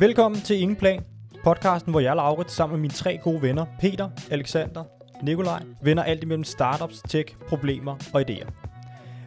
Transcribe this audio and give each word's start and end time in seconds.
Velkommen 0.00 0.40
til 0.40 0.60
Ingen 0.60 0.76
Plan, 0.76 1.04
podcasten, 1.44 1.90
hvor 1.90 2.00
jeg, 2.00 2.16
Laurits, 2.16 2.54
sammen 2.54 2.76
med 2.76 2.80
mine 2.80 2.92
tre 2.92 3.18
gode 3.18 3.42
venner, 3.42 3.66
Peter, 3.80 4.08
Alexander, 4.30 4.84
Nikolaj, 5.22 5.62
vender 5.82 6.02
alt 6.02 6.22
imellem 6.22 6.44
startups, 6.44 7.02
tech, 7.08 7.34
problemer 7.48 7.96
og 8.14 8.20
idéer. 8.20 8.50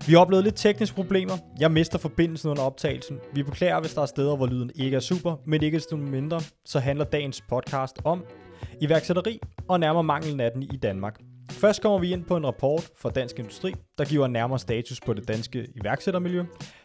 Vi 0.07 0.13
har 0.13 0.19
oplevet 0.19 0.43
lidt 0.43 0.55
tekniske 0.55 0.95
problemer. 0.95 1.33
Jeg 1.59 1.71
mister 1.71 1.99
forbindelsen 1.99 2.49
under 2.49 2.63
optagelsen. 2.63 3.19
Vi 3.33 3.43
beklager, 3.43 3.79
hvis 3.79 3.93
der 3.93 4.01
er 4.01 4.05
steder, 4.05 4.36
hvor 4.36 4.47
lyden 4.47 4.71
ikke 4.75 4.95
er 4.95 4.99
super, 4.99 5.36
men 5.45 5.63
ikke 5.63 5.75
desto 5.75 5.95
mindre, 5.97 6.41
så 6.65 6.79
handler 6.79 7.05
dagens 7.05 7.41
podcast 7.49 7.97
om 8.04 8.24
iværksætteri 8.82 9.39
og 9.68 9.79
nærmere 9.79 10.04
manglen 10.04 10.39
af 10.39 10.51
den 10.51 10.63
i 10.63 10.77
Danmark. 10.77 11.19
Først 11.49 11.82
kommer 11.82 11.99
vi 11.99 12.13
ind 12.13 12.25
på 12.25 12.38
en 12.38 12.46
rapport 12.46 12.89
fra 12.97 13.10
Dansk 13.10 13.39
Industri, 13.39 13.74
der 13.97 14.05
giver 14.05 14.25
en 14.25 14.32
nærmere 14.32 14.60
status 14.60 14.99
på 15.05 15.13
det 15.13 15.27
danske 15.27 15.68
iværksættermiljø. 15.75 16.43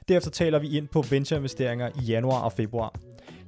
Derefter 0.09 0.31
taler 0.31 0.59
vi 0.59 0.77
ind 0.77 0.89
på 0.89 1.03
ventureinvesteringer 1.11 1.91
i 2.03 2.05
januar 2.05 2.41
og 2.41 2.53
februar. 2.53 2.95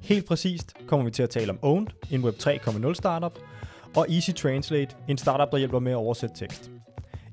Helt 0.01 0.25
præcist 0.27 0.73
kommer 0.87 1.05
vi 1.05 1.11
til 1.11 1.23
at 1.23 1.29
tale 1.29 1.51
om 1.51 1.59
Owned, 1.61 1.87
en 2.11 2.23
Web 2.23 2.35
3.0 2.35 2.93
startup, 2.93 3.39
og 3.95 4.05
Easy 4.09 4.31
Translate, 4.31 4.95
en 5.07 5.17
startup, 5.17 5.51
der 5.51 5.57
hjælper 5.57 5.79
med 5.79 5.91
at 5.91 5.95
oversætte 5.95 6.35
tekst. 6.35 6.71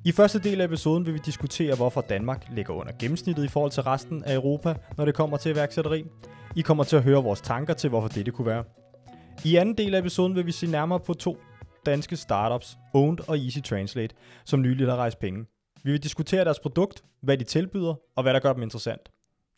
I 0.05 0.13
første 0.13 0.39
del 0.39 0.61
af 0.61 0.65
episoden 0.65 1.07
vil 1.07 1.15
vi 1.15 1.19
diskutere, 1.27 1.77
hvorfor 1.77 2.01
Danmark 2.01 2.47
ligger 2.53 2.75
under 2.75 2.93
gennemsnittet 3.01 3.45
i 3.45 3.49
forhold 3.49 3.71
til 3.71 3.83
resten 3.83 4.25
af 4.25 4.35
Europa, 4.35 4.75
når 4.97 5.05
det 5.05 5.15
kommer 5.15 5.37
til 5.37 5.53
iværksætteri. 5.53 6.05
I 6.57 6.61
kommer 6.61 6.85
til 6.85 6.97
at 6.97 7.03
høre 7.03 7.23
vores 7.23 7.41
tanker 7.41 7.75
til, 7.75 7.91
hvorfor 7.91 8.09
dette 8.09 8.31
kunne 8.31 8.47
være. 8.47 8.65
I 9.45 9.57
anden 9.57 9.79
del 9.79 9.95
af 9.95 9.99
episoden 9.99 10.35
vil 10.35 10.47
vi 10.47 10.53
se 10.53 10.67
nærmere 10.67 11.01
på 11.01 11.15
to 11.15 11.39
danske 11.87 12.17
startups, 12.17 12.79
Owned 12.95 13.29
og 13.29 13.39
Easy 13.39 13.59
Translate, 13.59 14.15
som 14.45 14.61
nylig 14.61 14.87
har 14.87 14.97
rejst 14.97 15.19
penge. 15.19 15.47
Vi 15.85 15.91
vil 15.91 16.03
diskutere 16.03 16.45
deres 16.45 16.61
produkt, 16.61 17.05
hvad 17.23 17.39
de 17.39 17.45
tilbyder, 17.45 17.95
og 18.17 18.23
hvad 18.23 18.35
der 18.35 18.41
gør 18.41 18.53
dem 18.53 18.63
interessant. 18.63 19.01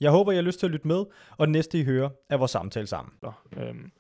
Jeg 0.00 0.10
håber, 0.10 0.32
I 0.32 0.34
har 0.34 0.42
lyst 0.42 0.58
til 0.58 0.66
at 0.66 0.72
lytte 0.72 0.88
med, 0.88 1.04
og 1.36 1.46
det 1.46 1.48
næste, 1.48 1.78
I 1.78 1.84
hører, 1.84 2.08
er 2.28 2.36
vores 2.36 2.50
samtale 2.50 2.86
sammen. 2.86 3.12
Øhm, 3.56 3.92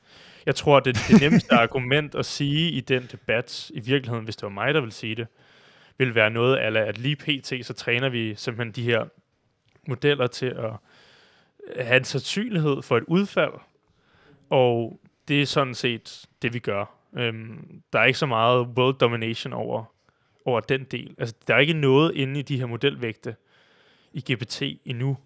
jeg 0.46 0.54
tror, 0.54 0.80
det, 0.80 0.98
det 1.08 1.20
nemmeste 1.20 1.54
argument 1.64 2.14
at 2.14 2.26
sige 2.26 2.70
i 2.70 2.80
den 2.80 3.08
debat, 3.12 3.70
i 3.74 3.80
virkeligheden, 3.80 4.24
hvis 4.24 4.36
det 4.36 4.42
var 4.42 4.48
mig, 4.48 4.74
der 4.74 4.80
ville 4.80 4.92
sige 4.92 5.14
det, 5.14 5.26
vil 5.98 6.14
være 6.14 6.30
noget 6.30 6.56
af, 6.56 6.80
at 6.80 6.98
lige 6.98 7.16
pt. 7.16 7.66
så 7.66 7.74
træner 7.74 8.08
vi 8.08 8.34
simpelthen 8.34 8.72
de 8.72 8.82
her 8.82 9.04
modeller 9.88 10.26
til 10.26 10.46
at 10.46 10.72
have 11.84 11.96
en 11.96 12.04
sandsynlighed 12.04 12.82
for 12.82 12.96
et 12.96 13.04
udfald, 13.06 13.52
og 14.50 15.00
det 15.28 15.42
er 15.42 15.46
sådan 15.46 15.74
set 15.74 16.26
det, 16.42 16.54
vi 16.54 16.58
gør. 16.58 16.94
Øhm, 17.16 17.82
der 17.92 17.98
er 17.98 18.04
ikke 18.04 18.18
så 18.18 18.26
meget 18.26 18.66
world 18.66 18.98
domination 18.98 19.52
over, 19.52 19.84
over 20.44 20.60
den 20.60 20.84
del. 20.84 21.14
Altså, 21.18 21.34
der 21.46 21.54
er 21.54 21.58
ikke 21.58 21.72
noget 21.72 22.14
inde 22.14 22.40
i 22.40 22.42
de 22.42 22.58
her 22.58 22.66
modelvægte 22.66 23.36
i 24.12 24.20
GPT 24.32 24.62
endnu, 24.84 25.16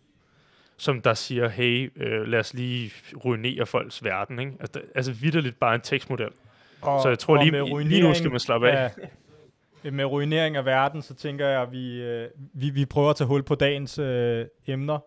som 0.83 1.02
der 1.02 1.14
siger, 1.14 1.48
hey, 1.48 1.92
øh, 1.97 2.27
lad 2.27 2.38
os 2.38 2.55
lige 2.55 2.92
ruinere 3.25 3.66
folks 3.66 4.05
verden. 4.05 4.38
Ikke? 4.38 4.52
Altså, 4.61 4.80
altså 4.94 5.12
vidderligt 5.12 5.61
bare 5.61 5.74
en 5.74 5.80
tekstmodel. 5.80 6.30
Og, 6.80 7.02
så 7.02 7.08
jeg 7.08 7.19
tror 7.19 7.42
lige, 7.44 7.89
lige 7.89 8.02
nu 8.02 8.14
skal 8.14 8.30
man 8.30 8.41
slappe 8.41 8.70
af. 8.70 8.91
af. 9.84 9.92
Med 9.92 10.05
ruinering 10.05 10.56
af 10.56 10.64
verden, 10.64 11.02
så 11.02 11.14
tænker 11.14 11.47
jeg, 11.47 11.62
at 11.62 11.72
vi, 11.72 12.02
øh, 12.02 12.28
vi, 12.55 12.70
vi 12.70 12.84
prøver 12.84 13.11
at 13.11 13.16
tage 13.16 13.28
hul 13.28 13.42
på 13.42 13.55
dagens 13.55 13.98
øh, 13.98 14.47
emner. 14.66 14.98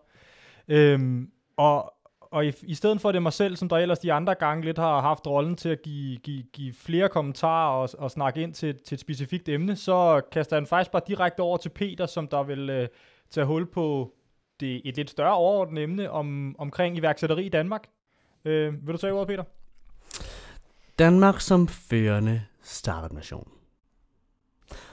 Øhm, 0.68 1.30
og 1.56 1.92
og 2.20 2.46
i, 2.46 2.52
i 2.62 2.74
stedet 2.74 3.00
for 3.00 3.12
det 3.12 3.22
mig 3.22 3.32
selv, 3.32 3.56
som 3.56 3.68
der 3.68 3.76
ellers 3.76 3.98
de 3.98 4.12
andre 4.12 4.34
gange 4.34 4.64
lidt 4.64 4.78
har 4.78 5.00
haft 5.00 5.26
rollen 5.26 5.56
til 5.56 5.68
at 5.68 5.82
give, 5.82 6.18
give, 6.18 6.42
give 6.52 6.74
flere 6.74 7.08
kommentarer 7.08 7.70
og, 7.70 7.88
og 7.98 8.10
snakke 8.10 8.42
ind 8.42 8.54
til, 8.54 8.76
til 8.84 8.94
et 8.94 9.00
specifikt 9.00 9.48
emne, 9.48 9.76
så 9.76 10.20
kaster 10.32 10.56
han 10.56 10.66
faktisk 10.66 10.90
bare 10.90 11.02
direkte 11.06 11.40
over 11.40 11.56
til 11.56 11.68
Peter, 11.68 12.06
som 12.06 12.28
der 12.28 12.42
vil 12.42 12.70
øh, 12.70 12.88
tage 13.30 13.44
hul 13.46 13.66
på 13.66 14.15
det, 14.60 14.82
et 14.84 14.96
lidt 14.96 15.10
større 15.10 15.34
overordnet 15.34 15.82
emne 15.82 16.10
om, 16.10 16.56
omkring 16.58 16.96
iværksætteri 16.96 17.46
i 17.46 17.48
Danmark. 17.48 17.88
Øh, 18.44 18.86
vil 18.86 18.92
du 18.92 18.98
tage 18.98 19.12
ordet, 19.12 19.28
Peter? 19.28 19.44
Danmark 20.98 21.40
som 21.40 21.68
førende 21.68 22.42
startup-nation. 22.62 23.48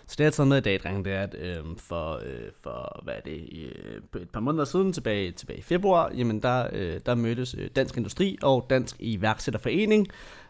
Så 0.08 0.16
det, 0.18 0.20
jeg 0.20 0.26
har 0.26 0.32
taget 0.32 0.48
med 0.48 0.58
i 0.58 0.62
dag, 0.62 0.80
drenge, 0.84 1.04
det 1.04 1.14
er, 1.14 1.22
at 1.22 1.36
øh, 1.36 1.64
for, 1.78 2.22
øh, 2.26 2.52
for, 2.62 3.02
hvad 3.04 3.14
er 3.14 3.20
det, 3.20 3.50
øh, 3.54 4.22
et 4.22 4.30
par 4.30 4.40
måneder 4.40 4.66
siden, 4.66 4.94
tilbage, 4.94 5.32
tilbage 5.32 5.60
i 5.60 5.62
februar, 5.62 6.12
jamen 6.18 6.42
der, 6.42 6.68
øh, 6.74 7.00
der 7.06 7.16
mødtes 7.16 7.56
øh, 7.58 7.70
Dansk 7.76 7.98
Industri 7.98 8.38
og 8.42 8.66
Dansk 8.70 8.96
Iværksætterforening, 9.00 10.08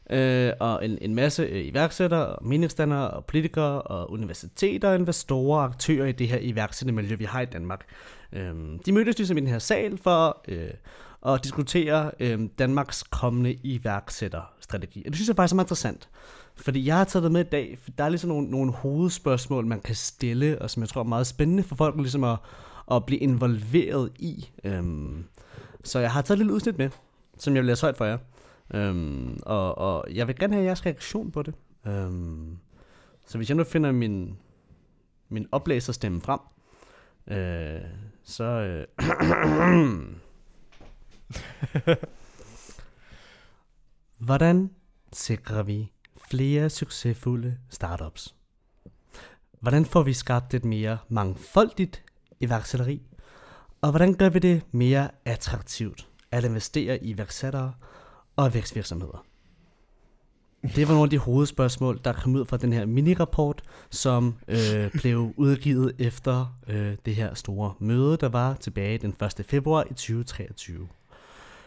øh, 0.10 0.52
og 0.60 0.86
en, 0.86 0.98
en 1.02 1.16
masse 1.16 1.44
øh, 1.44 1.66
iværksættere, 1.66 2.36
meningsdannere 2.42 3.12
og 3.12 3.26
politikere 3.26 3.82
og 3.82 4.12
universiteter, 4.12 4.94
investorer 4.94 5.60
og 5.60 5.66
aktører 5.66 6.06
i 6.06 6.12
det 6.12 6.28
her 6.28 6.38
iværksættermiljø, 6.42 7.16
vi 7.16 7.26
har 7.26 7.42
i 7.42 7.46
Danmark. 7.46 7.86
Øh, 8.34 8.54
de 8.86 8.92
mødtes 8.92 9.18
ligesom 9.18 9.38
i 9.38 9.40
den 9.40 9.50
her 9.50 9.60
sal 9.60 9.98
for 9.98 10.42
øh, 10.48 10.70
at 11.26 11.44
diskutere 11.44 12.12
øh, 12.20 12.40
Danmarks 12.60 13.04
kommende 13.04 13.54
iværksætterstrategi. 13.54 15.04
Og 15.06 15.06
det 15.06 15.16
synes 15.16 15.28
jeg 15.28 15.36
faktisk 15.36 15.54
er 15.54 15.56
meget 15.56 15.66
interessant. 15.66 16.10
Fordi 16.56 16.86
jeg 16.86 16.98
har 16.98 17.04
taget 17.04 17.24
det 17.24 17.32
med 17.32 17.46
i 17.46 17.50
dag, 17.50 17.78
for 17.84 17.92
der 17.98 18.04
er 18.04 18.10
ligesom 18.10 18.30
nogle, 18.30 18.50
nogle 18.50 18.72
hovedspørgsmål, 18.72 19.66
man 19.66 19.82
kan 19.82 19.96
stille, 19.96 20.62
og 20.62 20.70
som 20.70 20.82
jeg 20.82 20.90
tror 20.90 21.02
er 21.02 21.06
meget 21.06 21.28
spændende 21.28 21.64
for 21.64 21.76
folk 21.76 21.96
ligesom 21.98 22.24
at, 22.24 22.38
at 22.92 23.06
blive 23.06 23.20
involveret 23.20 24.12
i. 24.16 24.50
Øhm, 24.64 25.26
så 25.84 26.00
jeg 26.00 26.12
har 26.12 26.22
taget 26.22 26.36
et 26.36 26.38
lille 26.38 26.54
udsnit 26.54 26.78
med, 26.78 26.90
som 27.38 27.56
jeg 27.56 27.62
vil 27.62 27.68
læse 27.68 27.82
højt 27.82 27.98
for 27.98 28.06
jer. 28.06 28.18
Øhm, 28.74 29.40
og, 29.44 29.78
og 29.78 30.06
jeg 30.14 30.28
vil 30.28 30.36
gerne 30.36 30.54
have 30.54 30.66
jeres 30.66 30.86
reaktion 30.86 31.32
på 31.32 31.44
det. 31.44 31.54
Øhm, 31.88 32.58
så 33.26 33.38
hvis 33.38 33.50
jeg 33.50 33.58
nu 33.58 33.64
finder 33.64 33.92
min, 33.92 34.38
min 35.30 35.48
oplæserstemme 35.52 36.22
frem, 36.22 36.40
øh, 37.28 37.82
så... 38.24 38.44
Øh, 38.44 38.88
Hvordan 44.26 44.70
sikrer 45.14 45.64
vi 45.64 45.92
flere 46.30 46.70
succesfulde 46.70 47.58
startups? 47.70 48.36
Hvordan 49.60 49.86
får 49.86 50.04
vi 50.04 50.14
skabt 50.14 50.54
et 50.54 50.66
mere 50.66 50.98
mangfoldigt 51.10 52.04
iværksætteri? 52.40 53.02
Og 53.82 53.90
hvordan 53.90 54.14
gør 54.14 54.30
vi 54.30 54.40
det 54.40 54.64
mere 54.72 55.10
attraktivt 55.26 56.10
at 56.32 56.44
investere 56.44 57.04
i 57.04 57.10
iværksættere 57.10 57.74
og 58.36 58.54
vækstvirksomheder? 58.54 59.26
Det 60.76 60.88
var 60.88 60.94
nogle 60.94 61.04
af 61.04 61.10
de 61.10 61.18
hovedspørgsmål, 61.18 62.00
der 62.04 62.14
kom 62.14 62.36
ud 62.36 62.46
fra 62.46 62.58
den 62.58 62.74
her 62.74 62.86
mini-rapport, 62.86 63.62
som 63.90 64.36
øh, 64.48 64.92
blev 64.92 65.34
udgivet 65.38 65.96
efter 66.00 66.58
øh, 66.68 66.96
det 67.06 67.16
her 67.16 67.34
store 67.34 67.74
møde, 67.80 68.18
der 68.18 68.30
var 68.30 68.54
tilbage 68.54 68.98
den 68.98 69.16
1. 69.40 69.46
februar 69.46 69.84
i 69.84 69.94
2023. 69.94 70.88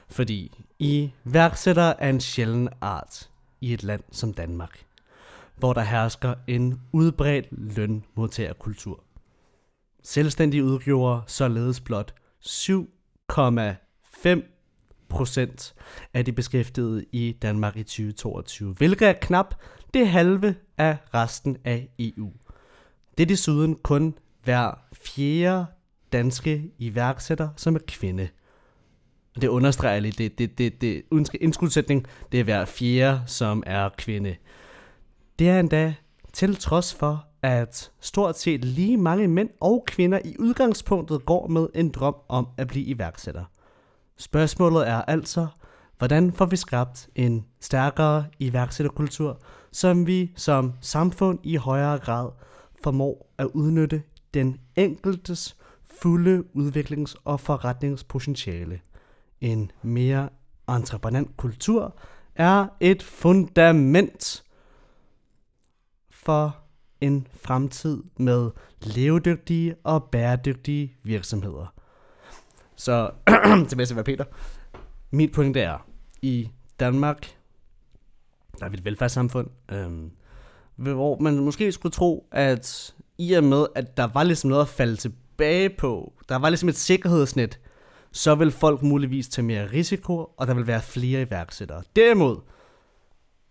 Fordi 0.09 0.65
iværksætter 0.79 1.93
er 1.99 2.11
en 2.11 2.21
sjælden 2.21 2.69
art 2.81 3.31
i 3.61 3.73
et 3.73 3.83
land 3.83 4.03
som 4.11 4.35
Danmark, 4.35 4.85
hvor 5.57 5.73
der 5.73 5.83
hersker 5.83 6.35
en 6.47 6.81
udbredt 6.93 7.47
lønmodtagerkultur. 7.51 9.01
Selvstændige 10.03 10.65
udgjorde 10.65 11.23
således 11.27 11.81
blot 11.81 12.15
7,5 12.47 14.56
procent 15.09 15.75
af 16.15 16.25
de 16.25 16.33
beskæftigede 16.33 17.05
i 17.13 17.37
Danmark 17.43 17.77
i 17.77 17.83
2022, 17.83 18.73
hvilket 18.73 19.09
er 19.09 19.13
knap 19.13 19.55
det 19.95 20.09
halve 20.09 20.55
af 20.79 20.97
resten 21.15 21.57
af 21.65 21.89
EU. 21.99 22.33
Det 23.19 23.23
er 23.23 23.27
desuden 23.27 23.75
kun 23.75 24.15
hver 24.45 24.79
fjerde 24.93 25.67
danske 26.13 26.71
iværksætter, 26.79 27.49
som 27.57 27.75
er 27.75 27.81
kvinde. 27.89 28.29
Og 29.37 29.43
det 29.43 29.49
understreger 29.49 30.01
lidt, 30.01 30.19
det, 30.19 30.39
det, 30.39 30.59
det, 30.59 30.81
det 30.81 31.03
indskudsætning, 31.41 32.07
det 32.33 32.41
er 32.41 32.45
hver 32.45 32.65
fjerde, 32.65 33.23
som 33.27 33.63
er 33.67 33.89
kvinde. 33.99 34.37
Det 35.39 35.49
er 35.49 35.61
endda 35.61 35.95
til 36.33 36.57
trods 36.57 36.95
for, 36.95 37.27
at 37.43 37.91
stort 38.01 38.39
set 38.39 38.65
lige 38.65 38.97
mange 38.97 39.29
mænd 39.29 39.51
og 39.61 39.85
kvinder 39.87 40.19
i 40.25 40.37
udgangspunktet 40.39 41.27
går 41.27 41.47
med 41.49 41.67
en 41.75 41.91
drøm 41.91 42.15
om 42.29 42.49
at 42.57 42.69
blive 42.69 42.85
iværksætter. 42.85 43.45
Spørgsmålet 44.19 44.89
er 44.89 45.03
altså, 45.03 45.47
hvordan 45.99 46.33
får 46.33 46.47
vi 46.47 46.57
skabt 46.57 47.09
en 47.15 47.47
stærkere 47.61 48.27
iværksætterkultur, 48.39 49.41
som 49.73 50.07
vi 50.07 50.33
som 50.37 50.73
samfund 50.81 51.39
i 51.43 51.57
højere 51.57 51.99
grad 51.99 52.31
formår 52.83 53.33
at 53.39 53.47
udnytte 53.47 54.03
den 54.35 54.61
enkeltes 54.77 55.57
fulde 55.85 56.45
udviklings- 56.55 57.15
og 57.25 57.41
forretningspotentiale. 57.41 58.81
En 59.41 59.71
mere 59.83 60.29
entreprenant 60.69 61.37
kultur 61.37 61.97
er 62.35 62.67
et 62.81 63.03
fundament 63.03 64.45
for 66.11 66.57
en 67.01 67.27
fremtid 67.35 68.03
med 68.17 68.51
levedygtige 68.81 69.75
og 69.85 70.05
bæredygtige 70.05 70.97
virksomheder. 71.03 71.76
Så 72.77 73.11
tilbage 73.69 73.87
til 73.87 73.95
hvad 73.95 74.05
Peter. 74.05 74.25
Mit 75.11 75.33
point 75.33 75.57
er, 75.57 75.87
i 76.23 76.51
Danmark, 76.81 77.37
der 78.59 78.67
er 78.67 78.69
vi 78.69 78.77
et 78.77 78.85
velfærdssamfund, 78.85 79.49
øhm, 79.73 80.11
hvor 80.77 81.19
man 81.19 81.39
måske 81.39 81.73
skulle 81.73 81.93
tro, 81.93 82.29
at 82.33 82.95
i 83.19 83.33
og 83.33 83.45
med, 83.45 83.67
at 83.75 83.97
der 83.97 84.05
var 84.05 84.23
ligesom 84.23 84.51
noget 84.51 84.63
at 84.63 84.69
falde 84.69 84.97
tilbage 84.97 85.71
på, 85.71 86.13
der 86.29 86.37
var 86.37 86.49
ligesom 86.49 86.69
et 86.69 86.77
sikkerhedsnet, 86.77 87.61
så 88.13 88.35
vil 88.35 88.51
folk 88.51 88.83
muligvis 88.83 89.29
tage 89.29 89.45
mere 89.45 89.73
risiko, 89.73 90.35
og 90.37 90.47
der 90.47 90.55
vil 90.55 90.67
være 90.67 90.83
flere 90.83 91.23
iværksættere. 91.23 91.83
Derimod, 91.97 92.37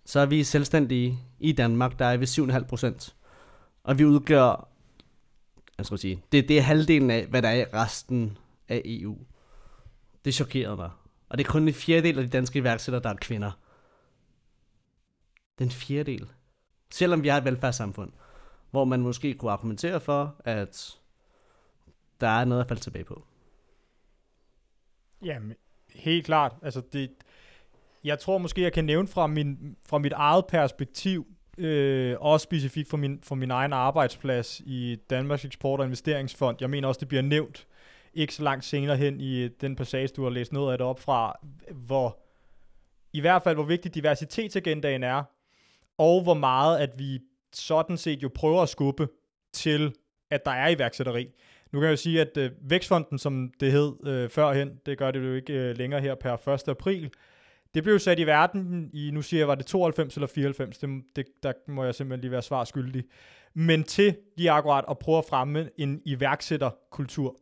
så 0.06 0.20
er 0.20 0.26
vi 0.26 0.44
selvstændige 0.44 1.20
i 1.40 1.52
Danmark, 1.52 2.00
der 2.00 2.06
er 2.06 2.18
ved 2.18 2.28
7,5 2.28 2.64
procent. 2.68 3.16
Og 3.84 4.00
vi 4.00 4.06
udgør, 4.06 4.68
jeg 5.78 5.86
skal 5.86 5.98
sige, 5.98 6.22
det, 6.32 6.48
det 6.48 6.58
er 6.58 6.62
halvdelen 6.62 7.12
af, 7.12 7.26
hvad 7.26 7.42
der 7.42 7.50
er 7.50 7.56
i 7.56 7.64
resten 7.64 8.38
af 8.70 8.82
EU. 8.86 9.18
Det 10.26 10.34
chokerede 10.34 10.76
mig. 10.76 10.90
Og 11.30 11.38
det 11.38 11.48
er 11.48 11.52
kun 11.52 11.68
en 11.68 11.74
fjerdedel 11.74 12.18
af 12.18 12.24
de 12.24 12.30
danske 12.30 12.60
iværksættere, 12.60 13.04
der 13.04 13.10
er 13.10 13.16
kvinder. 13.16 13.52
Den 15.60 15.72
fjerdedel. 15.72 16.30
Selvom 16.92 17.24
vi 17.24 17.28
har 17.28 17.38
et 17.38 17.46
velfærdssamfund, 17.46 18.12
hvor 18.72 18.86
man 18.86 19.02
måske 19.02 19.34
kunne 19.34 19.52
argumentere 19.52 20.00
for, 20.02 20.36
at 20.40 21.00
der 22.22 22.28
er 22.28 22.46
noget 22.46 22.62
at 22.62 22.68
falde 22.68 22.82
tilbage 22.82 23.06
på. 23.06 23.26
Jamen, 25.26 25.56
helt 25.96 26.26
klart. 26.26 26.56
Altså, 26.62 26.82
det, 26.94 27.12
jeg 28.04 28.20
tror 28.20 28.38
måske, 28.38 28.62
jeg 28.62 28.74
kan 28.74 28.86
nævne 28.86 29.08
fra, 29.08 29.28
min, 29.28 29.78
fra 29.86 29.98
mit 29.98 30.14
eget 30.14 30.46
perspektiv, 30.48 31.28
øh, 31.58 32.16
også 32.20 32.44
specifikt 32.44 32.90
for 32.90 32.98
min, 32.98 33.20
for 33.24 33.36
min 33.36 33.52
egen 33.52 33.74
arbejdsplads 33.74 34.60
i 34.60 34.96
Danmarks 35.10 35.46
Eksport- 35.46 35.80
og 35.80 35.86
Investeringsfond. 35.86 36.58
Jeg 36.60 36.70
mener 36.70 36.88
også, 36.88 37.00
det 37.00 37.08
bliver 37.08 37.22
nævnt 37.22 37.68
ikke 38.16 38.34
så 38.34 38.44
langt 38.44 38.66
senere 38.66 38.98
hen 38.98 39.22
i 39.22 39.48
den 39.48 39.76
passage, 39.76 40.08
du 40.08 40.24
har 40.24 40.30
læst 40.30 40.54
noget 40.54 40.72
af 40.72 40.78
det 40.78 40.88
op 40.88 41.00
fra, 41.00 41.40
hvor 41.72 42.20
i 43.14 43.20
hvert 43.20 43.44
fald, 43.44 43.56
hvor 43.56 43.64
vigtig 43.64 43.96
diversitetsagendaen 43.96 45.04
er, 45.04 45.24
og 45.98 46.24
hvor 46.24 46.34
meget, 46.34 46.80
at 46.80 46.90
vi 46.98 47.20
sådan 47.54 47.98
set 47.98 48.24
jo 48.24 48.30
prøver 48.36 48.62
at 48.62 48.70
skubbe 48.70 49.08
til, 49.54 49.94
at 50.30 50.46
der 50.46 50.52
er 50.52 50.70
iværksætteri. 50.70 51.28
Nu 51.72 51.80
kan 51.80 51.86
jeg 51.86 51.92
jo 51.92 51.98
sige, 51.98 52.22
at 52.22 52.38
øh, 52.38 52.52
Vækstfonden, 52.62 53.18
som 53.18 53.52
det 53.60 53.72
hed 53.72 54.08
øh, 54.08 54.30
førhen, 54.30 54.80
det 54.86 54.98
gør 54.98 55.12
det 55.12 55.20
jo 55.20 55.34
ikke 55.34 55.54
øh, 55.54 55.78
længere 55.78 56.02
her 56.02 56.16
per 56.16 56.48
1. 56.50 56.68
april, 56.68 57.12
det 57.74 57.84
blev 57.84 58.00
sat 58.00 58.20
i 58.20 58.24
verden 58.24 58.90
i, 58.94 59.12
nu 59.12 59.22
siger 59.22 59.42
jeg, 59.42 59.48
var 59.48 59.56
det 59.56 59.66
92 59.66 60.16
eller 60.16 60.28
94, 60.28 60.78
det, 60.78 61.04
det, 61.16 61.26
der 61.44 61.54
må 61.68 61.84
jeg 61.84 61.96
simpelthen 61.96 62.22
lige 62.22 62.32
være 62.32 62.42
svar 62.42 62.64
skyldig. 62.64 63.04
Men 63.54 63.84
til 63.84 64.18
lige 64.38 64.52
akkurat 64.52 64.86
at 64.90 65.00
prøve 65.00 65.18
at 65.18 65.26
fremme 65.26 65.70
en 65.78 66.02
iværksætterkultur, 66.06 67.38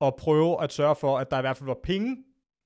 og 0.00 0.16
prøve 0.16 0.62
at 0.62 0.72
sørge 0.72 0.96
for, 0.96 1.18
at 1.18 1.30
der 1.30 1.38
i 1.38 1.40
hvert 1.40 1.56
fald 1.56 1.66
var 1.66 1.78
penge 1.82 2.24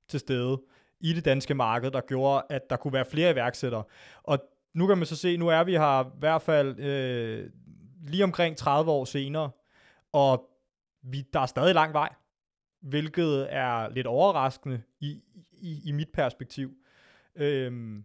til 0.09 0.21
stede 0.21 0.63
i 1.01 1.13
det 1.13 1.25
danske 1.25 1.55
marked, 1.55 1.91
der 1.91 2.01
gjorde, 2.01 2.43
at 2.51 2.71
der 2.71 2.77
kunne 2.77 2.93
være 2.93 3.05
flere 3.05 3.31
iværksættere. 3.31 3.85
Og 4.23 4.39
nu 4.75 4.87
kan 4.87 4.99
man 4.99 5.07
så 5.07 5.17
se, 5.17 5.37
nu 5.37 5.49
er 5.49 5.65
vi 5.65 5.73
her 5.73 6.05
i 6.05 6.19
hvert 6.19 6.43
fald 6.43 6.79
øh, 6.81 7.51
lige 8.03 8.25
omkring 8.25 8.57
30 8.57 8.91
år 8.91 9.05
senere, 9.05 9.51
og 10.13 10.49
vi, 11.03 11.25
der 11.33 11.41
er 11.41 11.47
stadig 11.47 11.75
lang 11.75 11.93
vej, 11.93 12.15
hvilket 12.81 13.47
er 13.55 13.89
lidt 13.89 14.07
overraskende 14.07 14.83
i, 15.01 15.23
i, 15.53 15.81
i 15.85 15.93
mit 15.93 16.09
perspektiv. 16.13 16.75
Øhm, 17.35 18.05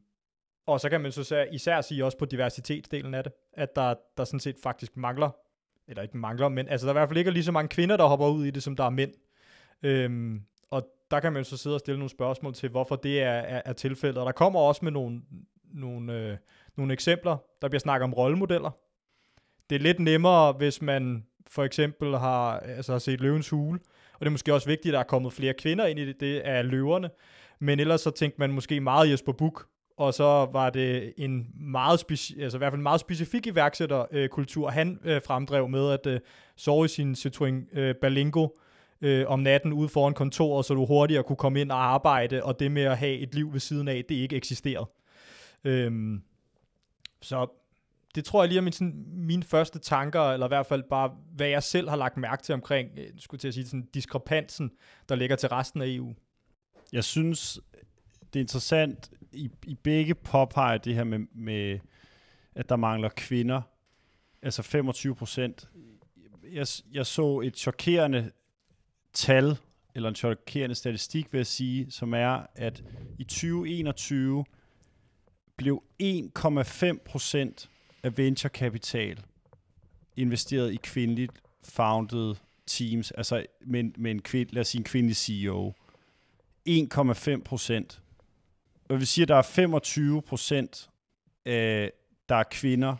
og 0.65 0.79
så 0.79 0.89
kan 0.89 1.01
man 1.01 1.11
så 1.11 1.47
især 1.51 1.81
sige 1.81 2.05
også 2.05 2.17
på 2.17 2.25
diversitetsdelen 2.25 3.13
af 3.13 3.23
det, 3.23 3.33
at 3.53 3.75
der, 3.75 3.95
der 4.17 4.23
sådan 4.23 4.39
set 4.39 4.55
faktisk 4.63 4.97
mangler, 4.97 5.29
eller 5.87 6.03
ikke 6.03 6.17
mangler, 6.17 6.49
men 6.49 6.67
altså 6.67 6.87
der 6.87 6.93
er 6.93 6.95
i 6.95 6.99
hvert 6.99 7.09
fald 7.09 7.17
ikke 7.17 7.31
lige 7.31 7.43
så 7.43 7.51
mange 7.51 7.69
kvinder, 7.69 7.97
der 7.97 8.05
hopper 8.05 8.27
ud 8.27 8.45
i 8.45 8.51
det, 8.51 8.63
som 8.63 8.75
der 8.75 8.83
er 8.83 8.89
mænd. 8.89 9.11
Øhm, 9.83 10.41
og 10.71 10.87
der 11.11 11.19
kan 11.19 11.33
man 11.33 11.45
så 11.45 11.57
sidde 11.57 11.75
og 11.75 11.79
stille 11.79 11.99
nogle 11.99 12.09
spørgsmål 12.09 12.53
til, 12.53 12.69
hvorfor 12.69 12.95
det 12.95 13.21
er, 13.21 13.31
er, 13.31 13.61
er 13.65 13.73
tilfældet. 13.73 14.17
Og 14.17 14.25
der 14.25 14.31
kommer 14.31 14.59
også 14.59 14.85
med 14.85 14.91
nogle, 14.91 15.21
nogle, 15.73 16.13
øh, 16.13 16.37
nogle 16.77 16.93
eksempler. 16.93 17.37
Der 17.61 17.67
bliver 17.67 17.79
snakket 17.79 18.03
om 18.03 18.13
rollemodeller. 18.13 18.71
Det 19.69 19.75
er 19.75 19.79
lidt 19.79 19.99
nemmere, 19.99 20.51
hvis 20.51 20.81
man 20.81 21.25
for 21.47 21.63
eksempel 21.63 22.17
har, 22.17 22.59
altså 22.59 22.91
har 22.91 22.99
set 22.99 23.21
Løvens 23.21 23.49
Hule, 23.49 23.79
og 24.13 24.19
det 24.19 24.25
er 24.25 24.31
måske 24.31 24.53
også 24.53 24.67
vigtigt, 24.67 24.87
at 24.87 24.93
der 24.93 24.99
er 24.99 25.03
kommet 25.03 25.33
flere 25.33 25.53
kvinder 25.53 25.85
ind 25.85 25.99
i 25.99 26.05
det, 26.05 26.19
det 26.19 26.47
er 26.47 26.61
løverne, 26.61 27.09
men 27.59 27.79
ellers 27.79 28.01
så 28.01 28.11
tænkte 28.11 28.39
man 28.39 28.51
måske 28.51 28.79
meget 28.79 29.11
Jesper 29.11 29.31
Buch, 29.31 29.63
og 29.97 30.13
så 30.13 30.49
var 30.51 30.69
det 30.69 31.13
en 31.17 31.47
meget, 31.59 31.99
speci- 31.99 32.41
altså 32.41 32.57
i 32.57 32.59
hvert 32.59 32.71
fald 32.71 32.79
en 32.79 32.83
meget 32.83 32.99
specifik 32.99 33.47
iværksætterkultur, 33.47 34.67
øh, 34.67 34.73
han 34.73 34.99
øh, 35.03 35.21
fremdrev 35.21 35.69
med 35.69 35.91
at 35.91 36.07
øh, 36.07 36.19
sove 36.55 36.85
i 36.85 36.87
sin 36.87 37.13
Citroën 37.13 37.79
øh, 37.79 37.95
Berlingo 38.01 38.47
øh, 39.01 39.25
om 39.27 39.39
natten 39.39 39.73
ude 39.73 39.89
foran 39.89 40.13
kontoret, 40.13 40.65
så 40.65 40.73
du 40.73 40.85
hurtigere 40.85 41.23
kunne 41.23 41.35
komme 41.35 41.61
ind 41.61 41.71
og 41.71 41.83
arbejde, 41.83 42.43
og 42.43 42.59
det 42.59 42.71
med 42.71 42.83
at 42.83 42.97
have 42.97 43.17
et 43.17 43.35
liv 43.35 43.53
ved 43.53 43.59
siden 43.59 43.87
af, 43.87 44.03
det 44.09 44.15
ikke 44.15 44.35
eksisterede. 44.35 44.89
Øhm, 45.63 46.23
så 47.21 47.47
det 48.15 48.25
tror 48.25 48.43
jeg 48.43 48.47
lige 48.47 48.57
er 48.57 48.61
min, 48.61 48.73
sådan, 48.73 49.05
mine 49.07 49.43
første 49.43 49.79
tanker, 49.79 50.21
eller 50.21 50.47
i 50.47 50.47
hvert 50.47 50.65
fald 50.65 50.83
bare, 50.89 51.11
hvad 51.35 51.47
jeg 51.47 51.63
selv 51.63 51.89
har 51.89 51.95
lagt 51.95 52.17
mærke 52.17 52.43
til 52.43 52.53
omkring, 52.53 52.89
øh, 52.97 53.07
skulle 53.17 53.39
til 53.39 53.47
at 53.47 53.53
sige, 53.53 53.65
sådan 53.65 53.87
diskrepansen, 53.93 54.71
der 55.09 55.15
ligger 55.15 55.35
til 55.35 55.49
resten 55.49 55.81
af 55.81 55.87
EU. 55.87 56.13
Jeg 56.93 57.03
synes, 57.03 57.59
det 58.33 58.39
er 58.39 58.43
interessant, 58.43 59.11
i, 59.33 59.49
I 59.67 59.75
begge 59.75 60.15
påpeger 60.15 60.77
det 60.77 60.95
her 60.95 61.03
med, 61.03 61.19
med, 61.35 61.79
at 62.55 62.69
der 62.69 62.75
mangler 62.75 63.09
kvinder, 63.09 63.61
altså 64.41 64.61
25 64.61 65.15
procent. 65.15 65.69
Jeg, 66.51 66.67
jeg 66.91 67.05
så 67.05 67.39
et 67.39 67.57
chokerende 67.57 68.31
tal, 69.13 69.57
eller 69.95 70.09
en 70.09 70.15
chokerende 70.15 70.75
statistik, 70.75 71.33
vil 71.33 71.39
jeg 71.39 71.47
sige, 71.47 71.91
som 71.91 72.13
er, 72.13 72.45
at 72.55 72.83
i 73.19 73.23
2021 73.23 74.45
blev 75.55 75.83
1,5 76.03 76.97
procent 77.05 77.69
af 78.03 78.17
venturekapital 78.17 79.23
investeret 80.15 80.73
i 80.73 80.79
kvindeligt 80.83 81.31
founded 81.63 82.35
teams, 82.67 83.11
altså 83.11 83.45
med, 83.61 83.83
med 83.97 84.11
en 84.11 84.21
kvind, 84.21 84.49
lad 84.51 84.61
os 84.61 84.67
sige 84.67 84.79
en 84.79 84.83
kvindelig 84.83 85.15
CEO. 85.15 85.73
1,5 86.69 87.41
procent. 87.43 88.01
Og 88.89 88.99
vi 88.99 89.05
siger, 89.05 89.25
at 89.25 89.29
der 89.29 89.35
er 89.35 89.41
25 89.41 90.21
procent, 90.21 90.89
øh, 91.45 91.89
der 92.29 92.35
er 92.35 92.43
kvinder, 92.51 92.95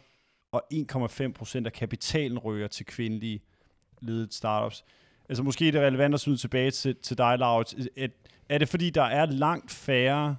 og 0.51 0.63
1,5 0.74 1.31
procent 1.31 1.68
af 1.68 1.74
kapitalen 1.74 2.39
rører 2.39 2.68
til 2.68 2.85
kvindelige 2.85 3.41
ledet 4.01 4.33
startups. 4.33 4.83
Altså 5.30 5.44
måske 5.44 5.68
er 5.68 5.71
det 5.71 5.81
relevant 5.81 6.13
at 6.13 6.19
smide 6.19 6.38
tilbage 6.38 6.71
til, 6.71 6.95
til 6.95 7.18
dig, 7.18 7.39
Laurits. 7.39 7.75
Er 8.50 8.57
det 8.57 8.69
fordi, 8.69 8.89
der 8.89 9.03
er 9.03 9.25
langt 9.25 9.71
færre 9.71 10.38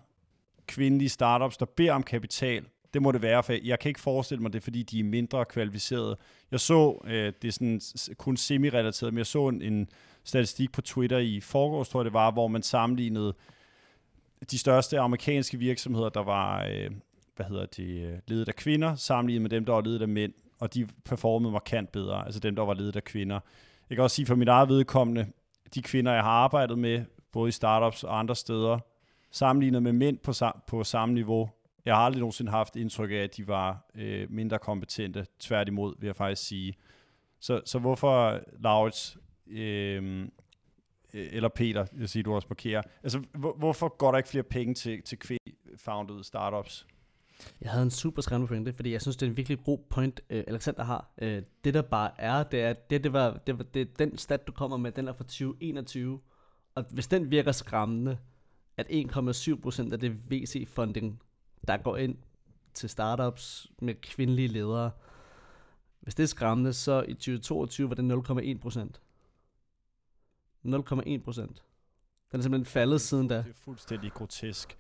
kvindelige 0.67 1.08
startups, 1.08 1.56
der 1.56 1.67
beder 1.67 1.92
om 1.92 2.02
kapital, 2.02 2.64
det 2.95 3.02
må 3.02 3.12
det 3.12 3.23
være, 3.23 3.42
for 3.42 3.52
jeg 3.64 3.78
kan 3.78 3.88
ikke 3.88 4.00
forestille 4.00 4.42
mig 4.42 4.52
det, 4.52 4.62
fordi 4.62 4.83
de 4.83 5.00
er 5.00 5.04
mindre 5.04 5.45
kvalificerede. 5.45 6.16
Jeg 6.50 6.61
så, 6.61 7.00
øh, 7.04 7.33
det 7.42 7.49
er 7.49 7.52
sådan 7.52 7.80
kun 8.16 8.37
semi-relateret, 8.37 9.14
men 9.14 9.19
jeg 9.19 9.26
så 9.26 9.49
en, 9.49 9.62
en 9.62 9.88
statistik 10.25 10.73
på 10.73 10.83
Twitter 10.83 11.19
i 11.19 11.40
forgårs, 11.40 11.88
tror 11.88 12.00
jeg 12.00 12.04
det 12.04 12.12
var, 12.12 12.30
hvor 12.30 12.49
man 12.49 12.62
sammenlignede 12.62 13.35
de 14.51 14.59
største 14.59 14.99
amerikanske 14.99 15.59
virksomheder, 15.59 16.09
der 16.09 16.23
var, 16.23 16.67
øh, 16.71 16.91
hvad 17.37 17.47
hedder 17.47 17.67
det, 17.67 18.05
øh, 18.05 18.19
ledet 18.27 18.49
af 18.49 18.57
kvinder, 18.57 18.95
sammenlignet 18.95 19.43
med 19.43 19.51
dem, 19.51 19.65
der 19.65 19.73
var 19.73 19.81
ledet 19.81 20.03
af 20.03 20.09
mænd, 20.09 20.33
og 20.61 20.75
de 20.75 20.89
performede 21.05 21.53
markant 21.53 21.93
bedre, 21.93 22.25
altså 22.25 22.41
dem, 22.41 22.57
der 22.57 22.63
var 22.63 22.75
ledet 22.75 22.97
af 22.97 23.05
kvinder. 23.05 23.41
Jeg 23.91 23.97
kan 23.97 24.03
også 24.03 24.17
sige 24.17 24.27
for 24.27 24.35
mit 24.35 24.49
eget 24.49 24.69
vedkommende, 24.69 25.27
de 25.75 25.83
kvinder, 25.83 26.13
jeg 26.13 26.23
har 26.23 26.31
arbejdet 26.31 26.79
med, 26.79 27.05
både 27.33 27.49
i 27.49 27.53
startups 27.53 28.05
og 28.05 28.19
andre 28.19 28.37
steder, 28.37 28.79
sammenlignet 29.31 29.83
med 29.83 29.93
mænd 29.93 30.19
på, 30.19 30.33
på 30.67 30.85
samme 30.85 31.15
niveau, 31.15 31.51
jeg 31.85 31.95
har 31.95 32.03
aldrig 32.03 32.21
nogensinde 32.21 32.51
haft 32.51 32.77
indtryk 32.77 33.11
af, 33.11 33.15
at 33.15 33.37
de 33.37 33.49
var 33.49 33.87
øh, 33.95 34.31
mindre 34.31 34.59
kompetente. 34.59 35.27
Tværtimod, 35.41 35.95
vil 35.99 36.07
jeg 36.07 36.17
faktisk 36.17 36.49
sige. 36.49 36.75
Så, 37.41 37.61
så 37.65 37.79
hvorfor, 37.79 38.41
Laurits, 38.61 39.19
øh, 39.47 40.29
Øh, 41.14 41.28
eller 41.33 41.49
Peter, 41.49 41.87
jeg 42.00 42.09
siger, 42.09 42.23
du 42.23 42.35
også 42.35 42.49
parkerer, 42.49 42.83
altså 43.02 43.23
hvor, 43.35 43.54
hvorfor 43.59 43.97
går 43.97 44.11
der 44.11 44.18
ikke 44.18 44.28
flere 44.28 44.44
penge 44.44 44.75
til, 44.75 45.02
til 45.02 45.18
kvindefounded 45.18 46.25
startups? 46.25 46.87
Jeg 47.61 47.71
havde 47.71 47.83
en 47.83 47.90
super 47.90 48.23
skræmmende 48.23 48.49
pointe, 48.49 48.73
fordi 48.73 48.92
jeg 48.92 49.02
synes, 49.02 49.16
det 49.16 49.26
er 49.26 49.30
en 49.30 49.37
virkelig 49.37 49.59
god 49.64 49.78
point, 49.90 50.21
øh, 50.30 50.44
Alexander 50.47 50.85
har. 50.85 51.11
Øh, 51.18 51.42
det 51.64 51.75
der 51.75 51.83
bare 51.83 52.11
er, 52.18 52.42
det 52.42 52.61
er, 52.61 52.73
det, 52.73 53.04
det 53.04 53.12
var, 53.12 53.40
det 53.47 53.59
var 53.59 53.64
det, 53.64 53.99
den 53.99 54.18
stat, 54.18 54.47
du 54.47 54.52
kommer 54.52 54.76
med, 54.76 54.92
den 54.92 55.09
er 55.09 55.12
fra 55.12 55.25
2021. 55.25 56.21
Og 56.75 56.85
hvis 56.90 57.06
den 57.06 57.30
virker 57.30 57.52
skræmmende, 57.52 58.18
at 58.76 58.87
1,7% 58.87 59.92
af 59.92 60.00
det 60.00 60.16
VC-funding 60.30 61.23
der 61.68 61.76
går 61.76 61.97
ind 61.97 62.16
til 62.75 62.88
startups 62.88 63.71
med 63.78 63.94
kvindelige 63.94 64.49
ledere. 64.49 64.90
Hvis 66.00 66.14
det 66.14 66.23
er 66.23 66.26
skræmmende, 66.26 66.73
så 66.73 67.02
i 67.09 67.14
2022 67.14 67.88
var 67.88 67.94
det 67.94 68.12
0,1%. 68.12 69.00
0,1 70.64 71.25
procent. 71.25 71.62
Den 72.33 72.40
er 72.40 72.42
simpelthen 72.42 72.66
faldet 72.66 73.00
siden 73.00 73.28
da. 73.28 73.37
Det 73.37 73.47
er 73.49 73.54
fuldstændig 73.54 74.12
grotesk. 74.12 74.76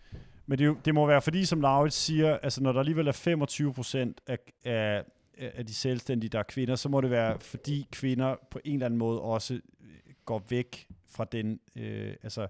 Men 0.46 0.58
det, 0.58 0.76
det 0.84 0.94
må 0.94 1.06
være 1.06 1.22
fordi, 1.22 1.44
som 1.44 1.60
Laurits 1.60 1.96
siger, 1.96 2.38
altså 2.38 2.62
når 2.62 2.72
der 2.72 2.80
alligevel 2.80 3.08
er 3.08 3.12
25 3.12 3.74
procent 3.74 4.20
af, 4.26 4.38
af, 4.64 5.04
af 5.38 5.66
de 5.66 5.74
selvstændige, 5.74 6.30
der 6.30 6.38
er 6.38 6.42
kvinder, 6.42 6.76
så 6.76 6.88
må 6.88 7.00
det 7.00 7.10
være 7.10 7.40
fordi 7.40 7.86
kvinder 7.92 8.36
på 8.50 8.60
en 8.64 8.74
eller 8.74 8.86
anden 8.86 8.98
måde 8.98 9.20
også 9.20 9.54
øh, 9.54 9.60
går 10.24 10.42
væk 10.48 10.88
fra 11.06 11.24
den, 11.24 11.60
øh, 11.76 12.14
altså 12.22 12.48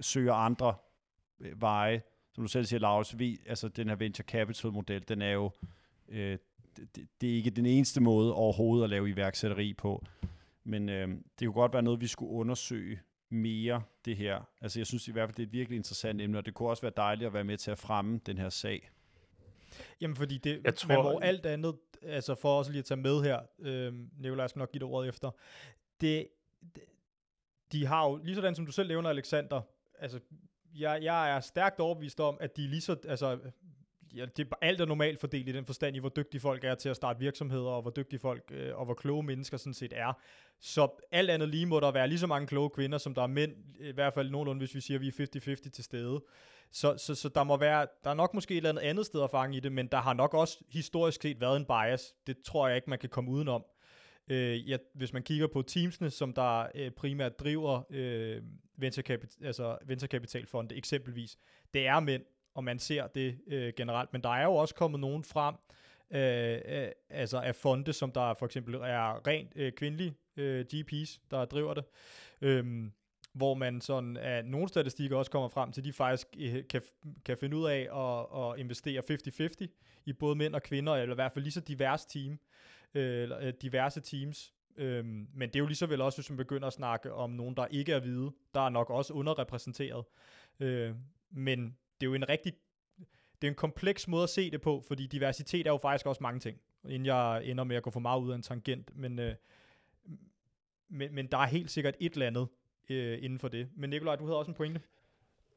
søger 0.00 0.34
andre 0.34 0.74
øh, 1.40 1.60
veje 1.60 2.02
som 2.36 2.44
du 2.44 2.48
selv 2.48 2.64
siger, 2.64 2.80
Lars, 2.80 3.18
vi, 3.18 3.40
altså 3.46 3.68
den 3.68 3.88
her 3.88 3.96
venture 3.96 4.24
capital 4.24 4.72
model, 4.72 5.08
den 5.08 5.22
er 5.22 5.30
jo, 5.30 5.50
øh, 6.08 6.38
det, 6.76 7.08
det 7.20 7.30
er 7.30 7.34
ikke 7.34 7.50
den 7.50 7.66
eneste 7.66 8.00
måde 8.00 8.34
overhovedet 8.34 8.84
at 8.84 8.90
lave 8.90 9.10
iværksætteri 9.10 9.74
på. 9.74 10.04
Men 10.66 10.88
øh, 10.88 11.08
det 11.08 11.46
kunne 11.46 11.52
godt 11.52 11.72
være 11.72 11.82
noget, 11.82 12.00
vi 12.00 12.06
skulle 12.06 12.32
undersøge 12.32 13.00
mere 13.28 13.82
det 14.04 14.16
her. 14.16 14.48
Altså 14.60 14.80
jeg 14.80 14.86
synes 14.86 15.08
i 15.08 15.12
hvert 15.12 15.28
fald, 15.28 15.36
det 15.36 15.42
er 15.42 15.46
et 15.46 15.52
virkelig 15.52 15.76
interessant 15.76 16.20
emne, 16.20 16.38
og 16.38 16.46
det 16.46 16.54
kunne 16.54 16.68
også 16.68 16.82
være 16.82 16.92
dejligt 16.96 17.26
at 17.26 17.32
være 17.32 17.44
med 17.44 17.56
til 17.56 17.70
at 17.70 17.78
fremme 17.78 18.20
den 18.26 18.38
her 18.38 18.48
sag. 18.48 18.90
Jamen, 20.00 20.16
fordi 20.16 20.38
det, 20.38 20.60
Jeg 20.64 20.74
tror, 20.74 20.88
man 20.88 21.02
må 21.02 21.18
alt 21.18 21.46
andet, 21.46 21.76
altså 22.02 22.34
for 22.34 22.58
også 22.58 22.70
lige 22.70 22.78
at 22.78 22.84
tage 22.84 23.00
med 23.00 23.22
her, 23.22 23.40
øh, 23.58 23.94
Nikolaj 24.18 24.46
skal 24.46 24.58
nok 24.58 24.72
give 24.72 24.78
det 24.78 24.88
ordet 24.88 25.08
efter, 25.08 25.30
det, 26.00 26.28
det, 26.74 26.82
de 27.72 27.86
har 27.86 28.08
jo, 28.08 28.16
lige 28.16 28.34
sådan 28.34 28.54
som 28.54 28.66
du 28.66 28.72
selv 28.72 28.88
nævner, 28.88 29.10
Alexander, 29.10 29.60
altså, 29.98 30.20
jeg, 30.74 31.02
jeg 31.02 31.36
er 31.36 31.40
stærkt 31.40 31.80
overbevist 31.80 32.20
om, 32.20 32.36
at 32.40 32.56
de 32.56 32.64
er 32.64 32.68
lige 32.68 32.80
så, 32.80 32.96
altså, 33.08 33.38
ja, 34.16 34.24
det 34.36 34.48
er, 34.52 34.56
alt 34.60 34.80
er 34.80 34.84
normalt 34.84 35.20
fordelt 35.20 35.48
i 35.48 35.52
den 35.52 35.64
forstand 35.64 35.96
i, 35.96 35.98
hvor 35.98 36.08
dygtige 36.08 36.40
folk 36.40 36.64
er 36.64 36.74
til 36.74 36.88
at 36.88 36.96
starte 36.96 37.18
virksomheder, 37.18 37.70
og 37.70 37.82
hvor 37.82 37.90
dygtige 37.90 38.20
folk, 38.20 38.42
øh, 38.50 38.76
og 38.78 38.84
hvor 38.84 38.94
kloge 38.94 39.22
mennesker 39.22 39.56
sådan 39.56 39.74
set 39.74 39.92
er. 39.96 40.12
Så 40.60 40.88
alt 41.10 41.30
andet 41.30 41.48
lige 41.48 41.66
må 41.66 41.80
der 41.80 41.90
være 41.90 42.08
lige 42.08 42.18
så 42.18 42.26
mange 42.26 42.46
kloge 42.46 42.70
kvinder, 42.70 42.98
som 42.98 43.14
der 43.14 43.22
er 43.22 43.26
mænd, 43.26 43.52
i 43.80 43.92
hvert 43.92 44.14
fald 44.14 44.30
nogenlunde, 44.30 44.58
hvis 44.58 44.74
vi 44.74 44.80
siger, 44.80 44.98
at 44.98 45.00
vi 45.00 45.08
er 45.08 45.56
50-50 45.56 45.70
til 45.70 45.84
stede. 45.84 46.24
Så, 46.70 46.96
så, 46.98 47.14
så 47.14 47.28
der 47.28 47.44
må 47.44 47.56
være, 47.56 47.86
der 48.04 48.10
er 48.10 48.14
nok 48.14 48.34
måske 48.34 48.52
et 48.52 48.56
eller 48.56 48.70
andet 48.70 48.82
andet 48.82 49.06
sted 49.06 49.22
at 49.22 49.30
fange 49.30 49.56
i 49.56 49.60
det, 49.60 49.72
men 49.72 49.86
der 49.86 49.98
har 49.98 50.12
nok 50.12 50.34
også 50.34 50.58
historisk 50.68 51.22
set 51.22 51.40
været 51.40 51.56
en 51.56 51.64
bias. 51.64 52.14
Det 52.26 52.36
tror 52.44 52.68
jeg 52.68 52.76
ikke, 52.76 52.90
man 52.90 52.98
kan 52.98 53.08
komme 53.08 53.30
udenom. 53.30 53.64
Øh, 54.28 54.70
ja, 54.70 54.76
hvis 54.94 55.12
man 55.12 55.22
kigger 55.22 55.46
på 55.46 55.62
teamsene, 55.62 56.10
som 56.10 56.32
der 56.32 56.66
øh, 56.74 56.90
primært 56.90 57.38
driver 57.38 57.82
øh, 57.90 58.42
venturekapital, 58.76 59.46
altså 59.46 59.78
venturekapitalfonde 59.86 60.74
eksempelvis, 60.74 61.38
det 61.74 61.86
er 61.86 62.00
mænd, 62.00 62.22
og 62.56 62.64
man 62.64 62.78
ser 62.78 63.06
det 63.06 63.38
øh, 63.46 63.72
generelt. 63.76 64.12
Men 64.12 64.22
der 64.22 64.28
er 64.28 64.44
jo 64.44 64.54
også 64.54 64.74
kommet 64.74 65.00
nogen 65.00 65.24
frem, 65.24 65.54
øh, 66.10 66.82
øh, 66.82 66.88
altså 67.10 67.40
af 67.40 67.54
fonde, 67.54 67.92
som 67.92 68.12
der 68.12 68.34
for 68.34 68.46
eksempel 68.46 68.74
er 68.74 69.26
rent 69.26 69.52
øh, 69.56 69.72
kvindelige 69.72 70.14
øh, 70.36 70.64
GP's, 70.74 71.20
der 71.30 71.44
driver 71.44 71.74
det. 71.74 71.84
Øhm, 72.40 72.92
hvor 73.32 73.54
man 73.54 73.80
sådan 73.80 74.16
af 74.16 74.44
nogle 74.44 74.68
statistikker 74.68 75.16
også 75.16 75.30
kommer 75.30 75.48
frem 75.48 75.72
til, 75.72 75.80
at 75.80 75.84
de 75.84 75.92
faktisk 75.92 76.26
øh, 76.38 76.64
kan, 76.70 76.82
kan 77.24 77.36
finde 77.38 77.56
ud 77.56 77.66
af 77.66 77.88
at, 77.92 78.42
at 78.42 78.58
investere 78.60 79.02
50-50 79.10 80.02
i 80.06 80.12
både 80.12 80.36
mænd 80.36 80.54
og 80.54 80.62
kvinder, 80.62 80.94
eller 80.94 81.14
i 81.14 81.14
hvert 81.14 81.32
fald 81.32 81.42
lige 81.42 81.52
så 81.52 81.60
diverse, 81.60 82.08
team, 82.08 82.38
øh, 82.94 83.22
eller, 83.22 83.38
øh, 83.40 83.52
diverse 83.62 84.00
teams. 84.00 84.52
Øhm, 84.76 85.28
men 85.34 85.48
det 85.48 85.56
er 85.56 85.60
jo 85.60 85.66
lige 85.66 85.76
så 85.76 85.86
vel 85.86 86.00
også, 86.00 86.18
hvis 86.18 86.30
man 86.30 86.36
begynder 86.36 86.66
at 86.66 86.72
snakke 86.72 87.12
om 87.12 87.30
nogen, 87.30 87.56
der 87.56 87.66
ikke 87.66 87.92
er 87.92 88.00
hvide, 88.00 88.30
der 88.54 88.60
er 88.60 88.68
nok 88.68 88.90
også 88.90 89.12
underrepræsenteret. 89.12 90.04
Øh, 90.60 90.94
men 91.30 91.76
det 92.00 92.06
er 92.06 92.10
jo 92.10 92.14
en 92.14 92.28
rigtig, 92.28 92.52
det 93.42 93.48
er 93.48 93.50
en 93.50 93.54
kompleks 93.54 94.08
måde 94.08 94.22
at 94.22 94.30
se 94.30 94.50
det 94.50 94.60
på, 94.60 94.84
fordi 94.88 95.06
diversitet 95.06 95.66
er 95.66 95.70
jo 95.70 95.78
faktisk 95.78 96.06
også 96.06 96.22
mange 96.22 96.40
ting, 96.40 96.60
inden 96.84 97.06
jeg 97.06 97.44
ender 97.44 97.64
med 97.64 97.76
at 97.76 97.82
gå 97.82 97.90
for 97.90 98.00
meget 98.00 98.20
ud 98.20 98.30
af 98.30 98.34
en 98.34 98.42
tangent, 98.42 98.96
men, 98.96 99.18
øh, 99.18 99.34
men, 100.88 101.14
men 101.14 101.26
der 101.26 101.38
er 101.38 101.46
helt 101.46 101.70
sikkert 101.70 101.94
et 102.00 102.12
eller 102.12 102.26
andet 102.26 102.48
øh, 102.88 103.18
inden 103.22 103.38
for 103.38 103.48
det. 103.48 103.68
Men 103.76 103.90
Nikolaj, 103.90 104.16
du 104.16 104.24
havde 104.24 104.38
også 104.38 104.50
en 104.50 104.54
pointe. 104.54 104.80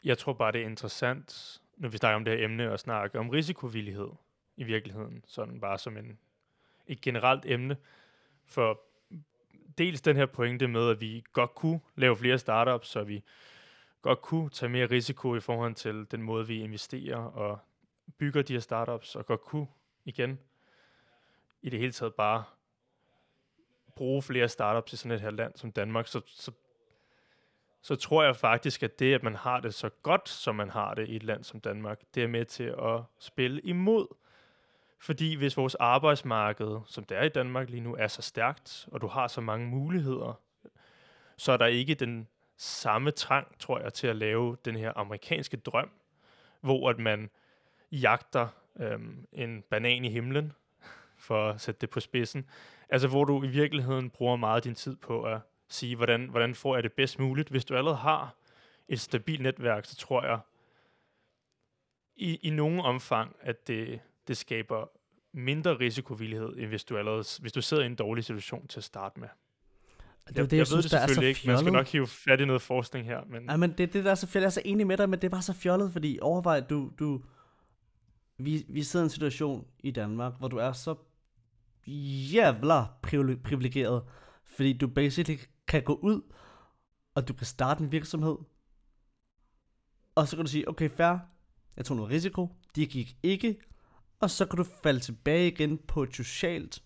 Jeg 0.03 0.17
tror 0.17 0.34
bare, 0.34 0.51
det 0.51 0.62
er 0.62 0.65
interessant, 0.65 1.62
når 1.77 1.89
vi 1.89 1.98
snakker 1.98 2.15
om 2.15 2.25
det 2.25 2.38
her 2.38 2.46
emne, 2.46 2.72
og 2.72 2.79
snakke 2.79 3.19
om 3.19 3.29
risikovillighed 3.29 4.10
i 4.58 4.63
virkeligheden. 4.63 5.24
Sådan 5.27 5.60
bare 5.60 5.77
som 5.77 5.98
en, 5.98 6.19
et 6.88 7.01
generelt 7.01 7.46
emne. 7.46 7.77
For 8.46 8.81
dels 9.77 10.01
den 10.01 10.15
her 10.15 10.25
pointe 10.25 10.67
med, 10.67 10.89
at 10.89 11.01
vi 11.01 11.24
godt 11.34 11.55
kunne 11.55 11.79
lave 11.96 12.15
flere 12.15 12.38
startups, 12.38 12.88
så 12.88 13.03
vi 13.03 13.24
godt 14.01 14.22
kunne 14.22 14.50
tage 14.50 14.70
mere 14.70 14.86
risiko 14.86 15.36
i 15.36 15.39
forhold 15.39 15.75
til 15.75 16.08
den 16.12 16.22
måde, 16.22 16.48
vi 16.48 16.62
investerer 16.62 17.18
og 17.18 17.60
bygger 18.18 18.41
de 18.41 18.53
her 18.53 18.60
startups, 18.60 19.15
og 19.15 19.25
godt 19.25 19.41
kunne 19.41 19.68
igen 20.06 20.39
i 21.62 21.70
det 21.70 21.79
hele 21.79 21.91
taget 21.91 22.15
bare 22.15 22.44
bruge 23.96 24.22
flere 24.22 24.50
startups 24.50 24.94
i 24.94 24.98
sådan 24.98 25.12
et 25.12 25.22
her 25.22 25.32
land 25.32 25.53
som 25.56 25.72
Danmark, 25.72 26.08
så, 26.08 26.22
så 26.25 26.51
så 27.82 27.96
tror 27.96 28.24
jeg 28.24 28.36
faktisk, 28.36 28.84
at 28.84 29.00
det, 29.00 29.13
at 29.13 29.24
man 29.24 29.36
har 29.36 29.60
det 29.60 29.74
så 29.74 29.89
godt, 29.89 30.29
som 30.29 30.56
man 30.56 30.70
har 30.70 30.94
det 30.94 31.10
i 31.10 31.15
et 31.15 31.24
land 31.24 31.44
som 31.44 31.60
Danmark, 31.60 32.01
det 32.15 32.24
er 32.24 32.27
med 32.27 32.46
til 32.46 32.63
at 32.63 33.01
spille 33.20 33.62
imod. 33.62 34.08
Fordi 35.00 35.36
hvis 35.36 35.58
vores 35.58 35.75
arbejdsmarked, 35.75 36.79
som 36.86 37.03
det 37.03 37.18
er 37.18 37.24
i 37.24 37.29
Danmark 37.29 37.70
lige 37.70 37.82
nu, 37.82 37.96
er 37.96 38.08
så 38.08 38.22
stærkt, 38.22 38.88
og 38.91 39.01
du 39.01 39.08
har 39.08 39.27
så 39.27 39.41
mange 39.41 39.68
muligheder, 39.68 40.39
så 41.38 41.51
er 41.51 41.58
der 41.58 41.65
ikke 41.65 41.96
den 41.96 42.27
samme 42.62 43.12
trang, 43.12 43.60
tror 43.60 43.80
jeg, 43.80 43.94
til 43.94 44.08
at 44.08 44.16
lave 44.16 44.58
den 44.66 44.75
her 44.75 44.94
amerikanske 44.96 45.58
drøm, 45.58 45.89
hvor 46.62 46.89
at 46.89 47.00
man 47.00 47.30
jagter 47.92 48.48
øhm, 48.80 49.28
en 49.32 49.62
banan 49.62 50.06
i 50.06 50.10
himlen, 50.10 50.54
for 51.28 51.50
at 51.50 51.62
sætte 51.62 51.82
det 51.82 51.89
på 51.89 52.00
spidsen. 52.00 52.50
Altså 52.89 53.08
hvor 53.08 53.24
du 53.24 53.44
i 53.44 53.48
virkeligheden 53.48 54.10
bruger 54.10 54.36
meget 54.36 54.56
af 54.56 54.62
din 54.62 54.75
tid 54.75 54.96
på 54.96 55.24
at 55.24 55.39
sige, 55.68 55.96
hvordan, 55.96 56.30
hvordan 56.30 56.56
får 56.56 56.75
jeg 56.75 56.84
det 56.84 56.94
bedst 56.94 57.20
muligt. 57.20 57.50
Hvis 57.50 57.66
du 57.66 57.75
allerede 57.75 57.98
har 57.98 58.36
et 58.88 59.00
stabilt 59.00 59.42
netværk, 59.42 59.86
så 59.86 59.96
tror 59.96 60.25
jeg 60.25 60.39
i, 62.16 62.36
i 62.36 62.50
nogen 62.50 62.80
omfang, 62.80 63.36
at 63.42 63.68
det, 63.68 64.01
det 64.28 64.38
skaber 64.38 64.88
mindre 65.32 65.80
risikovillighed, 65.80 66.58
end 66.58 66.66
hvis 66.66 66.84
du, 66.84 66.98
allerede, 66.98 67.24
hvis 67.42 67.51
du 67.51 67.62
sidder 67.62 67.84
i 67.84 67.86
en 67.86 67.96
dårlig 67.96 68.24
situation 68.24 68.68
til 68.68 68.80
at 68.80 68.84
starte 68.84 69.20
med. 69.20 69.30
Det 70.29 70.38
er 70.38 70.41
jo 70.41 70.45
det, 70.45 70.51
jeg, 70.51 70.57
jeg, 70.57 70.59
ved 70.59 70.65
synes, 70.65 70.86
det 70.86 70.91
der 70.91 71.00
er 71.00 71.07
så 71.07 71.21
ikke. 71.21 71.25
Man 71.25 71.57
skal 71.57 71.65
fjollet. 71.65 71.74
nok 71.74 71.88
hive 71.88 72.07
fat 72.07 72.41
i 72.41 72.45
noget 72.45 72.62
forskning 72.62 73.05
her. 73.05 73.19
Men 73.29 73.43
Ja, 73.50 73.57
men 73.57 73.71
det, 73.77 73.93
det 73.93 74.05
der 74.05 74.12
er 74.12 74.15
så 74.15 74.27
fjollet. 74.27 74.43
Jeg 74.43 74.48
er 74.48 74.51
så 74.53 74.62
enig 74.65 74.88
med 74.88 74.98
dig, 74.98 75.09
men 75.09 75.19
det 75.19 75.27
er 75.27 75.29
bare 75.31 75.41
så 75.41 75.53
fjollet, 75.53 75.91
fordi 75.93 76.19
overvej, 76.21 76.59
du, 76.59 76.91
du, 77.00 77.21
vi, 78.38 78.65
vi 78.69 78.83
sidder 78.83 79.03
i 79.03 79.05
en 79.05 79.09
situation 79.09 79.67
i 79.79 79.91
Danmark, 79.91 80.33
hvor 80.39 80.48
du 80.48 80.57
er 80.57 80.71
så 80.71 80.95
jævla 82.31 82.83
privile- 83.07 83.43
privilegeret, 83.43 84.03
fordi 84.45 84.74
du 84.74 84.88
basically 84.88 85.39
kan 85.67 85.83
gå 85.83 85.93
ud, 85.93 86.21
og 87.15 87.27
du 87.27 87.33
kan 87.33 87.45
starte 87.45 87.83
en 87.83 87.91
virksomhed, 87.91 88.36
og 90.15 90.27
så 90.27 90.36
kan 90.36 90.45
du 90.45 90.51
sige, 90.51 90.69
okay, 90.69 90.89
fair, 90.89 91.17
jeg 91.77 91.86
tog 91.86 91.98
noget 91.98 92.12
risiko, 92.12 92.48
det 92.75 92.89
gik 92.89 93.15
ikke, 93.24 93.57
og 94.19 94.29
så 94.29 94.45
kan 94.45 94.57
du 94.57 94.65
falde 94.83 95.00
tilbage 95.00 95.48
igen 95.48 95.77
på 95.77 96.03
et 96.03 96.15
socialt 96.15 96.83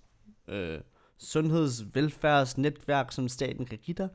øh, 0.48 0.82
sundheds-, 1.24 1.86
velfærdsnetværk, 1.94 3.12
som 3.12 3.28
staten 3.28 3.66
kan 3.66 3.78
give 3.78 3.96
dig. 3.96 4.10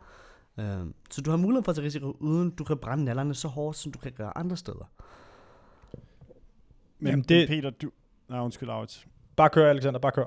Øh, 0.59 0.87
så 1.11 1.21
du 1.21 1.31
har 1.31 1.37
mulighed 1.37 1.65
for 1.65 1.73
at 1.73 1.77
tage 1.77 1.85
risiko, 1.87 2.17
uden 2.21 2.51
du 2.51 2.65
kan 2.65 2.79
brænde 2.79 3.05
nallerne 3.05 3.35
så 3.35 3.49
hårdt, 3.49 3.77
som 3.77 3.93
du 3.93 3.99
kan 3.99 4.13
gøre 4.13 4.39
andre 4.39 4.57
steder. 4.57 4.91
Men 6.99 7.11
Jamen, 7.11 7.25
det... 7.25 7.49
Peter, 7.49 7.71
du... 7.71 7.91
Nej, 8.29 8.41
undskyld, 8.41 8.69
Laurits. 8.69 9.07
Bare 9.37 9.51
kør, 9.51 9.71
Alexander, 9.71 10.01
bare 10.01 10.13
kør. 10.13 10.25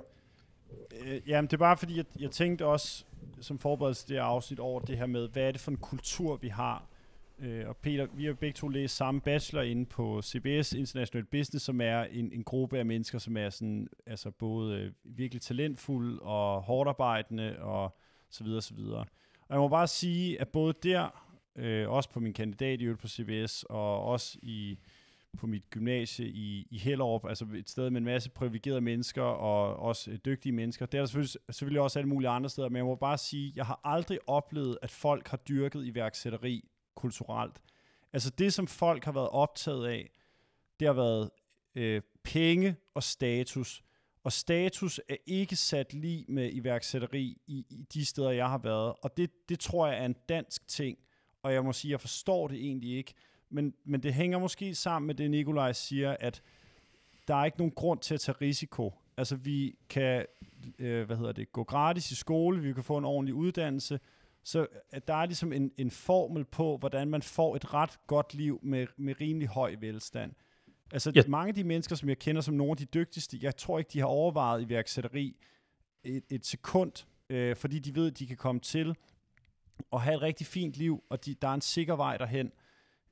Øh, 1.06 1.22
jamen, 1.28 1.48
det 1.48 1.54
er 1.54 1.58
bare 1.58 1.78
fordi, 1.78 1.98
jeg, 1.98 2.06
jeg 2.20 2.32
tænkte 2.32 2.66
også, 2.66 3.06
som 3.42 3.60
forberedelse 3.60 4.02
til 4.02 4.10
det 4.10 4.18
her 4.18 4.24
afsnit 4.24 4.60
over 4.60 4.80
det 4.80 4.98
her 4.98 5.06
med, 5.06 5.30
hvad 5.30 5.44
er 5.44 5.52
det 5.52 5.62
for 5.62 5.72
en 5.72 5.78
kultur, 5.78 6.36
vi 6.36 6.48
har? 6.48 6.86
Øh, 7.42 7.68
og 7.68 7.78
Peter, 7.78 8.08
vi 8.14 8.26
har 8.26 8.34
begge 8.34 8.54
to 8.54 8.68
læst 8.68 8.96
samme 8.96 9.22
bachelor 9.22 9.62
inde 9.62 9.86
på 9.86 10.22
CBS 10.22 10.74
International 10.74 11.26
Business, 11.26 11.66
som 11.66 11.82
er 11.82 12.04
en, 12.04 12.32
en 12.32 12.44
gruppe 12.44 12.80
af 12.80 12.86
mennesker, 12.86 13.20
som 13.20 13.38
er 13.38 13.50
sådan, 13.50 13.88
altså 14.06 14.32
både 14.32 14.80
øh, 14.80 14.92
virkelig 15.04 15.42
talentfulde 15.42 16.20
og 16.20 16.62
hårdarbejdende 16.62 17.60
og 17.60 17.98
så 18.30 18.44
videre, 18.44 18.62
så 18.62 18.74
videre. 18.74 19.06
Og 19.42 19.56
jeg 19.56 19.60
må 19.60 19.68
bare 19.68 19.88
sige, 19.88 20.42
at 20.42 20.48
både 20.50 20.74
der, 20.84 21.26
øh, 21.56 21.90
også 21.90 22.10
på 22.10 22.20
min 22.20 22.34
kandidat 22.34 22.82
i 22.82 22.84
øvrigt 22.84 23.02
på 23.02 23.08
CBS, 23.08 23.64
og 23.70 24.04
også 24.04 24.38
i 24.42 24.80
på 25.38 25.48
mit 25.48 25.70
gymnasie 25.70 26.28
i, 26.28 26.68
i 26.72 26.78
Hellerup, 26.78 27.26
altså 27.26 27.46
et 27.56 27.70
sted 27.70 27.90
med 27.90 28.02
en 28.02 28.06
masse 28.06 28.30
privilegerede 28.30 28.82
mennesker 28.82 29.22
og 29.22 29.76
også 29.76 30.12
øh, 30.12 30.18
dygtige 30.26 30.54
mennesker. 30.54 30.86
Det 30.86 30.98
er 30.98 31.02
der 31.02 31.06
selvfølgelig, 31.06 31.36
selvfølgelig 31.50 31.82
også 31.82 32.00
alle 32.00 32.10
mulige 32.10 32.30
andre 32.30 32.50
steder, 32.50 32.70
men 32.70 32.78
jeg 32.78 32.86
må 32.86 32.96
bare 32.96 33.18
sige, 33.18 33.54
jeg 33.56 33.66
har 33.66 33.80
aldrig 33.84 34.20
oplevet, 34.28 34.78
at 34.82 34.92
folk 34.92 35.28
har 35.28 35.38
dyrket 35.38 35.86
iværksætteri 35.86 36.71
kulturelt. 36.96 37.62
Altså 38.14 38.30
det, 38.30 38.54
som 38.54 38.68
folk 38.68 39.06
har 39.06 39.12
været 39.12 39.30
optaget 39.30 39.88
af, 39.88 40.12
det 40.80 40.88
har 40.88 40.94
været 40.94 41.30
øh, 41.76 42.02
penge 42.24 42.76
og 42.94 43.04
status. 43.04 43.84
Og 44.24 44.32
status 44.32 45.02
er 45.10 45.16
ikke 45.26 45.56
sat 45.56 45.94
lige 45.94 46.26
med 46.28 46.50
iværksætteri 46.54 47.38
i, 47.48 47.66
i 47.70 47.86
de 47.94 48.06
steder, 48.06 48.32
jeg 48.32 48.50
har 48.50 48.58
været. 48.58 48.94
Og 49.02 49.18
det, 49.18 49.50
det 49.50 49.60
tror 49.60 49.88
jeg 49.88 50.02
er 50.02 50.06
en 50.06 50.16
dansk 50.30 50.68
ting. 50.68 50.98
Og 51.44 51.54
jeg 51.54 51.64
må 51.64 51.74
sige, 51.74 51.92
jeg 51.92 52.02
forstår 52.02 52.48
det 52.48 52.58
egentlig 52.58 52.98
ikke. 52.98 53.14
Men, 53.50 53.74
men 53.86 54.04
det 54.04 54.14
hænger 54.14 54.40
måske 54.40 54.76
sammen 54.76 55.08
med 55.08 55.16
det, 55.16 55.32
Nikolaj 55.32 55.74
siger, 55.74 56.18
at 56.20 56.42
der 57.28 57.36
er 57.36 57.46
ikke 57.46 57.58
nogen 57.58 57.72
grund 57.72 58.00
til 58.00 58.14
at 58.14 58.20
tage 58.20 58.38
risiko. 58.42 58.94
Altså 59.18 59.36
vi 59.36 59.76
kan 59.90 60.26
øh, 60.80 61.06
hvad 61.06 61.18
hedder 61.18 61.32
det, 61.32 61.52
gå 61.52 61.64
gratis 61.64 62.12
i 62.12 62.16
skole, 62.16 62.62
vi 62.62 62.74
kan 62.74 62.84
få 62.84 62.98
en 62.98 63.06
ordentlig 63.06 63.36
uddannelse, 63.36 64.00
så 64.44 64.68
at 64.92 65.08
der 65.08 65.14
er 65.14 65.26
ligesom 65.26 65.54
en, 65.54 65.72
en 65.78 65.92
formel 65.92 66.46
på, 66.46 66.78
hvordan 66.78 67.08
man 67.08 67.22
får 67.22 67.56
et 67.56 67.74
ret 67.74 68.00
godt 68.08 68.34
liv 68.34 68.60
med, 68.64 68.88
med 68.98 69.22
rimelig 69.22 69.48
høj 69.48 69.76
velstand. 69.80 70.34
Altså 70.92 71.12
Ja. 71.16 71.24
mange 71.28 71.50
af 71.50 71.56
de 71.56 71.64
mennesker, 71.64 71.96
som 71.96 72.10
jeg 72.10 72.20
kender 72.20 72.42
som 72.42 72.54
nogle 72.54 72.72
af 72.72 72.78
de 72.78 72.86
dygtigste, 72.86 73.38
jeg 73.42 73.56
tror 73.58 73.80
ikke, 73.80 73.90
de 73.94 74.00
har 74.00 74.06
overvejet 74.06 74.62
iværksætteri 74.62 75.36
et, 76.04 76.24
et 76.30 76.46
sekund, 76.46 76.92
øh, 77.30 77.56
fordi 77.56 77.80
de 77.80 77.96
ved, 77.96 78.08
at 78.08 78.20
de 78.20 78.28
kan 78.28 78.38
komme 78.38 78.62
til 78.62 78.96
og 79.92 80.02
have 80.02 80.16
et 80.16 80.22
rigtig 80.22 80.48
fint 80.48 80.76
liv, 80.78 81.04
og 81.10 81.26
de, 81.26 81.34
der 81.34 81.48
er 81.48 81.54
en 81.54 81.62
sikker 81.62 81.96
vej 81.96 82.18
derhen. 82.18 82.52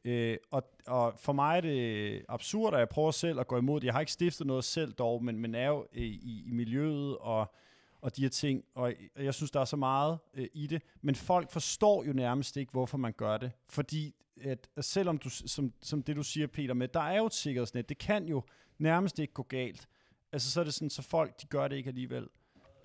Øh, 0.05 0.37
og, 0.51 0.63
og 0.87 1.13
for 1.19 1.33
mig 1.33 1.57
er 1.57 1.61
det 1.61 2.25
absurd, 2.29 2.73
at 2.73 2.79
jeg 2.79 2.89
prøver 2.89 3.11
selv 3.11 3.39
at 3.39 3.47
gå 3.47 3.57
imod 3.57 3.79
det. 3.79 3.85
Jeg 3.85 3.93
har 3.93 3.99
ikke 3.99 4.11
stiftet 4.11 4.47
noget 4.47 4.63
selv 4.63 4.93
dog, 4.93 5.23
men, 5.23 5.39
men 5.39 5.55
er 5.55 5.67
jo 5.67 5.87
i, 5.93 6.03
i, 6.03 6.43
i 6.47 6.51
miljøet 6.51 7.17
og, 7.17 7.53
og 8.01 8.15
de 8.15 8.21
her 8.21 8.29
ting, 8.29 8.65
og 8.75 8.93
jeg 9.15 9.33
synes, 9.33 9.51
der 9.51 9.59
er 9.59 9.65
så 9.65 9.75
meget 9.75 10.19
øh, 10.33 10.47
i 10.53 10.67
det, 10.67 10.81
men 11.01 11.15
folk 11.15 11.51
forstår 11.51 12.03
jo 12.03 12.13
nærmest 12.13 12.57
ikke, 12.57 12.71
hvorfor 12.71 12.97
man 12.97 13.13
gør 13.13 13.37
det, 13.37 13.51
fordi 13.69 14.15
at, 14.41 14.69
selvom 14.81 15.17
du, 15.17 15.29
som, 15.29 15.73
som 15.81 16.03
det 16.03 16.15
du 16.15 16.23
siger, 16.23 16.47
Peter, 16.47 16.73
med, 16.73 16.87
der 16.87 16.99
er 16.99 17.17
jo 17.17 17.25
et 17.25 17.33
sikkerhedsnet, 17.33 17.89
det 17.89 17.97
kan 17.97 18.25
jo 18.25 18.43
nærmest 18.77 19.19
ikke 19.19 19.33
gå 19.33 19.43
galt, 19.43 19.87
altså 20.31 20.51
så 20.51 20.59
er 20.59 20.63
det 20.63 20.73
sådan, 20.73 20.89
så 20.89 21.01
folk, 21.01 21.41
de 21.41 21.47
gør 21.47 21.67
det 21.67 21.75
ikke 21.75 21.87
alligevel, 21.87 22.27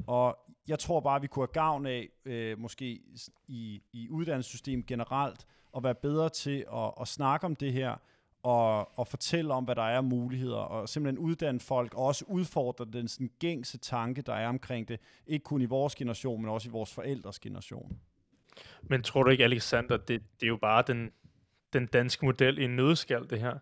og 0.07 0.39
jeg 0.69 0.79
tror 0.79 1.01
bare, 1.01 1.21
vi 1.21 1.27
kunne 1.27 1.43
have 1.43 1.53
gavn 1.53 1.87
af, 1.87 2.09
øh, 2.25 2.59
måske 2.59 3.01
i, 3.49 3.83
i 3.93 4.09
uddannelsessystemet 4.11 4.87
generelt, 4.87 5.47
at 5.77 5.83
være 5.83 5.95
bedre 5.95 6.29
til 6.29 6.65
at, 6.75 6.93
at 7.01 7.09
snakke 7.09 7.47
om 7.47 7.57
det 7.57 7.73
her, 7.73 7.97
og, 8.45 8.99
og 8.99 9.09
fortælle 9.09 9.55
om, 9.55 9.65
hvad 9.65 9.75
der 9.75 9.83
er 9.83 9.97
af 9.97 10.05
muligheder, 10.05 10.57
og 10.57 10.89
simpelthen 10.89 11.19
uddanne 11.19 11.61
folk, 11.61 11.95
og 11.95 12.07
også 12.07 12.25
udfordre 12.29 12.87
den 12.93 13.09
sådan 13.09 13.31
gængse 13.39 13.79
tanke, 13.79 14.23
der 14.23 14.35
er 14.35 14.49
omkring 14.49 14.89
det, 14.89 15.01
ikke 15.27 15.43
kun 15.43 15.61
i 15.61 15.65
vores 15.65 15.95
generation, 15.95 16.43
men 16.43 16.51
også 16.51 16.69
i 16.69 16.73
vores 16.73 16.95
forældres 16.95 17.39
generation. 17.39 17.99
Men 18.83 19.03
tror 19.03 19.23
du 19.23 19.31
ikke, 19.31 19.45
Alexander, 19.45 19.97
det, 19.97 20.23
det 20.41 20.47
er 20.47 20.49
jo 20.49 20.57
bare 20.57 20.85
den, 20.87 21.11
den 21.73 21.87
danske 21.87 22.25
model 22.25 22.59
i 22.59 22.65
en 22.65 22.77
nødskal, 22.77 23.31
det 23.31 23.41
her? 23.41 23.59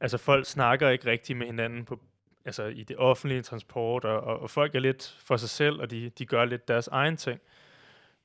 Altså 0.00 0.18
folk 0.18 0.46
snakker 0.46 0.88
ikke 0.88 1.10
rigtigt 1.10 1.38
med 1.38 1.46
hinanden 1.46 1.84
på, 1.84 2.00
altså 2.44 2.64
i 2.64 2.82
det 2.82 2.96
offentlige 2.96 3.42
transport, 3.42 4.04
og, 4.04 4.20
og, 4.20 4.40
og 4.40 4.50
folk 4.50 4.74
er 4.74 4.80
lidt 4.80 5.16
for 5.24 5.36
sig 5.36 5.48
selv, 5.48 5.80
og 5.80 5.90
de, 5.90 6.10
de 6.18 6.26
gør 6.26 6.44
lidt 6.44 6.68
deres 6.68 6.88
egen 6.88 7.16
ting. 7.16 7.40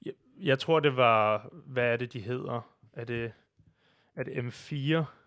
Jeg, 0.06 0.14
jeg 0.38 0.60
tror, 0.60 0.80
det 0.80 0.98
var, 0.98 1.50
hvad 1.66 1.94
er 1.94 1.98
det, 1.98 2.14
de 2.14 2.20
hedder? 2.20 2.68
Er 2.94 3.06
det, 3.06 3.32
er 4.16 4.24
det 4.24 4.32
M4? 4.32 5.21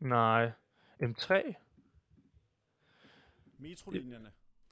Nej. 0.00 0.50
M3? 1.02 1.54
Metrolinjerne? 3.58 4.28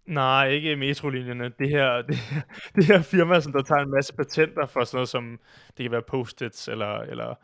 Nej, 0.07 0.49
ikke 0.49 0.77
metrolinjerne. 0.77 1.53
Det 1.59 1.69
her, 1.69 2.03
det, 2.09 2.17
her, 2.17 2.41
det 2.75 2.85
her 2.85 3.03
firma, 3.03 3.41
som 3.41 3.53
der 3.53 3.63
tager 3.63 3.81
en 3.81 3.91
masse 3.91 4.15
patenter 4.15 4.67
for 4.67 4.85
sådan 4.85 4.97
noget 4.97 5.09
som, 5.09 5.41
det 5.77 5.85
kan 5.85 5.91
være 5.91 6.03
post-its, 6.03 6.69
eller, 6.69 6.99
eller 6.99 7.35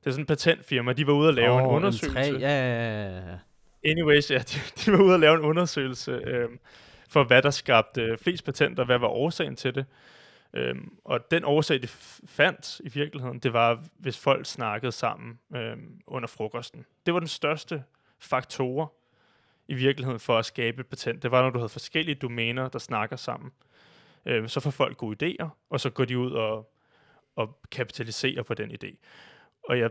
det 0.00 0.06
er 0.06 0.10
sådan 0.10 0.22
en 0.22 0.26
patentfirma. 0.26 0.92
De 0.92 1.06
var 1.06 1.12
ude 1.12 1.28
og 1.28 1.34
lave 1.34 1.52
oh, 1.54 1.62
en 1.62 1.66
undersøgelse. 1.66 2.36
M3, 2.36 2.40
ja, 2.40 2.48
ja, 2.48 3.18
ja. 3.18 3.38
Anyways, 3.84 4.30
ja, 4.30 4.38
de, 4.50 4.58
de 4.84 4.92
var 4.92 5.04
ude 5.04 5.14
og 5.14 5.20
lave 5.20 5.34
en 5.34 5.44
undersøgelse 5.44 6.10
øh, 6.12 6.48
for, 7.08 7.24
hvad 7.24 7.42
der 7.42 7.50
skabte 7.50 8.16
flest 8.22 8.44
patenter, 8.44 8.84
hvad 8.84 8.98
var 8.98 9.08
årsagen 9.08 9.56
til 9.56 9.74
det. 9.74 9.86
Øhm, 10.54 10.98
og 11.04 11.30
den 11.30 11.44
årsag, 11.44 11.82
de 11.82 11.88
fandt 12.26 12.80
i 12.84 12.88
virkeligheden, 12.88 13.38
det 13.38 13.52
var, 13.52 13.84
hvis 13.98 14.18
folk 14.18 14.46
snakkede 14.46 14.92
sammen 14.92 15.38
øhm, 15.54 16.00
under 16.06 16.26
frokosten. 16.26 16.84
Det 17.06 17.14
var 17.14 17.20
den 17.20 17.28
største 17.28 17.84
faktor 18.18 18.94
i 19.68 19.74
virkeligheden 19.74 20.20
for 20.20 20.38
at 20.38 20.44
skabe 20.44 20.80
et 20.80 20.86
patent. 20.86 21.22
Det 21.22 21.30
var, 21.30 21.42
når 21.42 21.50
du 21.50 21.58
havde 21.58 21.68
forskellige 21.68 22.14
domæner, 22.14 22.68
der 22.68 22.78
snakker 22.78 23.16
sammen. 23.16 23.50
Øhm, 24.26 24.48
så 24.48 24.60
får 24.60 24.70
folk 24.70 24.96
gode 24.96 25.36
idéer, 25.36 25.48
og 25.70 25.80
så 25.80 25.90
går 25.90 26.04
de 26.04 26.18
ud 26.18 26.32
og, 26.32 26.72
og 27.36 27.58
kapitaliserer 27.70 28.42
på 28.42 28.54
den 28.54 28.70
idé. 28.70 28.96
Og 29.68 29.78
jeg 29.78 29.90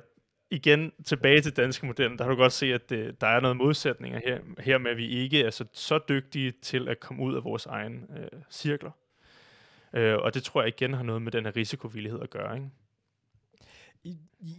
igen 0.52 0.92
tilbage 1.06 1.42
til 1.42 1.58
danske 1.58 1.86
modellen, 1.86 2.18
der 2.18 2.24
har 2.24 2.32
du 2.32 2.38
godt 2.38 2.54
se, 2.54 2.74
at 2.74 2.90
det, 2.90 3.22
der 3.22 3.28
er 3.28 3.40
noget 3.40 3.58
modsætninger 3.58 4.20
her, 4.26 4.40
her 4.60 4.78
med, 4.78 4.92
at 4.92 4.98
vi 4.98 5.08
ikke 5.08 5.44
er 5.44 5.50
så, 5.50 5.66
så 5.74 6.00
dygtige 6.10 6.52
til 6.52 6.88
at 6.88 7.00
komme 7.00 7.24
ud 7.24 7.36
af 7.36 7.44
vores 7.44 7.66
egen 7.66 8.06
øh, 8.18 8.42
cirkler. 8.52 8.92
Øh, 9.94 10.18
og 10.18 10.34
det 10.34 10.44
tror 10.44 10.62
jeg 10.62 10.68
igen 10.68 10.94
har 10.94 11.04
noget 11.04 11.22
med 11.22 11.32
den 11.32 11.46
her 11.46 11.56
risikovillighed 11.56 12.22
at 12.22 12.30
gøre, 12.30 12.56
ikke? 12.56 12.70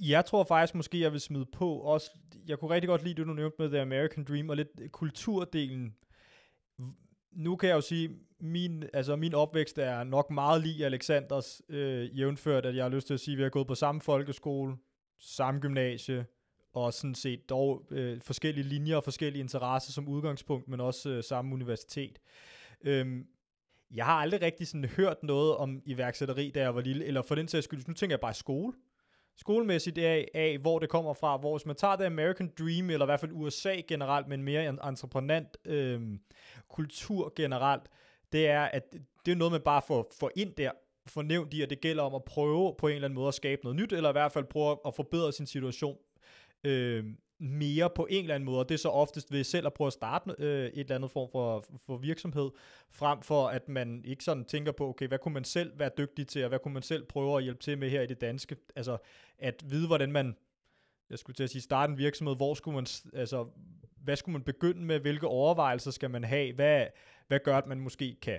Jeg 0.00 0.24
tror 0.24 0.44
faktisk 0.44 0.74
måske, 0.74 1.00
jeg 1.00 1.12
vil 1.12 1.20
smide 1.20 1.46
på 1.46 1.74
også, 1.74 2.10
jeg 2.48 2.58
kunne 2.58 2.70
rigtig 2.70 2.88
godt 2.88 3.02
lide 3.02 3.14
det, 3.14 3.26
du 3.26 3.32
nævnte 3.32 3.56
med 3.58 3.68
The 3.68 3.80
American 3.80 4.24
Dream, 4.24 4.48
og 4.48 4.56
lidt 4.56 4.92
kulturdelen. 4.92 5.94
Nu 7.32 7.56
kan 7.56 7.68
jeg 7.68 7.74
jo 7.74 7.80
sige, 7.80 8.10
min, 8.40 8.84
altså 8.92 9.16
min 9.16 9.34
opvækst 9.34 9.78
er 9.78 10.04
nok 10.04 10.30
meget 10.30 10.62
lige 10.62 10.86
Alexanders, 10.86 11.62
øh, 11.68 12.18
jævnført, 12.18 12.66
at 12.66 12.76
jeg 12.76 12.84
har 12.84 12.90
lyst 12.90 13.06
til 13.06 13.14
at 13.14 13.20
sige, 13.20 13.32
at 13.32 13.38
vi 13.38 13.42
har 13.42 13.50
gået 13.50 13.66
på 13.66 13.74
samme 13.74 14.00
folkeskole, 14.00 14.76
samme 15.18 15.60
gymnasie, 15.60 16.26
og 16.72 16.92
sådan 16.92 17.14
set 17.14 17.48
dog 17.48 17.86
øh, 17.90 18.20
forskellige 18.20 18.64
linjer 18.64 18.96
og 18.96 19.04
forskellige 19.04 19.40
interesser 19.40 19.92
som 19.92 20.08
udgangspunkt, 20.08 20.68
men 20.68 20.80
også 20.80 21.10
øh, 21.10 21.24
samme 21.24 21.54
universitet. 21.54 22.18
Øhm, 22.80 23.26
jeg 23.94 24.04
har 24.04 24.14
aldrig 24.14 24.42
rigtig 24.42 24.68
sådan 24.68 24.84
hørt 24.84 25.22
noget 25.22 25.56
om 25.56 25.82
iværksætteri, 25.84 26.50
da 26.50 26.60
jeg 26.60 26.74
var 26.74 26.80
lille, 26.80 27.04
eller 27.04 27.22
for 27.22 27.34
den 27.34 27.48
sags 27.48 27.64
skyld, 27.64 27.84
nu 27.88 27.94
tænker 27.94 28.14
jeg 28.14 28.20
bare 28.20 28.34
skole. 28.34 28.72
Skolemæssigt 29.36 29.98
af, 29.98 30.28
af, 30.34 30.58
hvor 30.58 30.78
det 30.78 30.88
kommer 30.88 31.14
fra, 31.14 31.36
hvor 31.36 31.58
hvis 31.58 31.66
man 31.66 31.76
tager 31.76 31.96
det 31.96 32.04
American 32.04 32.52
Dream, 32.58 32.90
eller 32.90 33.06
i 33.06 33.08
hvert 33.08 33.20
fald 33.20 33.32
USA 33.34 33.74
generelt, 33.88 34.28
men 34.28 34.42
mere 34.42 34.68
en 34.68 34.78
entreprenant 34.84 35.56
øh, 35.64 36.00
kultur 36.68 37.32
generelt, 37.36 37.82
det 38.32 38.48
er, 38.48 38.62
at 38.62 38.94
det 39.26 39.32
er 39.32 39.36
noget, 39.36 39.52
man 39.52 39.60
bare 39.60 39.82
får, 39.86 40.06
får 40.20 40.30
ind 40.36 40.54
der, 40.54 40.70
får 41.06 41.22
nævnt 41.22 41.54
i, 41.54 41.62
at 41.62 41.70
det 41.70 41.80
gælder 41.80 42.02
om 42.02 42.14
at 42.14 42.24
prøve 42.24 42.74
på 42.78 42.88
en 42.88 42.94
eller 42.94 43.08
anden 43.08 43.14
måde 43.14 43.28
at 43.28 43.34
skabe 43.34 43.60
noget 43.64 43.76
nyt, 43.76 43.92
eller 43.92 44.08
i 44.08 44.12
hvert 44.12 44.32
fald 44.32 44.44
prøve 44.44 44.76
at 44.86 44.94
forbedre 44.94 45.32
sin 45.32 45.46
situation. 45.46 45.96
Øh, 46.64 47.04
mere 47.38 47.90
på 47.90 48.06
en 48.10 48.22
eller 48.22 48.34
anden 48.34 48.44
måde, 48.44 48.58
og 48.58 48.68
det 48.68 48.74
er 48.74 48.78
så 48.78 48.88
oftest 48.88 49.32
ved 49.32 49.44
selv 49.44 49.66
at 49.66 49.74
prøve 49.74 49.86
at 49.86 49.92
starte 49.92 50.34
øh, 50.38 50.66
et 50.66 50.78
eller 50.78 50.94
andet 50.94 51.10
form 51.10 51.28
for, 51.32 51.64
for 51.86 51.96
virksomhed, 51.96 52.50
frem 52.90 53.22
for 53.22 53.48
at 53.48 53.68
man 53.68 54.04
ikke 54.04 54.24
sådan 54.24 54.44
tænker 54.44 54.72
på, 54.72 54.88
okay, 54.88 55.08
hvad 55.08 55.18
kunne 55.18 55.34
man 55.34 55.44
selv 55.44 55.78
være 55.78 55.90
dygtig 55.98 56.26
til, 56.26 56.42
og 56.42 56.48
hvad 56.48 56.58
kunne 56.58 56.74
man 56.74 56.82
selv 56.82 57.04
prøve 57.04 57.36
at 57.36 57.42
hjælpe 57.42 57.60
til 57.60 57.78
med 57.78 57.90
her 57.90 58.02
i 58.02 58.06
det 58.06 58.20
danske, 58.20 58.56
altså 58.76 58.96
at 59.38 59.64
vide, 59.70 59.86
hvordan 59.86 60.12
man, 60.12 60.36
jeg 61.10 61.18
skulle 61.18 61.34
til 61.34 61.44
at 61.44 61.50
sige, 61.50 61.62
starte 61.62 61.90
en 61.90 61.98
virksomhed, 61.98 62.36
hvor 62.36 62.54
skulle 62.54 62.74
man, 62.74 62.86
altså, 63.12 63.46
hvad 64.04 64.16
skulle 64.16 64.32
man 64.32 64.42
begynde 64.42 64.84
med, 64.84 65.00
hvilke 65.00 65.26
overvejelser 65.26 65.90
skal 65.90 66.10
man 66.10 66.24
have, 66.24 66.54
hvad, 66.54 66.86
hvad 67.28 67.40
gør, 67.44 67.58
at 67.58 67.66
man 67.66 67.80
måske 67.80 68.16
kan 68.22 68.38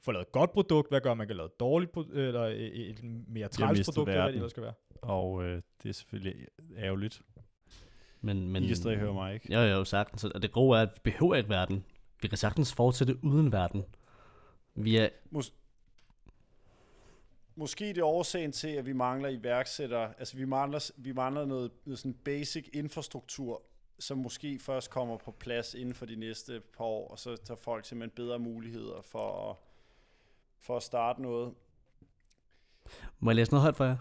få 0.00 0.12
lavet 0.12 0.26
et 0.26 0.32
godt 0.32 0.52
produkt, 0.52 0.88
hvad 0.88 1.00
gør, 1.00 1.10
at 1.10 1.16
man 1.16 1.26
kan 1.26 1.36
lave 1.36 1.46
et 1.46 1.60
dårligt, 1.60 1.96
eller 1.96 2.44
et 2.56 3.00
mere 3.28 3.48
træls 3.48 3.86
produkt, 3.86 4.10
eller 4.10 4.30
hvad 4.30 4.40
det 4.40 4.50
skal 4.50 4.62
være. 4.62 4.74
Og 5.02 5.44
øh, 5.44 5.62
det 5.82 5.88
er 5.88 5.92
selvfølgelig 5.92 6.46
ærgerligt, 6.76 7.22
men, 8.24 8.48
men, 8.48 8.62
I 8.62 8.66
kan 8.66 8.76
stadig 8.76 8.98
høre 8.98 9.12
mig, 9.12 9.34
ikke? 9.34 9.54
Jo, 9.54 9.60
jo, 9.60 9.84
sagtens. 9.84 10.24
Og 10.24 10.42
det 10.42 10.52
gode 10.52 10.78
er, 10.78 10.82
at 10.82 10.88
vi 10.94 11.00
behøver 11.10 11.34
ikke 11.34 11.48
verden. 11.48 11.84
Vi 12.22 12.28
kan 12.28 12.38
sagtens 12.38 12.74
fortsætte 12.74 13.24
uden 13.24 13.52
verden. 13.52 13.84
Vi 14.74 14.96
er... 14.96 15.08
Mås- 15.34 15.52
Måske 17.56 17.88
det 17.88 17.98
er 17.98 18.04
årsagen 18.04 18.52
til, 18.52 18.68
at 18.68 18.86
vi 18.86 18.92
mangler 18.92 19.28
iværksættere. 19.28 20.12
Altså, 20.18 20.36
vi 20.36 20.44
mangler, 20.44 20.90
vi 20.96 21.12
mangler 21.12 21.44
noget, 21.44 21.70
noget 21.84 21.98
sådan 21.98 22.14
basic 22.14 22.68
infrastruktur, 22.72 23.62
som 23.98 24.18
måske 24.18 24.58
først 24.58 24.90
kommer 24.90 25.16
på 25.16 25.30
plads 25.30 25.74
inden 25.74 25.94
for 25.94 26.06
de 26.06 26.16
næste 26.16 26.62
par 26.76 26.84
år, 26.84 27.08
og 27.08 27.18
så 27.18 27.36
tager 27.36 27.58
folk 27.58 27.84
simpelthen 27.84 28.16
bedre 28.16 28.38
muligheder 28.38 29.02
for 29.02 29.50
at, 29.50 29.56
for 30.60 30.76
at 30.76 30.82
starte 30.82 31.22
noget. 31.22 31.54
Må 33.18 33.30
jeg 33.30 33.36
læse 33.36 33.50
noget 33.50 33.62
højt 33.62 33.76
for 33.76 33.84
jer? 33.84 33.96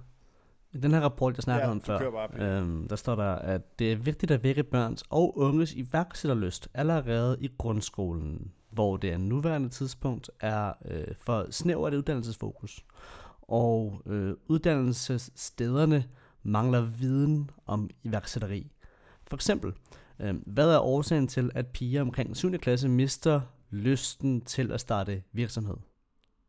I 0.73 0.77
den 0.77 0.91
her 0.91 1.01
rapport, 1.01 1.35
jeg 1.35 1.43
snakker 1.43 1.65
ja, 1.65 1.71
om 1.71 1.81
før, 1.81 2.27
øhm, 2.35 2.87
der 2.87 2.95
står 2.95 3.15
der, 3.15 3.35
at 3.35 3.79
det 3.79 3.91
er 3.91 3.95
vigtigt 3.95 4.31
at 4.31 4.43
vække 4.43 4.63
børns 4.63 5.03
og 5.09 5.37
unges 5.37 5.73
iværksætterlyst 5.73 6.67
allerede 6.73 7.37
i 7.39 7.49
grundskolen, 7.57 8.51
hvor 8.71 8.97
det 8.97 9.13
er 9.13 9.17
nuværende 9.17 9.69
tidspunkt 9.69 10.29
er 10.39 10.73
øh, 10.85 11.07
for 11.19 11.47
snævert 11.51 11.93
uddannelsesfokus. 11.93 12.85
Og 13.41 14.01
øh, 14.05 14.33
uddannelsesstederne 14.47 16.03
mangler 16.43 16.81
viden 16.81 17.49
om 17.65 17.89
iværksætteri. 18.03 18.71
For 19.27 19.35
eksempel, 19.35 19.73
øh, 20.19 20.35
hvad 20.45 20.69
er 20.69 20.79
årsagen 20.79 21.27
til, 21.27 21.51
at 21.55 21.67
piger 21.67 22.01
omkring 22.01 22.37
7. 22.37 22.57
klasse 22.57 22.89
mister 22.89 23.41
lysten 23.69 24.41
til 24.41 24.71
at 24.71 24.79
starte 24.79 25.23
virksomhed? 25.31 25.75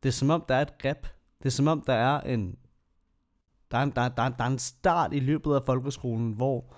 Det 0.02 0.08
er 0.08 0.12
som 0.12 0.30
om, 0.30 0.44
der 0.48 0.54
er 0.54 0.62
et 0.62 0.78
greb. 0.78 1.06
Det 1.38 1.46
er 1.46 1.50
som 1.50 1.68
om, 1.68 1.82
der 1.86 1.92
er 1.92 2.20
en 2.20 2.56
der 3.74 3.80
er, 3.80 3.84
en, 3.84 3.90
der, 3.90 4.08
der, 4.08 4.28
der 4.28 4.44
er 4.44 4.48
en 4.48 4.58
start 4.58 5.12
i 5.12 5.20
løbet 5.20 5.54
af 5.54 5.64
folkeskolen, 5.66 6.32
hvor 6.32 6.74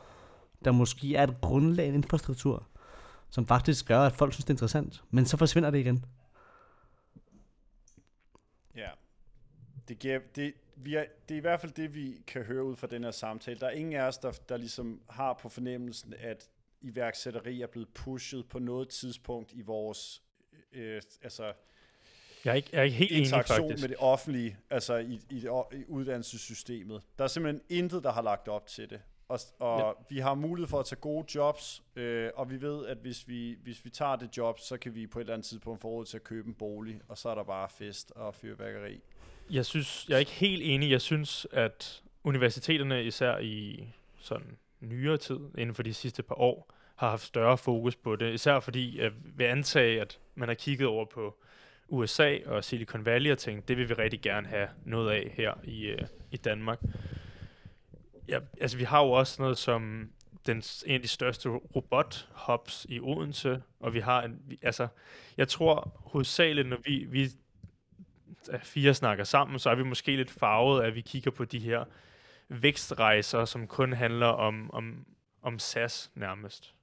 der 0.65 0.73
måske 0.73 1.17
er 1.17 1.23
et 1.23 1.41
grundlag, 1.41 1.89
en 1.89 1.95
infrastruktur, 1.95 2.67
som 3.31 3.47
faktisk 3.47 3.87
gør, 3.87 4.01
at 4.01 4.13
folk 4.13 4.33
synes, 4.33 4.45
det 4.45 4.51
er 4.51 4.55
interessant. 4.55 5.05
Men 5.11 5.27
så 5.27 5.37
forsvinder 5.37 5.71
det 5.71 5.79
igen. 5.79 6.05
Ja. 8.77 8.91
Det, 9.89 9.99
giver, 9.99 10.21
det, 10.37 10.55
vi 10.77 10.95
er, 10.95 11.05
det 11.29 11.35
er 11.35 11.39
i 11.39 11.41
hvert 11.41 11.61
fald 11.61 11.73
det, 11.73 11.95
vi 11.95 12.23
kan 12.27 12.43
høre 12.43 12.65
ud 12.65 12.77
fra 12.77 12.87
den 12.87 13.05
her 13.05 13.11
samtale. 13.11 13.61
Der 13.61 13.67
er 13.67 13.71
ingen 13.71 13.95
af 13.95 14.03
os, 14.03 14.19
der, 14.19 14.33
der 14.49 14.57
ligesom 14.57 15.01
har 15.11 15.33
på 15.33 15.49
fornemmelsen, 15.49 16.15
at 16.19 16.49
iværksætteri 16.81 17.63
er 17.63 17.67
blevet 17.67 17.89
pushet 17.95 18.49
på 18.49 18.59
noget 18.59 18.89
tidspunkt 18.89 19.53
i 19.53 19.61
vores 19.61 20.23
øh, 20.73 21.03
altså 21.23 21.53
jeg 22.47 22.53
er 22.53 22.57
ikke, 22.57 22.69
jeg 22.73 22.79
er 22.79 22.85
ikke 22.85 22.97
helt 22.97 23.13
interaktion 23.13 23.59
enig, 23.59 23.71
faktisk. 23.71 23.83
med 23.83 23.89
det 23.89 23.97
offentlige, 24.01 24.57
altså 24.71 24.97
i, 24.97 25.21
i, 25.31 25.41
det, 25.41 25.51
i 25.73 25.85
uddannelsessystemet. 25.89 27.03
Der 27.19 27.25
er 27.25 27.29
simpelthen 27.29 27.63
intet, 27.69 28.05
der 28.05 28.13
har 28.13 28.23
lagt 28.23 28.49
op 28.49 28.67
til 28.67 28.91
det. 28.91 29.01
Og, 29.29 29.41
og 29.59 29.79
ja. 29.79 30.15
vi 30.15 30.19
har 30.19 30.35
mulighed 30.35 30.69
for 30.69 30.81
at 30.81 30.87
tage 30.87 31.01
gode 31.01 31.27
jobs, 31.35 31.83
øh, 31.97 32.31
og 32.35 32.51
vi 32.51 32.61
ved, 32.61 32.87
at 32.87 32.99
hvis 32.99 33.29
vi, 33.29 33.57
hvis 33.63 33.85
vi 33.85 33.91
tager 33.91 34.17
det 34.17 34.37
job, 34.37 34.59
så 34.61 34.77
kan 34.77 34.95
vi 34.95 35.07
på 35.07 35.19
et 35.19 35.23
eller 35.23 35.35
andet 35.35 35.47
tidspunkt 35.47 35.81
få 35.81 35.89
råd 35.89 36.05
til 36.05 36.17
at 36.17 36.25
købe 36.25 36.49
en 36.49 36.55
bolig, 36.55 37.01
og 37.09 37.19
så 37.19 37.29
er 37.29 37.35
der 37.35 37.45
bare 37.45 37.69
fest 37.69 38.13
og 38.17 38.35
fyrværkeri. 38.35 39.01
Jeg 39.51 39.67
synes, 39.67 40.07
jeg 40.09 40.15
er 40.15 40.19
ikke 40.19 40.33
helt 40.33 40.63
enig. 40.63 40.91
Jeg 40.91 41.01
synes, 41.01 41.47
at 41.53 42.03
universiteterne, 42.25 43.05
især 43.05 43.39
i 43.39 43.87
sådan 44.19 44.59
nyere 44.81 45.17
tid, 45.17 45.39
inden 45.59 45.75
for 45.75 45.83
de 45.83 45.95
sidste 45.95 46.23
par 46.23 46.41
år, 46.41 46.73
har 46.97 47.11
haft 47.11 47.23
større 47.23 47.59
fokus 47.59 47.97
på 47.97 48.17
det. 48.17 48.35
Især 48.35 48.61
fordi, 48.61 49.01
jeg 49.01 49.13
vil 49.35 49.45
antage, 49.45 50.01
at 50.01 50.19
man 50.35 50.49
har 50.49 50.55
kigget 50.55 50.89
over 50.89 51.05
på 51.05 51.39
USA 51.88 52.38
og 52.46 52.64
Silicon 52.64 53.05
Valley 53.05 53.33
og 53.33 53.38
tænkte, 53.38 53.68
det 53.68 53.77
vil 53.77 53.88
vi 53.88 53.94
rigtig 53.94 54.20
gerne 54.20 54.49
have 54.49 54.68
noget 54.85 55.11
af 55.11 55.35
her 55.37 55.55
i, 55.64 55.87
øh, 55.87 56.07
i 56.31 56.37
Danmark. 56.37 56.81
Ja, 58.29 58.38
altså 58.61 58.77
vi 58.77 58.85
har 58.85 59.03
jo 59.05 59.11
også 59.11 59.42
noget 59.42 59.59
som 59.59 60.11
den, 60.46 60.62
en 60.87 60.94
af 60.94 61.03
de 61.03 61.09
største 61.09 61.49
robot-hubs 61.49 62.87
i 62.88 63.01
Odense, 63.01 63.62
og 63.81 63.94
vi 63.94 64.01
har 64.01 64.22
en, 64.22 64.38
vi, 64.46 64.59
altså, 64.62 64.88
jeg 65.37 65.49
tror 65.49 65.92
hovedsageligt, 66.05 66.68
når 66.68 66.79
vi, 66.85 67.07
vi 67.09 67.29
fire 68.62 68.94
snakker 68.94 69.25
sammen, 69.25 69.59
så 69.59 69.70
er 69.70 69.75
vi 69.75 69.83
måske 69.83 70.16
lidt 70.16 70.31
farvet, 70.31 70.85
at 70.85 70.94
vi 70.94 71.01
kigger 71.01 71.31
på 71.31 71.44
de 71.44 71.59
her 71.59 71.85
vækstrejser, 72.49 73.44
som 73.44 73.66
kun 73.66 73.92
handler 73.92 74.27
om, 74.27 74.70
om, 74.70 75.07
om 75.42 75.59
SAS 75.59 76.11
nærmest. 76.14 76.76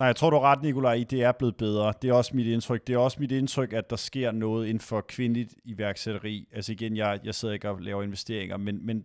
Nej, 0.00 0.06
jeg 0.06 0.16
tror, 0.16 0.30
du 0.30 0.36
er 0.36 0.40
ret, 0.40 0.62
Nikolaj, 0.62 1.04
det 1.10 1.22
er 1.22 1.32
blevet 1.32 1.56
bedre. 1.56 1.92
Det 2.02 2.10
er 2.10 2.14
også 2.14 2.36
mit 2.36 2.46
indtryk. 2.46 2.86
Det 2.86 2.94
er 2.94 2.98
også 2.98 3.16
mit 3.20 3.32
indtryk, 3.32 3.72
at 3.72 3.90
der 3.90 3.96
sker 3.96 4.32
noget 4.32 4.66
inden 4.66 4.80
for 4.80 5.00
kvindeligt 5.00 5.54
iværksætteri. 5.64 6.48
Altså 6.52 6.72
igen, 6.72 6.96
jeg, 6.96 7.20
jeg 7.24 7.34
sidder 7.34 7.54
ikke 7.54 7.70
og 7.70 7.80
laver 7.80 8.02
investeringer, 8.02 8.56
men, 8.56 8.86
men, 8.86 9.04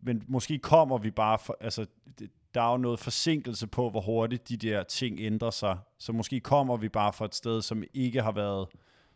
men 0.00 0.22
måske 0.28 0.58
kommer 0.58 0.98
vi 0.98 1.10
bare... 1.10 1.38
For, 1.38 1.56
altså, 1.60 1.86
det, 2.18 2.30
der 2.54 2.62
er 2.62 2.70
jo 2.70 2.76
noget 2.76 2.98
forsinkelse 2.98 3.66
på, 3.66 3.90
hvor 3.90 4.00
hurtigt 4.00 4.48
de 4.48 4.56
der 4.56 4.82
ting 4.82 5.20
ændrer 5.20 5.50
sig. 5.50 5.78
Så 5.98 6.12
måske 6.12 6.40
kommer 6.40 6.76
vi 6.76 6.88
bare 6.88 7.12
fra 7.12 7.24
et 7.24 7.34
sted, 7.34 7.62
som 7.62 7.82
ikke 7.94 8.22
har 8.22 8.32
været 8.32 8.68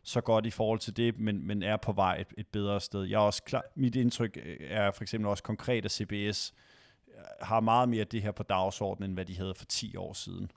så 0.02 0.20
godt 0.20 0.46
i 0.46 0.50
forhold 0.50 0.78
til 0.78 0.96
det, 0.96 1.18
men, 1.18 1.46
men 1.46 1.62
er 1.62 1.76
på 1.76 1.92
vej 1.92 2.16
et, 2.20 2.26
et 2.38 2.46
bedre 2.46 2.80
sted. 2.80 3.04
Jeg 3.04 3.16
er 3.16 3.20
også 3.20 3.42
klar, 3.42 3.62
mit 3.76 3.96
indtryk 3.96 4.38
øh, 4.44 4.56
er 4.60 4.90
for 4.90 5.02
eksempel 5.02 5.28
også 5.28 5.42
konkret, 5.42 5.84
at 5.84 5.92
CBS 5.92 6.54
har 7.42 7.60
meget 7.60 7.88
mere 7.88 8.04
det 8.04 8.22
her 8.22 8.32
på 8.32 8.42
dagsordenen, 8.42 9.10
end 9.10 9.16
hvad 9.16 9.24
de 9.24 9.36
havde 9.36 9.54
for 9.54 9.64
10 9.64 9.96
år 9.96 10.12
siden. 10.12 10.50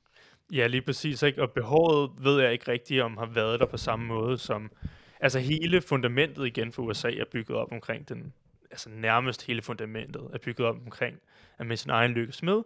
Ja, 0.51 0.67
lige 0.67 0.82
præcis. 0.82 1.23
Ikke? 1.23 1.41
Og 1.41 1.51
behovet 1.51 2.12
ved 2.17 2.41
jeg 2.41 2.53
ikke 2.53 2.71
rigtigt, 2.71 3.01
om 3.01 3.17
har 3.17 3.25
været 3.25 3.60
der 3.60 3.65
på 3.65 3.77
samme 3.77 4.06
måde 4.06 4.38
som... 4.38 4.71
Altså 5.19 5.39
hele 5.39 5.82
fundamentet 5.82 6.45
igen 6.45 6.71
for 6.71 6.84
USA 6.84 7.12
er 7.12 7.25
bygget 7.32 7.58
op 7.58 7.71
omkring 7.71 8.10
den... 8.10 8.34
Altså 8.71 8.89
nærmest 8.89 9.45
hele 9.45 9.62
fundamentet 9.62 10.21
er 10.34 10.38
bygget 10.38 10.67
op 10.67 10.75
omkring, 10.86 11.19
at 11.58 11.65
man 11.65 11.77
sin 11.77 11.89
egen 11.89 12.12
lykkes 12.12 12.43
med, 12.43 12.62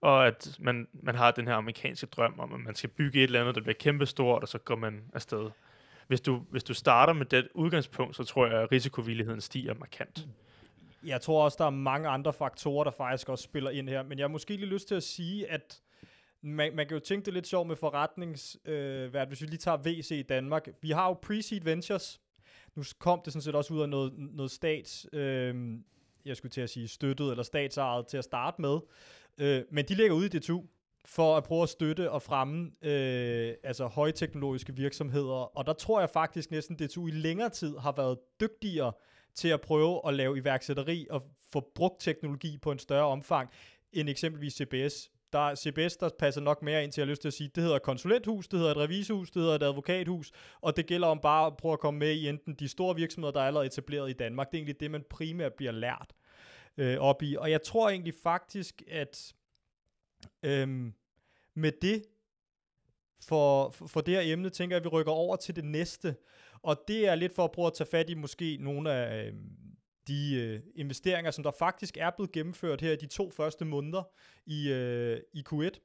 og 0.00 0.26
at 0.26 0.56
man, 0.60 0.88
man 0.92 1.14
har 1.14 1.30
den 1.30 1.46
her 1.46 1.54
amerikanske 1.54 2.06
drøm 2.06 2.34
om, 2.38 2.52
at 2.52 2.60
man 2.60 2.74
skal 2.74 2.90
bygge 2.90 3.18
et 3.18 3.22
eller 3.22 3.40
andet, 3.40 3.54
der 3.54 3.60
bliver 3.60 3.74
kæmpestort, 3.74 4.42
og 4.42 4.48
så 4.48 4.58
går 4.58 4.76
man 4.76 5.02
afsted. 5.12 5.50
Hvis 6.06 6.20
du, 6.20 6.42
hvis 6.50 6.64
du 6.64 6.74
starter 6.74 7.12
med 7.12 7.26
det 7.26 7.48
udgangspunkt, 7.54 8.16
så 8.16 8.24
tror 8.24 8.46
jeg, 8.46 8.62
at 8.62 8.72
risikovilligheden 8.72 9.40
stiger 9.40 9.74
markant. 9.74 10.26
Jeg 11.04 11.20
tror 11.20 11.44
også, 11.44 11.56
der 11.58 11.66
er 11.66 11.70
mange 11.70 12.08
andre 12.08 12.32
faktorer, 12.32 12.84
der 12.84 12.90
faktisk 12.90 13.28
også 13.28 13.44
spiller 13.44 13.70
ind 13.70 13.88
her, 13.88 14.02
men 14.02 14.18
jeg 14.18 14.24
har 14.24 14.28
måske 14.28 14.56
lige 14.56 14.66
lyst 14.66 14.88
til 14.88 14.94
at 14.94 15.02
sige, 15.02 15.50
at 15.50 15.80
man, 16.42 16.76
man 16.76 16.86
kan 16.86 16.96
jo 16.96 17.00
tænke 17.00 17.26
det 17.26 17.34
lidt 17.34 17.46
sjovt 17.46 17.68
med 17.68 17.76
forretnings, 17.76 18.56
øh, 18.64 19.14
hvis 19.28 19.42
vi 19.42 19.46
lige 19.46 19.58
tager 19.58 19.76
VC 19.76 20.10
i 20.10 20.22
Danmark. 20.22 20.68
Vi 20.82 20.90
har 20.90 21.08
jo 21.08 21.18
Pre-Seed 21.26 21.64
Ventures. 21.64 22.20
Nu 22.74 22.82
kom 22.98 23.20
det 23.24 23.32
sådan 23.32 23.42
set 23.42 23.54
også 23.54 23.74
ud 23.74 23.80
af 23.80 23.88
noget, 23.88 24.12
noget 24.16 24.50
stats, 24.50 25.06
øh, 25.12 25.78
jeg 26.24 26.36
skulle 26.36 26.50
til 26.50 26.60
at 26.60 26.70
sige 26.70 26.88
støttet, 26.88 27.30
eller 27.30 27.42
statsejet 27.42 28.06
til 28.06 28.16
at 28.16 28.24
starte 28.24 28.62
med. 28.62 28.78
Øh, 29.38 29.62
men 29.70 29.84
de 29.84 29.94
ligger 29.94 30.14
ude 30.14 30.26
i 30.26 30.28
DTU 30.28 30.62
for 31.04 31.36
at 31.36 31.44
prøve 31.44 31.62
at 31.62 31.68
støtte 31.68 32.10
og 32.10 32.22
fremme 32.22 32.70
øh, 32.82 33.54
altså 33.64 33.86
højteknologiske 33.86 34.76
virksomheder. 34.76 35.58
Og 35.58 35.66
der 35.66 35.72
tror 35.72 36.00
jeg 36.00 36.10
faktisk 36.10 36.50
næsten, 36.50 36.76
at 36.80 36.90
DTU 36.90 37.06
i 37.06 37.10
længere 37.10 37.48
tid 37.48 37.78
har 37.78 37.92
været 37.96 38.18
dygtigere 38.40 38.92
til 39.34 39.48
at 39.48 39.60
prøve 39.60 40.00
at 40.06 40.14
lave 40.14 40.38
iværksætteri 40.38 41.06
og 41.10 41.22
få 41.52 41.72
brugt 41.74 42.00
teknologi 42.00 42.58
på 42.58 42.72
en 42.72 42.78
større 42.78 43.06
omfang, 43.06 43.50
end 43.92 44.08
eksempelvis 44.08 44.52
CBS 44.52 45.10
der 45.32 45.50
er 45.50 45.54
CBS, 45.54 45.96
der 45.96 46.08
passer 46.18 46.40
nok 46.40 46.62
mere 46.62 46.84
ind 46.84 46.92
til, 46.92 47.00
jeg 47.00 47.06
har 47.06 47.10
lyst 47.10 47.22
til 47.22 47.28
at 47.28 47.34
sige, 47.34 47.50
det 47.54 47.62
hedder 47.62 47.78
konsulenthus, 47.78 48.48
det 48.48 48.58
hedder 48.58 48.72
et 48.72 48.78
revisorhus, 48.78 49.30
det 49.30 49.42
hedder 49.42 49.54
et 49.54 49.62
advokathus, 49.62 50.32
og 50.60 50.76
det 50.76 50.86
gælder 50.86 51.08
om 51.08 51.20
bare 51.20 51.46
at 51.46 51.56
prøve 51.56 51.72
at 51.72 51.80
komme 51.80 52.00
med 52.00 52.12
i 52.12 52.28
enten 52.28 52.54
de 52.54 52.68
store 52.68 52.96
virksomheder, 52.96 53.32
der 53.32 53.40
er 53.40 53.46
allerede 53.46 53.66
etableret 53.66 54.10
i 54.10 54.12
Danmark. 54.12 54.46
Det 54.50 54.54
er 54.54 54.58
egentlig 54.58 54.80
det, 54.80 54.90
man 54.90 55.04
primært 55.10 55.54
bliver 55.54 55.72
lært 55.72 56.12
øh, 56.76 56.98
op 56.98 57.22
i. 57.22 57.36
Og 57.36 57.50
jeg 57.50 57.62
tror 57.62 57.90
egentlig 57.90 58.14
faktisk, 58.22 58.82
at 58.88 59.34
øhm, 60.42 60.94
med 61.54 61.72
det, 61.82 62.02
for, 63.22 63.70
for 63.70 64.00
det 64.00 64.14
her 64.14 64.32
emne, 64.32 64.50
tænker 64.50 64.76
jeg, 64.76 64.80
at 64.80 64.84
vi 64.84 64.88
rykker 64.88 65.12
over 65.12 65.36
til 65.36 65.56
det 65.56 65.64
næste. 65.64 66.16
Og 66.62 66.76
det 66.88 67.08
er 67.08 67.14
lidt 67.14 67.34
for 67.34 67.44
at 67.44 67.52
prøve 67.52 67.66
at 67.66 67.74
tage 67.74 67.90
fat 67.90 68.10
i 68.10 68.14
måske 68.14 68.56
nogle 68.60 68.92
af 68.92 69.26
øh, 69.26 69.34
de 70.08 70.34
øh, 70.34 70.60
investeringer, 70.74 71.30
som 71.30 71.44
der 71.44 71.50
faktisk 71.58 71.96
er 71.96 72.10
blevet 72.10 72.32
gennemført 72.32 72.80
her 72.80 72.92
i 72.92 72.96
de 72.96 73.06
to 73.06 73.30
første 73.30 73.64
måneder 73.64 74.02
i, 74.46 74.70
øh, 74.70 75.20
i 75.32 75.44
Q1. 75.52 75.78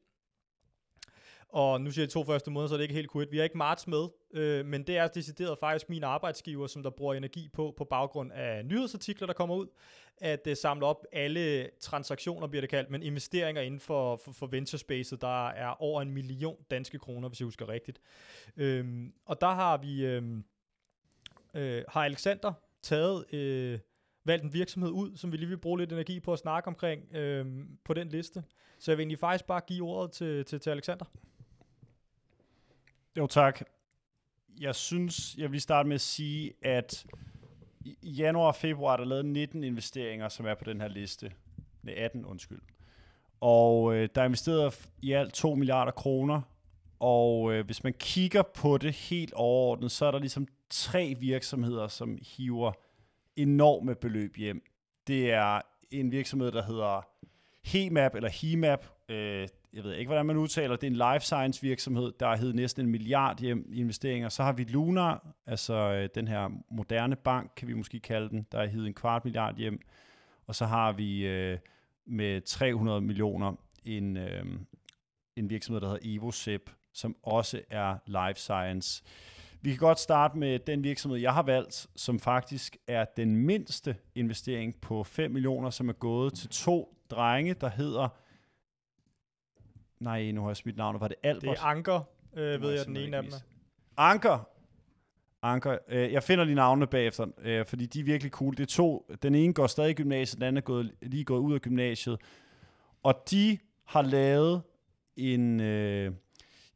Og 1.50 1.82
nu 1.82 1.92
siger 1.92 2.04
jeg 2.04 2.08
de 2.08 2.14
to 2.14 2.24
første 2.24 2.52
måneder, 2.52 2.68
så 2.68 2.74
er 2.74 2.78
det 2.78 2.84
ikke 2.84 2.96
helt 2.96 3.12
Q1. 3.16 3.32
Vi 3.32 3.38
har 3.38 3.44
ikke 3.44 3.58
marts 3.58 3.88
med, 3.88 4.08
øh, 4.34 4.66
men 4.66 4.84
det 4.84 4.98
er 4.98 5.08
decideret 5.08 5.60
faktisk 5.60 5.90
min 5.90 6.04
arbejdsgiver, 6.04 6.68
som 6.68 6.84
der 6.84 6.90
bruger 6.90 7.14
energi 7.14 7.50
på, 7.54 7.74
på 7.78 7.84
baggrund 7.84 8.32
af 8.32 8.66
nyhedsartikler, 8.66 9.28
der 9.28 9.34
kommer 9.34 9.56
ud, 9.56 9.68
at 10.18 10.48
øh, 10.48 10.58
samle 10.58 10.86
op 10.86 11.06
alle 11.12 11.70
transaktioner, 11.80 12.48
bliver 12.48 12.62
det 12.62 12.70
kaldt, 12.70 12.90
men 12.90 13.04
investeringer 13.04 13.62
inden 13.62 13.80
for, 13.80 14.16
for, 14.16 14.32
for 14.32 14.48
venture 14.48 14.80
space, 14.80 15.18
der 15.18 15.48
er 15.48 15.82
over 15.82 16.02
en 16.02 16.12
million 16.12 16.58
danske 16.72 17.00
kroner, 17.00 17.30
hvis 17.30 17.40
jeg 17.40 17.46
husker 17.46 17.70
rigtigt. 17.70 18.00
Øh, 18.58 19.08
og 19.26 19.42
der 19.42 19.52
har 19.52 19.78
vi, 19.78 20.06
øh, 20.06 20.24
øh, 21.54 21.84
har 21.88 22.04
Alexander 22.06 22.54
taget... 22.82 23.34
Øh, 23.34 23.80
valgt 24.26 24.44
en 24.44 24.54
virksomhed 24.54 24.90
ud, 24.90 25.18
som 25.18 25.32
vi 25.32 25.38
lige 25.38 25.50
vil 25.50 25.58
bruge 25.58 25.80
lidt 25.80 25.94
energi 25.94 26.20
på 26.20 26.34
at 26.34 26.40
snakke 26.40 26.68
omkring 26.68 27.16
øh, 27.16 27.66
på 27.84 27.94
den 27.94 28.10
liste. 28.10 28.44
Så 28.80 28.92
jeg 28.92 28.98
vil 28.98 29.04
egentlig 29.04 29.20
faktisk 29.20 29.46
bare 29.46 29.62
give 29.68 29.84
ordet 29.84 30.12
til, 30.12 30.46
til, 30.46 30.60
til 30.60 30.70
Alexander. 30.70 31.06
Jo, 33.18 33.28
tak. 33.28 33.62
Jeg 34.60 34.76
synes, 34.76 35.36
jeg 35.38 35.52
vil 35.52 35.62
starte 35.62 35.88
med 35.88 35.96
at 35.96 36.02
sige, 36.02 36.54
at 36.62 37.06
i 37.86 38.12
januar 38.12 38.48
og 38.48 38.56
februar 38.56 38.94
er 38.94 38.98
der 38.98 39.06
lavet 39.06 39.26
19 39.26 39.64
investeringer, 39.64 40.30
som 40.30 40.46
er 40.46 40.54
på 40.54 40.64
den 40.64 40.82
her 40.82 40.88
liste. 40.88 41.32
Nej, 41.84 41.94
18, 41.98 42.26
undskyld. 42.26 42.62
Og 43.42 43.96
øh, 43.96 44.10
der 44.16 44.22
er 44.22 44.26
investeret 44.26 44.90
i 45.02 45.12
alt 45.12 45.34
2 45.34 45.56
milliarder 45.56 45.92
kroner. 45.92 46.42
Og 47.00 47.54
øh, 47.54 47.66
hvis 47.66 47.84
man 47.84 47.94
kigger 47.94 48.42
på 48.42 48.78
det 48.78 48.94
helt 48.94 49.34
overordnet, 49.34 49.92
så 49.92 50.06
er 50.06 50.12
der 50.12 50.20
ligesom 50.20 50.48
tre 50.70 51.16
virksomheder, 51.20 51.88
som 51.88 52.18
hiver 52.22 52.72
enorme 53.36 53.96
beløb 53.96 54.36
hjem. 54.36 54.62
Det 55.08 55.34
er 55.34 55.62
en 55.92 56.12
virksomhed, 56.12 56.52
der 56.52 56.64
hedder 56.64 57.08
HEMAP, 57.66 58.16
eller 58.16 58.30
HEMAP. 58.30 58.86
Øh, 59.10 59.48
jeg 59.74 59.84
ved 59.84 59.94
ikke, 59.96 60.10
hvordan 60.10 60.26
man 60.26 60.38
udtaler 60.38 60.76
det. 60.76 60.84
er 60.84 60.92
en 60.92 61.14
life 61.14 61.26
science 61.26 61.62
virksomhed, 61.62 62.14
der 62.20 62.28
har 62.28 62.38
heddet 62.38 62.56
næsten 62.56 62.86
en 62.86 62.92
milliard 62.92 63.40
hjem 63.40 63.70
i 63.74 63.80
investeringer. 63.80 64.30
Så 64.30 64.44
har 64.44 64.54
vi 64.54 64.64
Luna, 64.64 65.18
altså 65.46 65.74
øh, 65.74 66.10
den 66.16 66.28
her 66.28 66.50
moderne 66.72 67.16
bank, 67.16 67.52
kan 67.56 67.68
vi 67.68 67.74
måske 67.74 68.00
kalde 68.00 68.30
den, 68.30 68.48
der 68.52 68.60
har 68.60 68.66
heddet 68.66 68.88
en 68.88 68.94
kvart 68.94 69.26
milliard 69.26 69.56
hjem. 69.58 69.80
Og 70.48 70.56
så 70.56 70.66
har 70.66 70.92
vi 70.92 71.26
øh, 71.26 71.58
med 72.06 72.42
300 72.42 73.02
millioner 73.02 73.54
en, 73.86 74.18
øh, 74.18 74.46
en 75.36 75.50
virksomhed, 75.50 75.82
der 75.82 75.88
hedder 75.88 76.16
EvoSep, 76.16 76.70
som 76.94 77.16
også 77.24 77.62
er 77.70 77.98
life 78.06 78.40
science. 78.40 79.04
Vi 79.66 79.70
kan 79.70 79.80
godt 79.80 80.00
starte 80.00 80.38
med 80.38 80.60
den 80.60 80.84
virksomhed, 80.84 81.20
jeg 81.20 81.34
har 81.34 81.44
valgt, 81.44 81.88
som 81.96 82.20
faktisk 82.20 82.78
er 82.88 83.06
den 83.18 83.36
mindste 83.36 83.96
investering 84.16 84.76
på 84.82 85.04
5 85.04 85.32
millioner, 85.32 85.70
som 85.70 85.90
er 85.90 85.94
gået 85.94 86.34
til 86.34 86.50
to 86.50 86.98
drenge, 87.10 87.54
der 87.54 87.70
hedder... 87.70 88.08
Nej, 90.00 90.32
nu 90.32 90.42
har 90.42 90.50
jeg 90.50 90.58
smidt 90.58 90.78
navnet. 90.78 91.02
Var 91.02 91.08
det 91.08 91.18
Albert? 91.24 91.42
Det 91.42 91.50
er 91.50 91.64
Anker, 91.64 92.02
øh, 92.34 92.62
ved 92.62 92.72
jeg, 92.72 92.86
den 92.86 92.98
ene 92.98 93.18
af 93.18 93.24
dem 93.24 93.32
Anker. 93.98 94.50
Anker. 95.42 95.78
Øh, 95.88 96.12
jeg 96.12 96.24
finder 96.24 96.44
lige 96.44 96.56
navnene 96.56 96.88
bagefter, 96.88 97.26
øh, 97.42 97.66
fordi 97.66 97.86
de 97.86 98.00
er 98.00 98.04
virkelig 98.04 98.32
cool. 98.32 98.58
Det 98.58 98.64
er 98.64 98.68
to. 98.68 99.12
Den 99.22 99.36
ene 99.36 99.54
går 99.54 99.68
stadig 99.68 99.90
i 99.90 99.94
gymnasiet, 99.94 100.38
den 100.38 100.44
anden 100.44 100.58
er 100.58 100.62
gået, 100.62 100.92
lige 101.02 101.24
gået 101.24 101.40
ud 101.40 101.54
af 101.54 101.62
gymnasiet. 101.62 102.18
Og 103.04 103.24
de 103.32 103.58
har 103.86 104.02
lavet 104.02 104.62
en... 105.16 105.60
Øh, 105.60 106.14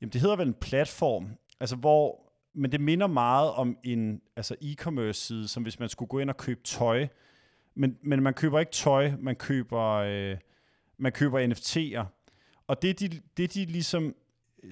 jamen, 0.01 0.13
det 0.13 0.21
hedder 0.21 0.35
vel 0.35 0.47
en 0.47 0.53
platform, 0.53 1.29
altså 1.59 1.75
hvor 1.75 2.28
men 2.59 2.71
det 2.71 2.81
minder 2.81 3.07
meget 3.07 3.51
om 3.51 3.77
en 3.83 4.21
altså 4.35 4.55
e-commerce 4.61 5.13
side, 5.13 5.47
som 5.47 5.63
hvis 5.63 5.79
man 5.79 5.89
skulle 5.89 6.09
gå 6.09 6.19
ind 6.19 6.29
og 6.29 6.37
købe 6.37 6.61
tøj. 6.63 7.07
Men, 7.75 7.97
men 8.01 8.23
man 8.23 8.33
køber 8.33 8.59
ikke 8.59 8.71
tøj, 8.71 9.11
man 9.19 9.35
køber, 9.35 9.83
øh, 9.83 10.37
man 10.97 11.11
køber 11.11 11.47
NFT'er. 11.47 12.05
Og 12.67 12.81
det 12.81 12.99
de, 12.99 13.21
det 13.37 13.53
de 13.53 13.65
ligesom 13.65 14.15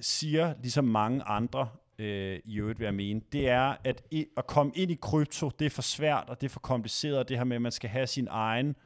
siger, 0.00 0.54
ligesom 0.60 0.84
mange 0.84 1.22
andre 1.22 1.68
øh, 1.98 2.40
i 2.44 2.58
øvrigt 2.58 2.78
vil 2.78 2.84
jeg 2.84 2.94
mene, 2.94 3.20
det 3.32 3.48
er, 3.48 3.76
at 3.84 4.02
i, 4.10 4.26
at 4.36 4.46
komme 4.46 4.72
ind 4.74 4.90
i 4.90 4.98
krypto, 5.02 5.50
det 5.58 5.66
er 5.66 5.70
for 5.70 5.82
svært, 5.82 6.24
og 6.28 6.40
det 6.40 6.46
er 6.46 6.50
for 6.50 6.60
kompliceret, 6.60 7.28
det 7.28 7.36
her 7.36 7.44
med, 7.44 7.56
at 7.56 7.62
man 7.62 7.72
skal 7.72 7.90
have 7.90 8.06
sin 8.06 8.28
egen 8.30 8.76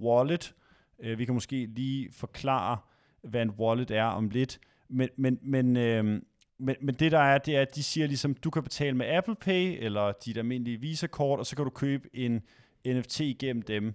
wallet. 0.00 0.54
Øh, 0.98 1.18
vi 1.18 1.24
kan 1.24 1.34
måske 1.34 1.66
lige 1.66 2.12
forklare, 2.12 2.78
hvad 3.22 3.42
en 3.42 3.50
wallet 3.50 3.90
er 3.90 4.04
om 4.04 4.28
lidt. 4.28 4.60
Men, 4.88 5.08
men, 5.16 5.38
men 5.42 5.76
øh, 5.76 6.22
men, 6.60 6.76
men 6.80 6.94
det 6.94 7.12
der 7.12 7.18
er, 7.18 7.38
det 7.38 7.56
er, 7.56 7.62
at 7.62 7.74
de 7.74 7.82
siger 7.82 8.06
ligesom, 8.06 8.34
du 8.34 8.50
kan 8.50 8.62
betale 8.62 8.96
med 8.96 9.06
Apple 9.06 9.34
Pay, 9.34 9.76
eller 9.84 10.12
dit 10.24 10.36
almindelige 10.36 10.80
Visa-kort, 10.80 11.38
og 11.38 11.46
så 11.46 11.56
kan 11.56 11.64
du 11.64 11.70
købe 11.70 12.08
en 12.14 12.42
NFT 12.86 13.20
gennem 13.38 13.62
dem. 13.62 13.94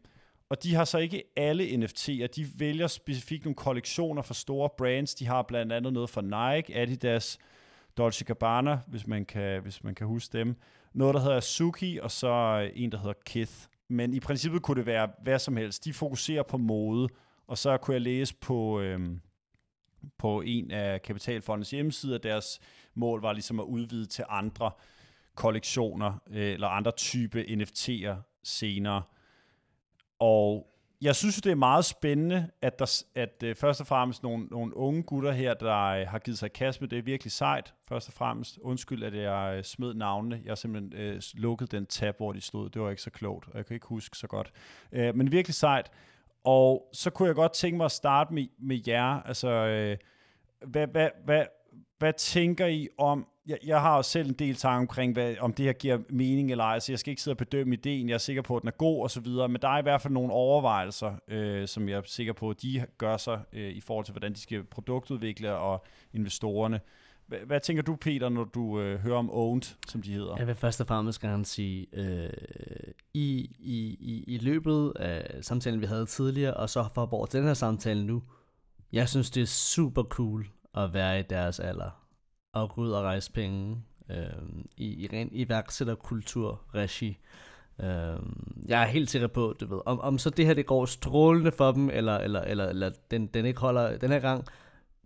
Og 0.49 0.63
de 0.63 0.75
har 0.75 0.86
så 0.86 0.97
ikke 0.97 1.23
alle 1.36 1.63
NFT'er, 1.63 2.28
de 2.28 2.47
vælger 2.58 2.88
specifikt 2.88 3.45
nogle 3.45 3.56
kollektioner 3.56 4.21
for 4.21 4.34
store 4.34 4.69
brands. 4.78 5.15
De 5.15 5.25
har 5.25 5.41
blandt 5.41 5.73
andet 5.73 5.93
noget 5.93 6.10
for 6.10 6.21
Nike, 6.21 6.75
Adidas, 6.75 7.38
Dolce 7.97 8.25
Gabbana, 8.25 8.80
hvis 8.88 9.08
man 9.08 9.25
kan, 9.25 9.62
hvis 9.62 9.84
man 9.84 9.95
kan 9.95 10.08
huske 10.08 10.38
dem. 10.38 10.56
Noget, 10.93 11.15
der 11.15 11.21
hedder 11.21 11.39
Suki, 11.39 11.99
og 12.01 12.12
så 12.12 12.28
øh, 12.63 12.71
en, 12.75 12.91
der 12.91 12.97
hedder 12.97 13.13
Kith. 13.25 13.54
Men 13.89 14.13
i 14.13 14.19
princippet 14.19 14.62
kunne 14.62 14.78
det 14.78 14.86
være 14.86 15.10
hvad 15.23 15.39
som 15.39 15.58
helst. 15.58 15.86
De 15.86 15.93
fokuserer 15.93 16.43
på 16.43 16.58
mode, 16.58 17.10
og 17.47 17.58
så 17.58 17.78
kunne 17.78 17.93
jeg 17.93 18.01
læse 18.01 18.36
på, 18.36 18.80
øhm, 18.80 19.21
på 20.18 20.41
en 20.41 20.72
af 20.72 21.02
Kapitalfondens 21.02 21.72
hjemmesider, 21.72 22.18
deres 22.18 22.60
mål 22.94 23.22
var 23.22 23.34
ligesom 23.34 23.60
at 23.60 23.63
udvide 23.63 24.06
til 24.06 24.26
andre 24.30 24.72
kollektioner, 25.36 26.13
øh, 26.32 26.54
eller 26.54 26.68
andre 26.68 26.91
type 26.91 27.41
NFT'er 27.41 28.15
senere. 28.44 29.04
Og 30.20 30.68
jeg 31.02 31.15
synes 31.15 31.41
det 31.41 31.52
er 31.52 31.56
meget 31.56 31.86
spændende, 31.86 32.50
at 32.62 32.80
der 32.80 33.04
at 33.15 33.44
øh, 33.44 33.56
først 33.56 33.82
og 33.82 33.88
fremmest 33.88 34.24
nogle, 34.24 34.46
nogle 34.46 34.78
unge 34.78 35.04
gutter 35.04 35.32
her, 35.32 35.54
der 35.54 35.82
øh, 35.82 36.08
har 36.08 36.20
givet 36.20 36.38
sig 36.38 36.54
kast 36.54 36.82
med 36.82 36.89
det, 36.89 36.98
er 36.98 37.04
virkelig 37.04 37.32
sejt. 37.32 37.74
Først 37.88 38.08
og 38.08 38.13
fremmest, 38.13 38.58
undskyld, 38.62 39.04
at 39.04 39.15
jeg 39.15 39.56
øh, 39.58 39.63
smed 39.63 39.94
navnene. 39.94 40.41
Jeg 40.44 40.52
har 40.52 40.56
simpelthen 40.56 40.94
øh, 41.02 41.22
lukket 41.34 41.72
den 41.72 41.86
tab, 41.86 42.18
hvor 42.18 42.34
de 42.34 42.41
stod. 42.41 42.70
Det 42.70 42.82
var 42.82 42.89
ikke 42.89 43.02
så 43.02 43.10
klogt, 43.10 43.48
og 43.48 43.58
jeg 43.58 43.65
kan 43.65 43.74
ikke 43.74 43.88
huske 43.88 44.18
så 44.18 44.28
godt. 44.28 44.52
Øh, 44.91 45.15
men 45.15 45.32
virkelig 45.32 45.56
sejt. 45.56 45.91
Og 46.45 46.89
så 46.93 47.10
kunne 47.10 47.27
jeg 47.27 47.36
godt 47.36 47.53
tænke 47.53 47.77
mig 47.77 47.86
at 47.86 47.91
starte 47.91 48.34
med, 48.34 48.47
med 48.60 48.79
jer. 48.88 49.21
Altså, 49.21 49.49
øh, 49.49 49.97
hvad, 50.67 50.88
hvad, 50.88 51.10
hvad, 51.25 51.45
hvad 51.97 52.13
tænker 52.13 52.65
I 52.65 52.88
om 52.97 53.27
jeg, 53.47 53.58
jeg 53.65 53.81
har 53.81 53.97
også 53.97 54.12
selv 54.12 54.29
en 54.29 54.34
del 54.34 54.55
tanker 54.55 54.79
omkring, 54.79 55.13
hvad, 55.13 55.36
om 55.39 55.53
det 55.53 55.65
her 55.65 55.73
giver 55.73 55.99
mening 56.10 56.51
eller 56.51 56.63
ej, 56.63 56.79
så 56.79 56.91
jeg 56.91 56.99
skal 56.99 57.12
ikke 57.12 57.21
sidde 57.21 57.34
og 57.34 57.38
bedømme 57.38 57.73
ideen, 57.73 58.10
jeg 58.10 58.13
er 58.13 58.17
sikker 58.17 58.41
på, 58.41 58.58
at 58.58 58.62
den 58.62 58.67
er 58.67 58.71
god 58.71 59.03
og 59.03 59.12
så 59.12 59.19
videre, 59.19 59.49
men 59.49 59.62
der 59.62 59.67
er 59.69 59.79
i 59.79 59.81
hvert 59.81 60.01
fald 60.01 60.13
nogle 60.13 60.34
overvejelser, 60.34 61.13
øh, 61.27 61.67
som 61.67 61.89
jeg 61.89 61.97
er 61.97 62.01
sikker 62.05 62.34
på, 62.34 62.49
at 62.49 62.62
de 62.62 62.86
gør 62.97 63.17
sig 63.17 63.39
øh, 63.53 63.71
i 63.71 63.81
forhold 63.81 64.05
til, 64.05 64.12
hvordan 64.12 64.34
de 64.34 64.39
skal 64.39 64.63
produktudvikle 64.63 65.55
og 65.55 65.86
investorerne. 66.13 66.79
Hvad, 67.27 67.39
hvad 67.45 67.59
tænker 67.59 67.83
du, 67.83 67.95
Peter, 67.95 68.29
når 68.29 68.43
du 68.43 68.79
øh, 68.79 68.99
hører 68.99 69.17
om 69.17 69.29
Owned, 69.31 69.75
som 69.88 70.01
de 70.01 70.13
hedder? 70.13 70.38
Jeg 70.38 70.47
vil 70.47 70.55
først 70.55 70.81
og 70.81 70.88
fremmest 70.88 71.21
gerne 71.21 71.45
sige, 71.45 71.88
øh, 71.93 72.29
i, 73.13 73.55
i, 73.59 73.97
i, 73.99 74.23
i 74.27 74.38
løbet 74.38 74.93
af 74.95 75.43
samtalen, 75.43 75.81
vi 75.81 75.85
havde 75.85 76.05
tidligere, 76.05 76.53
og 76.53 76.69
så 76.69 76.85
for 76.93 77.23
at 77.23 77.29
til 77.29 77.39
den 77.39 77.47
her 77.47 77.53
samtale 77.53 78.05
nu, 78.05 78.23
jeg 78.91 79.09
synes, 79.09 79.31
det 79.31 79.41
er 79.41 79.47
super 79.47 80.03
cool 80.03 80.47
at 80.75 80.93
være 80.93 81.19
i 81.19 81.23
deres 81.23 81.59
alder 81.59 81.89
og 82.53 82.69
gå 82.69 82.81
ud 82.81 82.91
og 82.91 83.03
rejse 83.03 83.31
penge 83.31 83.83
øh, 84.09 84.17
i, 84.77 85.03
i 85.03 85.09
ren 85.13 85.29
iværksætterkultur-regi. 85.31 87.17
Øh, 87.79 88.19
jeg 88.67 88.81
er 88.81 88.85
helt 88.85 89.09
sikker 89.09 89.27
på, 89.27 89.55
du 89.59 89.65
ved, 89.65 89.81
om, 89.85 89.99
om 89.99 90.17
så 90.17 90.29
det 90.29 90.45
her 90.45 90.53
det 90.53 90.65
går 90.65 90.85
strålende 90.85 91.51
for 91.51 91.71
dem, 91.71 91.89
eller, 91.89 92.17
eller, 92.17 92.41
eller, 92.41 92.65
eller 92.65 92.91
den, 93.11 93.27
den 93.27 93.45
ikke 93.45 93.59
holder 93.59 93.97
den 93.97 94.11
her 94.11 94.19
gang, 94.19 94.45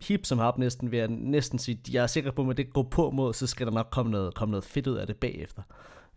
hip 0.02 0.26
som 0.26 0.38
har 0.38 0.54
næsten, 0.58 0.90
vil 0.90 0.98
jeg 0.98 1.08
næsten 1.08 1.58
sige, 1.58 1.80
jeg 1.92 2.02
er 2.02 2.06
sikker 2.06 2.30
på, 2.30 2.50
at 2.50 2.56
det 2.56 2.72
går 2.72 2.82
på 2.82 3.10
mod, 3.10 3.34
så 3.34 3.46
skal 3.46 3.66
der 3.66 3.72
nok 3.72 3.88
komme 3.90 4.12
noget, 4.12 4.34
komme 4.34 4.50
noget 4.50 4.64
fedt 4.64 4.86
ud 4.86 4.96
af 4.96 5.06
det 5.06 5.16
bagefter. 5.16 5.62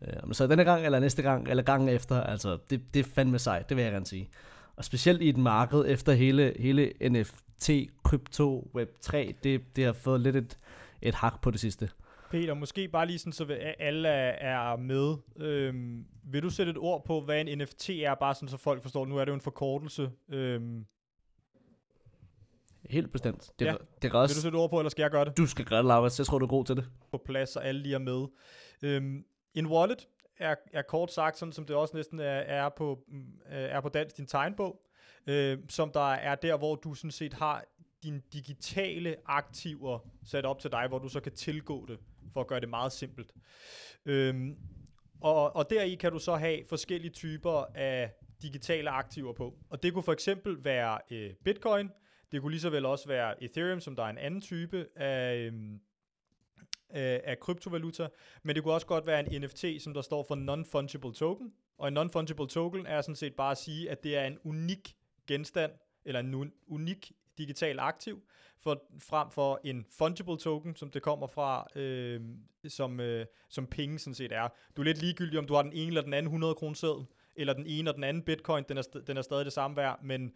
Øh, 0.02 0.34
så 0.34 0.48
denne 0.48 0.63
gang, 0.63 0.86
eller 0.86 1.00
næste 1.00 1.22
gang, 1.22 1.48
eller 1.50 1.63
gangen 1.63 1.89
efter, 1.89 2.22
altså, 2.22 2.58
det, 2.69 2.82
det 2.93 3.00
er 3.00 3.04
fandme 3.04 3.39
sejt, 3.39 3.69
det 3.69 3.78
vil 3.78 3.84
jeg 3.84 3.91
gerne 3.91 4.06
sige. 4.06 4.30
Og 4.76 4.86
specielt 4.86 5.22
i 5.22 5.30
et 5.30 5.38
marked 5.38 5.86
efter 5.88 6.13
hele, 6.13 6.54
hele 6.60 6.91
NFT, 7.10 7.69
krypto, 8.04 8.72
web3, 8.78 9.17
det, 9.43 9.76
det 9.76 9.86
har 9.86 9.93
fået 9.93 10.22
lidt 10.22 10.36
et, 10.36 10.58
et 11.02 11.15
hak 11.15 11.41
på 11.41 11.52
det 11.52 11.60
sidste. 11.60 11.89
Peter, 12.32 12.54
måske 12.54 12.88
bare 12.88 13.08
lige 13.08 13.19
sådan, 13.19 13.34
så 13.34 13.58
alle 13.80 14.10
er 14.10 14.76
med. 14.78 15.15
Øhm, 15.46 16.06
vil 16.24 16.43
du 16.43 16.50
sætte 16.50 16.69
et 16.69 16.78
ord 16.78 17.06
på, 17.06 17.22
hvad 17.22 17.41
en 17.41 17.58
NFT 17.58 17.89
er, 17.89 18.15
bare 18.15 18.36
sådan, 18.36 18.50
så 18.50 18.58
folk 18.58 18.82
forstår, 18.82 19.06
nu 19.06 19.17
er 19.17 19.26
det 19.26 19.30
jo 19.30 19.36
en 19.36 19.41
forkortelse. 19.41 20.10
Øhm. 20.30 20.86
Helt 22.89 23.12
bestemt. 23.12 23.52
Det, 23.60 23.65
ja. 23.65 23.76
det 24.02 24.13
er 24.13 24.17
også, 24.17 24.36
vil 24.36 24.38
du 24.38 24.41
sætte 24.41 24.56
ord 24.56 24.69
på, 24.69 24.80
eller 24.80 24.89
skal 24.89 25.04
jeg 25.04 25.12
gøre 25.12 25.26
det? 25.26 25.38
Du 25.38 25.48
skal 25.48 25.65
gøre 25.65 25.80
det, 25.80 25.86
Laurits. 25.86 26.19
Jeg 26.19 26.26
tror, 26.26 26.39
du 26.39 26.46
er 26.46 26.50
god 26.50 26.65
til 26.65 26.76
det. 26.76 26.89
På 27.12 27.17
plads, 27.26 27.50
så 27.50 27.60
alle 27.60 27.82
lige 27.82 27.96
er 27.96 28.00
med. 28.00 28.26
Øhm, 28.82 29.26
en 29.54 29.67
wallet 29.67 30.08
er, 30.38 30.56
er 30.74 30.82
kort 30.82 31.12
sagt, 31.12 31.38
sådan 31.38 31.52
som 31.52 31.65
det 31.65 31.76
også 31.76 31.96
næsten 31.98 32.19
er, 32.19 32.26
er, 32.26 32.69
på, 32.69 33.00
er 33.46 33.82
på 33.82 33.89
dansk, 33.89 34.17
din 34.17 34.28
tegnbog, 34.28 34.82
øh, 35.28 35.58
som 35.69 35.91
der 35.91 36.12
er 36.12 36.36
der, 36.36 36.58
hvor 36.58 36.76
du 36.76 36.93
sådan 36.93 37.12
set 37.12 37.34
har 37.34 37.63
dine 38.04 38.22
digitale 38.34 39.15
aktiver 39.26 40.00
sat 40.26 40.46
op 40.46 40.60
til 40.60 40.72
dig, 40.72 40.88
hvor 40.88 41.00
du 41.00 41.10
så 41.10 41.19
kan 41.19 41.32
tilgå 41.32 41.86
det, 41.86 42.00
for 42.34 42.41
at 42.41 42.48
gøre 42.48 42.60
det 42.60 42.69
meget 42.69 42.91
simpelt. 42.91 43.32
Øhm, 44.06 44.58
og, 45.22 45.56
og 45.56 45.69
deri 45.69 45.96
kan 45.96 46.12
du 46.12 46.19
så 46.19 46.36
have 46.36 46.65
forskellige 46.69 47.12
typer 47.12 47.65
af 47.76 48.12
digitale 48.41 48.89
aktiver 48.89 49.34
på. 49.34 49.54
Og 49.69 49.84
det 49.84 49.93
kunne 49.93 50.04
for 50.04 50.13
eksempel 50.13 50.63
være 50.63 51.00
øh, 51.12 51.34
Bitcoin, 51.46 51.89
det 52.34 52.41
kunne 52.41 52.52
lige 52.52 52.62
så 52.62 52.69
vel 52.69 52.86
også 52.86 53.08
være 53.08 53.43
Ethereum, 53.43 53.80
som 53.80 53.96
der 53.96 54.04
er 54.04 54.10
en 54.10 54.17
anden 54.17 54.41
type 54.41 54.88
af, 54.96 55.36
øhm, 55.36 55.74
øh, 55.74 57.19
af 57.24 57.39
kryptovaluta, 57.39 58.08
men 58.43 58.56
det 58.56 58.63
kunne 58.63 58.74
også 58.74 58.88
godt 58.88 59.06
være 59.06 59.34
en 59.34 59.41
NFT, 59.41 59.65
som 59.80 59.93
der 59.93 60.02
står 60.02 60.24
for 60.24 60.36
Non-Fungible 60.36 61.13
Token, 61.17 61.54
og 61.78 61.88
en 61.88 61.98
Non-Fungible 61.98 62.48
Token 62.48 62.86
er 62.86 63.02
sådan 63.02 63.15
set 63.15 63.36
bare 63.36 63.52
at 63.52 63.58
sige, 63.58 63.89
at 63.89 64.04
det 64.04 64.17
er 64.17 64.26
en 64.26 64.38
unik 64.43 64.96
genstand, 65.28 65.72
eller 66.06 66.19
en 66.19 66.52
unik 66.67 67.12
digital 67.38 67.80
aktiv, 67.80 68.24
for, 68.63 68.84
frem 69.00 69.32
for 69.32 69.62
en 69.63 69.86
fungible 69.98 70.38
token, 70.38 70.76
som 70.76 70.91
det 70.91 71.02
kommer 71.02 71.28
fra, 71.28 71.67
øh, 71.76 72.22
som, 72.67 73.00
øh, 73.00 73.26
som 73.50 73.67
penge 73.67 74.00
sådan 74.00 74.15
set 74.15 74.32
er. 74.32 74.48
Du 74.78 74.82
er 74.82 74.86
lidt 74.86 74.98
ligegyldig, 74.98 75.39
om 75.39 75.46
du 75.46 75.54
har 75.54 75.62
den 75.62 75.74
ene 75.74 75.88
eller 75.88 76.02
den 76.02 76.13
anden 76.13 76.28
100 76.28 76.56
kroner 76.56 76.76
seddel, 76.76 77.06
eller 77.36 77.54
den 77.54 77.65
ene 77.67 77.89
og 77.89 77.96
den 77.96 78.04
anden 78.04 78.24
bitcoin, 78.24 78.63
den 78.69 78.78
er, 78.78 78.82
den 79.08 79.17
er 79.17 79.22
stadig 79.22 79.46
det 79.46 79.54
samme 79.54 79.78
værd, 79.78 80.00
men 80.04 80.32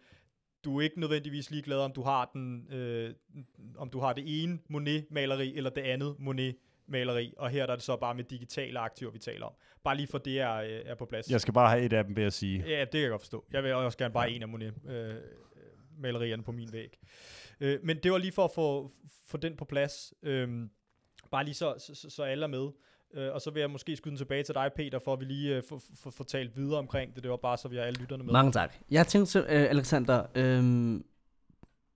du 0.68 0.78
er 0.78 0.82
ikke 0.82 1.00
nødvendigvis 1.00 1.50
ligeglad, 1.50 1.78
om 1.78 1.92
du 1.92 2.02
har, 2.02 2.30
den, 2.32 2.72
øh, 2.72 3.14
om 3.76 3.90
du 3.90 4.00
har 4.00 4.12
det 4.12 4.42
ene 4.42 4.58
Monet-maleri, 4.68 5.56
eller 5.56 5.70
det 5.70 5.82
andet 5.82 6.16
Monet 6.18 6.56
maleri, 6.86 7.34
og 7.36 7.50
her 7.50 7.66
der 7.66 7.72
er 7.72 7.76
det 7.76 7.84
så 7.84 7.96
bare 7.96 8.14
med 8.14 8.24
digitale 8.24 8.78
aktiver, 8.78 9.10
vi 9.10 9.18
taler 9.18 9.46
om. 9.46 9.52
Bare 9.84 9.96
lige 9.96 10.06
for 10.06 10.18
det 10.18 10.40
er, 10.40 10.54
øh, 10.54 10.80
er 10.84 10.94
på 10.94 11.04
plads. 11.04 11.30
Jeg 11.30 11.40
skal 11.40 11.54
bare 11.54 11.70
have 11.70 11.82
et 11.82 11.92
af 11.92 12.04
dem, 12.04 12.16
vil 12.16 12.22
jeg 12.22 12.32
sige. 12.32 12.64
Ja, 12.66 12.80
det 12.80 12.90
kan 12.90 13.00
jeg 13.00 13.10
godt 13.10 13.22
forstå. 13.22 13.44
Jeg 13.52 13.62
vil 13.62 13.74
også 13.74 13.98
gerne 13.98 14.14
bare 14.14 14.30
en 14.30 14.42
af 14.42 14.48
Monet. 14.48 14.74
Øh, 14.86 15.14
på 16.44 16.52
min 16.52 16.72
væg. 16.72 16.98
Øh, 17.60 17.78
men 17.82 17.98
det 18.02 18.12
var 18.12 18.18
lige 18.18 18.32
for 18.32 18.44
at 18.44 18.50
få, 18.54 18.92
få 19.26 19.36
den 19.36 19.56
på 19.56 19.64
plads. 19.64 20.14
Øh, 20.22 20.48
bare 21.30 21.44
lige 21.44 21.54
så, 21.54 21.74
så, 21.94 22.10
så 22.10 22.22
alle 22.22 22.44
er 22.44 22.48
med. 22.48 22.68
Øh, 23.14 23.32
og 23.34 23.40
så 23.40 23.50
vil 23.50 23.60
jeg 23.60 23.70
måske 23.70 23.96
skyde 23.96 24.10
den 24.10 24.18
tilbage 24.18 24.42
til 24.42 24.54
dig, 24.54 24.70
Peter, 24.76 24.98
for 24.98 25.12
at 25.12 25.20
vi 25.20 25.24
lige 25.24 25.56
øh, 25.56 25.62
får 25.94 26.10
for 26.10 26.24
talt 26.24 26.56
videre 26.56 26.78
omkring 26.78 27.14
det. 27.14 27.22
Det 27.22 27.30
var 27.30 27.36
bare, 27.36 27.56
så 27.56 27.68
vi 27.68 27.76
har 27.76 27.82
alle 27.82 28.00
lytterne 28.00 28.24
med. 28.24 28.32
Mange 28.32 28.52
tak. 28.52 28.74
Jeg 28.90 29.06
tænkte, 29.06 29.38
øh, 29.38 29.46
Alexander, 29.48 30.26
øh, 30.34 31.00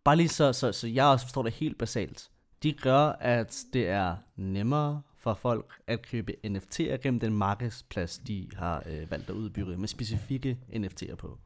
bare 0.04 0.16
lige 0.16 0.28
så, 0.28 0.52
så, 0.52 0.72
så 0.72 0.88
jeg 0.88 1.06
også 1.06 1.26
forstår 1.26 1.42
det 1.42 1.52
helt 1.52 1.78
basalt. 1.78 2.30
De 2.62 2.72
gør, 2.72 3.06
at 3.20 3.64
det 3.72 3.88
er 3.88 4.16
nemmere 4.36 5.02
for 5.16 5.34
folk 5.34 5.80
at 5.86 6.02
købe 6.02 6.36
NFT'er 6.46 6.96
gennem 6.96 7.20
den 7.20 7.34
markedsplads, 7.34 8.18
de 8.18 8.48
har 8.56 8.82
øh, 8.86 9.10
valgt 9.10 9.30
at 9.30 9.34
udbygge 9.34 9.76
med 9.76 9.88
specifikke 9.88 10.58
NFT'er 10.72 11.14
på. 11.14 11.38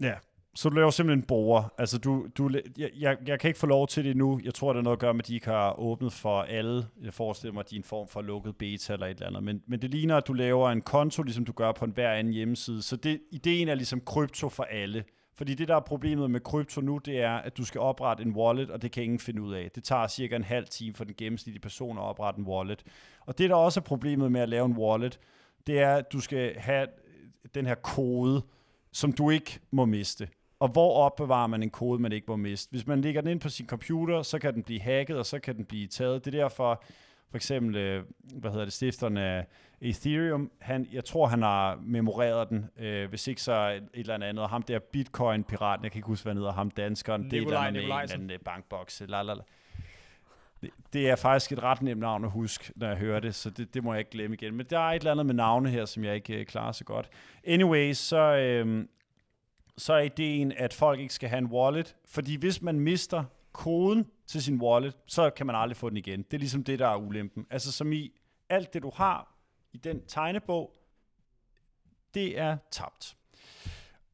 Ja, 0.00 0.14
så 0.54 0.68
du 0.68 0.74
laver 0.74 0.90
simpelthen 0.90 1.26
borger. 1.26 1.72
Altså, 1.78 1.98
du, 1.98 2.26
du, 2.38 2.50
jeg, 2.78 2.90
jeg, 2.98 3.16
jeg 3.26 3.40
kan 3.40 3.48
ikke 3.48 3.60
få 3.60 3.66
lov 3.66 3.88
til 3.88 4.04
det 4.04 4.16
nu. 4.16 4.40
Jeg 4.44 4.54
tror, 4.54 4.72
det 4.72 4.78
er 4.78 4.82
noget 4.82 4.96
at 4.96 5.00
gøre 5.00 5.14
med, 5.14 5.22
at 5.22 5.28
de 5.28 5.34
ikke 5.34 5.46
har 5.46 5.80
åbnet 5.80 6.12
for 6.12 6.42
alle. 6.42 6.86
Jeg 7.02 7.14
forestiller 7.14 7.52
mig, 7.52 7.60
at 7.60 7.70
de 7.70 7.76
er 7.76 7.80
en 7.80 7.84
form 7.84 8.08
for 8.08 8.22
lukket 8.22 8.56
beta 8.56 8.92
eller 8.92 9.06
et 9.06 9.10
eller 9.10 9.26
andet. 9.26 9.42
Men, 9.42 9.62
men 9.66 9.82
det 9.82 9.90
ligner, 9.90 10.16
at 10.16 10.26
du 10.26 10.32
laver 10.32 10.70
en 10.70 10.82
konto, 10.82 11.22
ligesom 11.22 11.44
du 11.44 11.52
gør 11.52 11.72
på 11.72 11.84
en 11.84 11.90
hver 11.90 12.12
anden 12.12 12.32
hjemmeside. 12.32 12.82
Så 12.82 12.96
det, 12.96 13.20
ideen 13.30 13.68
er 13.68 13.74
ligesom 13.74 14.00
krypto 14.00 14.48
for 14.48 14.62
alle. 14.62 15.04
Fordi 15.34 15.54
det, 15.54 15.68
der 15.68 15.76
er 15.76 15.80
problemet 15.80 16.30
med 16.30 16.40
krypto 16.40 16.80
nu, 16.80 16.98
det 16.98 17.20
er, 17.20 17.32
at 17.32 17.56
du 17.56 17.64
skal 17.64 17.80
oprette 17.80 18.22
en 18.22 18.32
wallet, 18.32 18.70
og 18.70 18.82
det 18.82 18.92
kan 18.92 19.02
ingen 19.02 19.18
finde 19.18 19.42
ud 19.42 19.54
af. 19.54 19.70
Det 19.74 19.84
tager 19.84 20.06
cirka 20.06 20.36
en 20.36 20.44
halv 20.44 20.66
time 20.66 20.94
for 20.94 21.04
den 21.04 21.14
gennemsnitlige 21.18 21.62
person 21.62 21.98
at 21.98 22.02
oprette 22.02 22.38
en 22.38 22.46
wallet. 22.46 22.84
Og 23.26 23.38
det, 23.38 23.50
der 23.50 23.56
også 23.56 23.80
er 23.80 23.84
problemet 23.84 24.32
med 24.32 24.40
at 24.40 24.48
lave 24.48 24.66
en 24.66 24.76
wallet, 24.76 25.20
det 25.66 25.80
er, 25.80 25.94
at 25.94 26.12
du 26.12 26.20
skal 26.20 26.58
have 26.58 26.86
den 27.54 27.66
her 27.66 27.74
kode, 27.74 28.42
som 28.92 29.12
du 29.12 29.30
ikke 29.30 29.58
må 29.70 29.84
miste. 29.84 30.28
Og 30.60 30.68
hvor 30.68 30.94
opbevarer 30.94 31.46
man 31.46 31.62
en 31.62 31.70
kode, 31.70 32.02
man 32.02 32.12
ikke 32.12 32.24
må 32.28 32.36
miste? 32.36 32.70
Hvis 32.70 32.86
man 32.86 33.00
lægger 33.00 33.20
den 33.20 33.30
ind 33.30 33.40
på 33.40 33.48
sin 33.48 33.66
computer, 33.66 34.22
så 34.22 34.38
kan 34.38 34.54
den 34.54 34.62
blive 34.62 34.80
hacket, 34.80 35.18
og 35.18 35.26
så 35.26 35.38
kan 35.38 35.56
den 35.56 35.64
blive 35.64 35.86
taget. 35.86 36.24
Det 36.24 36.34
er 36.34 36.38
derfor, 36.38 36.82
for 37.30 37.36
eksempel, 37.36 37.76
øh, 37.76 38.04
hvad 38.34 38.50
hedder 38.50 38.64
det, 38.64 38.72
stifteren 38.72 39.16
af 39.16 39.46
Ethereum, 39.80 40.50
han, 40.60 40.88
jeg 40.92 41.04
tror, 41.04 41.26
han 41.26 41.42
har 41.42 41.78
memoreret 41.82 42.48
den, 42.48 42.66
øh, 42.78 43.08
hvis 43.08 43.26
ikke 43.28 43.42
så 43.42 43.68
et, 43.68 43.76
et 43.76 43.88
eller 43.94 44.14
andet. 44.14 44.38
Og 44.38 44.50
ham 44.50 44.62
der 44.62 44.78
Bitcoin-piraten, 44.78 45.84
jeg 45.84 45.92
kan 45.92 45.98
ikke 45.98 46.06
huske, 46.06 46.24
hvad 46.24 46.32
han 46.32 46.36
hedder, 46.36 46.52
ham 46.52 46.70
danskeren, 46.70 47.22
Nikolaj, 47.22 47.70
det 47.70 47.76
er 47.76 47.82
eller 47.82 47.96
med 47.96 48.14
en 48.14 48.30
anden 48.30 48.40
bankboks, 48.44 49.02
lalala. 49.08 49.42
Det, 50.62 50.70
det 50.92 51.10
er 51.10 51.16
faktisk 51.16 51.52
et 51.52 51.62
ret 51.62 51.82
nemt 51.82 52.00
navn 52.00 52.24
at 52.24 52.30
huske, 52.30 52.72
når 52.76 52.88
jeg 52.88 52.96
hører 52.96 53.20
det, 53.20 53.34
så 53.34 53.50
det, 53.50 53.74
det 53.74 53.84
må 53.84 53.92
jeg 53.92 53.98
ikke 53.98 54.10
glemme 54.10 54.36
igen. 54.36 54.54
Men 54.54 54.66
der 54.70 54.78
er 54.78 54.92
et 54.92 54.96
eller 54.96 55.10
andet 55.10 55.26
med 55.26 55.34
navne 55.34 55.70
her, 55.70 55.84
som 55.84 56.04
jeg 56.04 56.14
ikke 56.14 56.40
øh, 56.40 56.46
klarer 56.46 56.72
så 56.72 56.84
godt. 56.84 57.08
Anyways, 57.44 57.98
så, 57.98 58.36
øh, 58.36 58.86
så 59.80 59.92
er 59.92 60.00
ideen, 60.00 60.52
at 60.52 60.74
folk 60.74 61.00
ikke 61.00 61.14
skal 61.14 61.28
have 61.28 61.38
en 61.38 61.46
wallet, 61.46 61.96
fordi 62.04 62.36
hvis 62.36 62.62
man 62.62 62.80
mister 62.80 63.24
koden 63.52 64.06
til 64.26 64.42
sin 64.42 64.60
wallet, 64.62 64.96
så 65.06 65.30
kan 65.30 65.46
man 65.46 65.56
aldrig 65.56 65.76
få 65.76 65.88
den 65.88 65.96
igen. 65.96 66.22
Det 66.22 66.34
er 66.34 66.38
ligesom 66.38 66.64
det, 66.64 66.78
der 66.78 66.88
er 66.88 66.96
ulempen. 66.96 67.46
Altså 67.50 67.72
som 67.72 67.92
i 67.92 68.12
alt 68.48 68.74
det, 68.74 68.82
du 68.82 68.90
har 68.94 69.34
i 69.72 69.76
den 69.76 70.06
tegnebog, 70.06 70.76
det 72.14 72.38
er 72.38 72.56
tabt. 72.70 73.16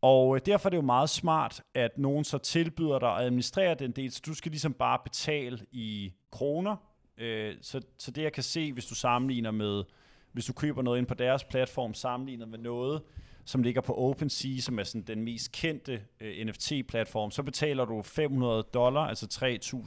Og 0.03 0.37
øh, 0.37 0.41
derfor 0.47 0.69
er 0.69 0.71
det 0.71 0.77
jo 0.77 0.83
meget 0.83 1.11
smart, 1.11 1.63
at 1.75 1.99
nogen 1.99 2.25
så 2.25 2.39
tilbyder 2.39 2.99
dig 2.99 3.17
at 3.17 3.25
administrere 3.25 3.75
den 3.75 3.91
del, 3.91 4.13
så 4.13 4.23
du 4.27 4.35
skal 4.35 4.51
ligesom 4.51 4.73
bare 4.73 4.99
betale 5.05 5.59
i 5.73 6.13
kroner. 6.31 6.77
Øh, 7.19 7.55
så, 7.61 7.81
så 7.99 8.11
det 8.11 8.23
jeg 8.23 8.33
kan 8.33 8.43
se, 8.43 8.73
hvis 8.73 8.87
du 8.87 8.95
sammenligner 8.95 9.51
med, 9.51 9.85
hvis 10.33 10.47
du 10.47 10.53
køber 10.53 10.83
noget 10.83 10.99
ind 10.99 11.07
på 11.07 11.15
deres 11.15 11.45
platform, 11.45 11.95
sammenlignet 11.95 12.49
med 12.49 12.59
noget, 12.59 13.03
som 13.47 13.63
ligger 13.63 13.81
på 13.81 13.95
OpenSea, 13.95 14.61
som 14.61 14.79
er 14.79 14.85
sådan 14.85 15.03
den 15.03 15.25
mest 15.25 15.53
kendte 15.53 16.03
øh, 16.21 16.47
NFT-platform, 16.47 17.31
så 17.31 17.43
betaler 17.43 17.85
du 17.85 18.03
500 18.03 18.63
dollar, 18.63 19.01
altså 19.01 19.27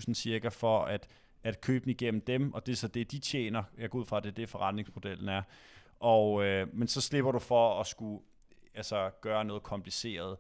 3.000 0.08 0.14
cirka, 0.14 0.48
for 0.48 0.86
at, 0.86 1.08
at 1.44 1.62
købe 1.62 1.84
den 1.84 1.92
igennem 1.92 2.22
dem, 2.22 2.54
og 2.54 2.66
det 2.66 2.72
er 2.72 2.76
så 2.76 2.88
det, 2.88 3.12
de 3.12 3.20
tjener. 3.20 3.64
Jeg 3.78 3.90
går 3.90 4.00
ud 4.00 4.06
fra, 4.06 4.18
at 4.18 4.24
det 4.24 4.30
er 4.30 4.34
det, 4.34 4.50
forretningsmodellen 4.50 5.30
er. 5.30 5.42
Og, 6.00 6.46
øh, 6.46 6.68
men 6.74 6.88
så 6.88 7.02
slipper 7.02 7.32
du 7.32 7.40
for 7.40 7.80
at 7.80 7.88
skulle 7.88 8.22
altså, 8.76 9.10
gøre 9.22 9.46
noget 9.46 9.64
kompliceret. 9.64 10.38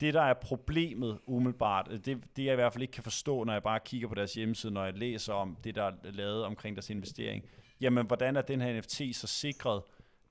Det, 0.00 0.14
der 0.14 0.22
er 0.22 0.34
problemet 0.34 1.18
umiddelbart, 1.26 1.88
øh, 1.90 1.98
det, 1.98 2.36
det 2.36 2.44
jeg 2.44 2.52
i 2.52 2.54
hvert 2.54 2.72
fald 2.72 2.82
ikke 2.82 2.92
kan 2.92 3.02
forstå, 3.02 3.44
når 3.44 3.52
jeg 3.52 3.62
bare 3.62 3.80
kigger 3.84 4.08
på 4.08 4.14
deres 4.14 4.34
hjemmeside, 4.34 4.72
når 4.72 4.84
jeg 4.84 4.94
læser 4.94 5.32
om 5.32 5.56
det, 5.64 5.74
der 5.74 5.82
er 5.82 5.92
lavet 6.02 6.44
omkring 6.44 6.76
deres 6.76 6.90
investering, 6.90 7.44
jamen, 7.80 8.06
hvordan 8.06 8.36
er 8.36 8.42
den 8.42 8.60
her 8.60 8.78
NFT 8.78 9.02
så 9.12 9.26
sikret? 9.26 9.82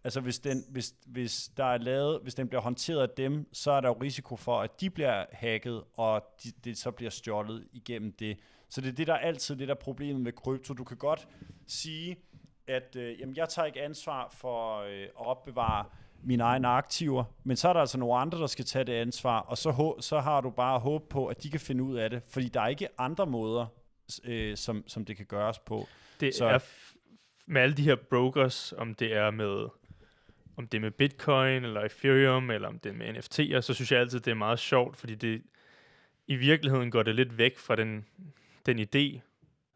Altså, 0.04 0.22
hvis 0.22 0.40
den, 0.40 0.64
hvis, 0.70 0.94
hvis 1.06 1.50
der 1.58 1.66
er 1.66 1.78
lavet, 1.78 2.20
hvis 2.24 2.36
den 2.36 2.48
bliver 2.48 2.62
håndteret 2.62 3.02
af 3.02 3.10
dem, 3.10 3.48
så 3.54 3.72
er 3.72 3.82
der 3.82 3.90
jo 3.90 3.94
risiko 4.02 4.36
for, 4.36 4.62
at 4.62 4.82
de 4.82 4.90
bliver 4.90 5.26
hacket, 5.32 5.84
og 5.94 6.24
de, 6.44 6.52
det 6.64 6.78
så 6.78 6.92
bliver 6.92 7.10
stjålet 7.10 7.68
igennem 7.74 8.12
det. 8.12 8.38
Så 8.70 8.82
det 8.82 8.88
er 8.88 8.94
det, 8.94 9.08
der 9.08 9.14
er 9.14 9.18
altid 9.18 9.56
det 9.56 9.68
der 9.68 9.74
problemet 9.74 10.22
med 10.22 10.32
krypto. 10.32 10.74
Du 10.74 10.84
kan 10.84 10.98
godt 10.98 11.28
sige, 11.68 12.18
at 12.68 12.96
øh, 12.96 13.20
jamen, 13.20 13.36
jeg 13.36 13.50
tager 13.50 13.66
ikke 13.66 13.82
ansvar 13.82 14.30
for 14.38 14.80
øh, 14.80 15.04
at 15.04 15.12
opbevare 15.16 15.86
mine 16.24 16.44
egne 16.44 16.68
aktiver, 16.68 17.24
men 17.44 17.58
så 17.58 17.70
er 17.70 17.74
der 17.74 17.80
altså 17.80 17.98
nogle 17.98 18.16
andre, 18.16 18.40
der 18.40 18.48
skal 18.48 18.66
tage 18.66 18.86
det 18.86 18.94
ansvar, 18.94 19.40
og 19.40 19.58
så, 19.58 19.96
så 20.00 20.20
har 20.20 20.42
du 20.42 20.50
bare 20.50 20.80
håb 20.80 21.10
på, 21.10 21.28
at 21.28 21.44
de 21.44 21.50
kan 21.50 21.60
finde 21.60 21.84
ud 21.84 21.96
af 21.96 22.10
det, 22.10 22.24
fordi 22.30 22.48
der 22.48 22.62
er 22.62 22.68
ikke 22.68 22.88
andre 22.98 23.26
måder, 23.26 23.66
øh, 24.24 24.58
som, 24.58 24.84
som 24.88 25.06
det 25.06 25.18
kan 25.18 25.26
gøres 25.26 25.60
på. 25.60 25.88
Det 26.20 26.36
så, 26.36 26.46
er 26.46 26.60
med 27.46 27.62
alle 27.62 27.78
de 27.78 27.84
her 27.84 27.96
brokers, 27.96 28.74
om 28.78 28.96
det 28.96 29.16
er 29.16 29.32
med 29.32 29.68
om 30.62 30.68
det 30.68 30.78
er 30.78 30.82
med 30.82 30.92
Bitcoin, 30.92 31.64
eller 31.64 31.82
Ethereum, 31.82 32.50
eller 32.50 32.68
om 32.68 32.80
det 32.80 32.90
er 32.90 32.94
med 32.94 33.18
NFT'er, 33.18 33.62
så 33.62 33.74
synes 33.74 33.92
jeg 33.92 34.00
altid, 34.00 34.20
det 34.20 34.32
er 34.32 34.36
meget 34.36 34.60
sjovt, 34.60 34.98
fordi 34.98 35.16
det 35.16 35.44
i 36.28 36.36
virkeligheden 36.36 36.92
går 36.92 37.04
det 37.04 37.16
lidt 37.16 37.38
væk 37.38 37.58
fra 37.58 37.76
den, 37.76 38.06
den 38.66 38.80
idé, 38.80 39.20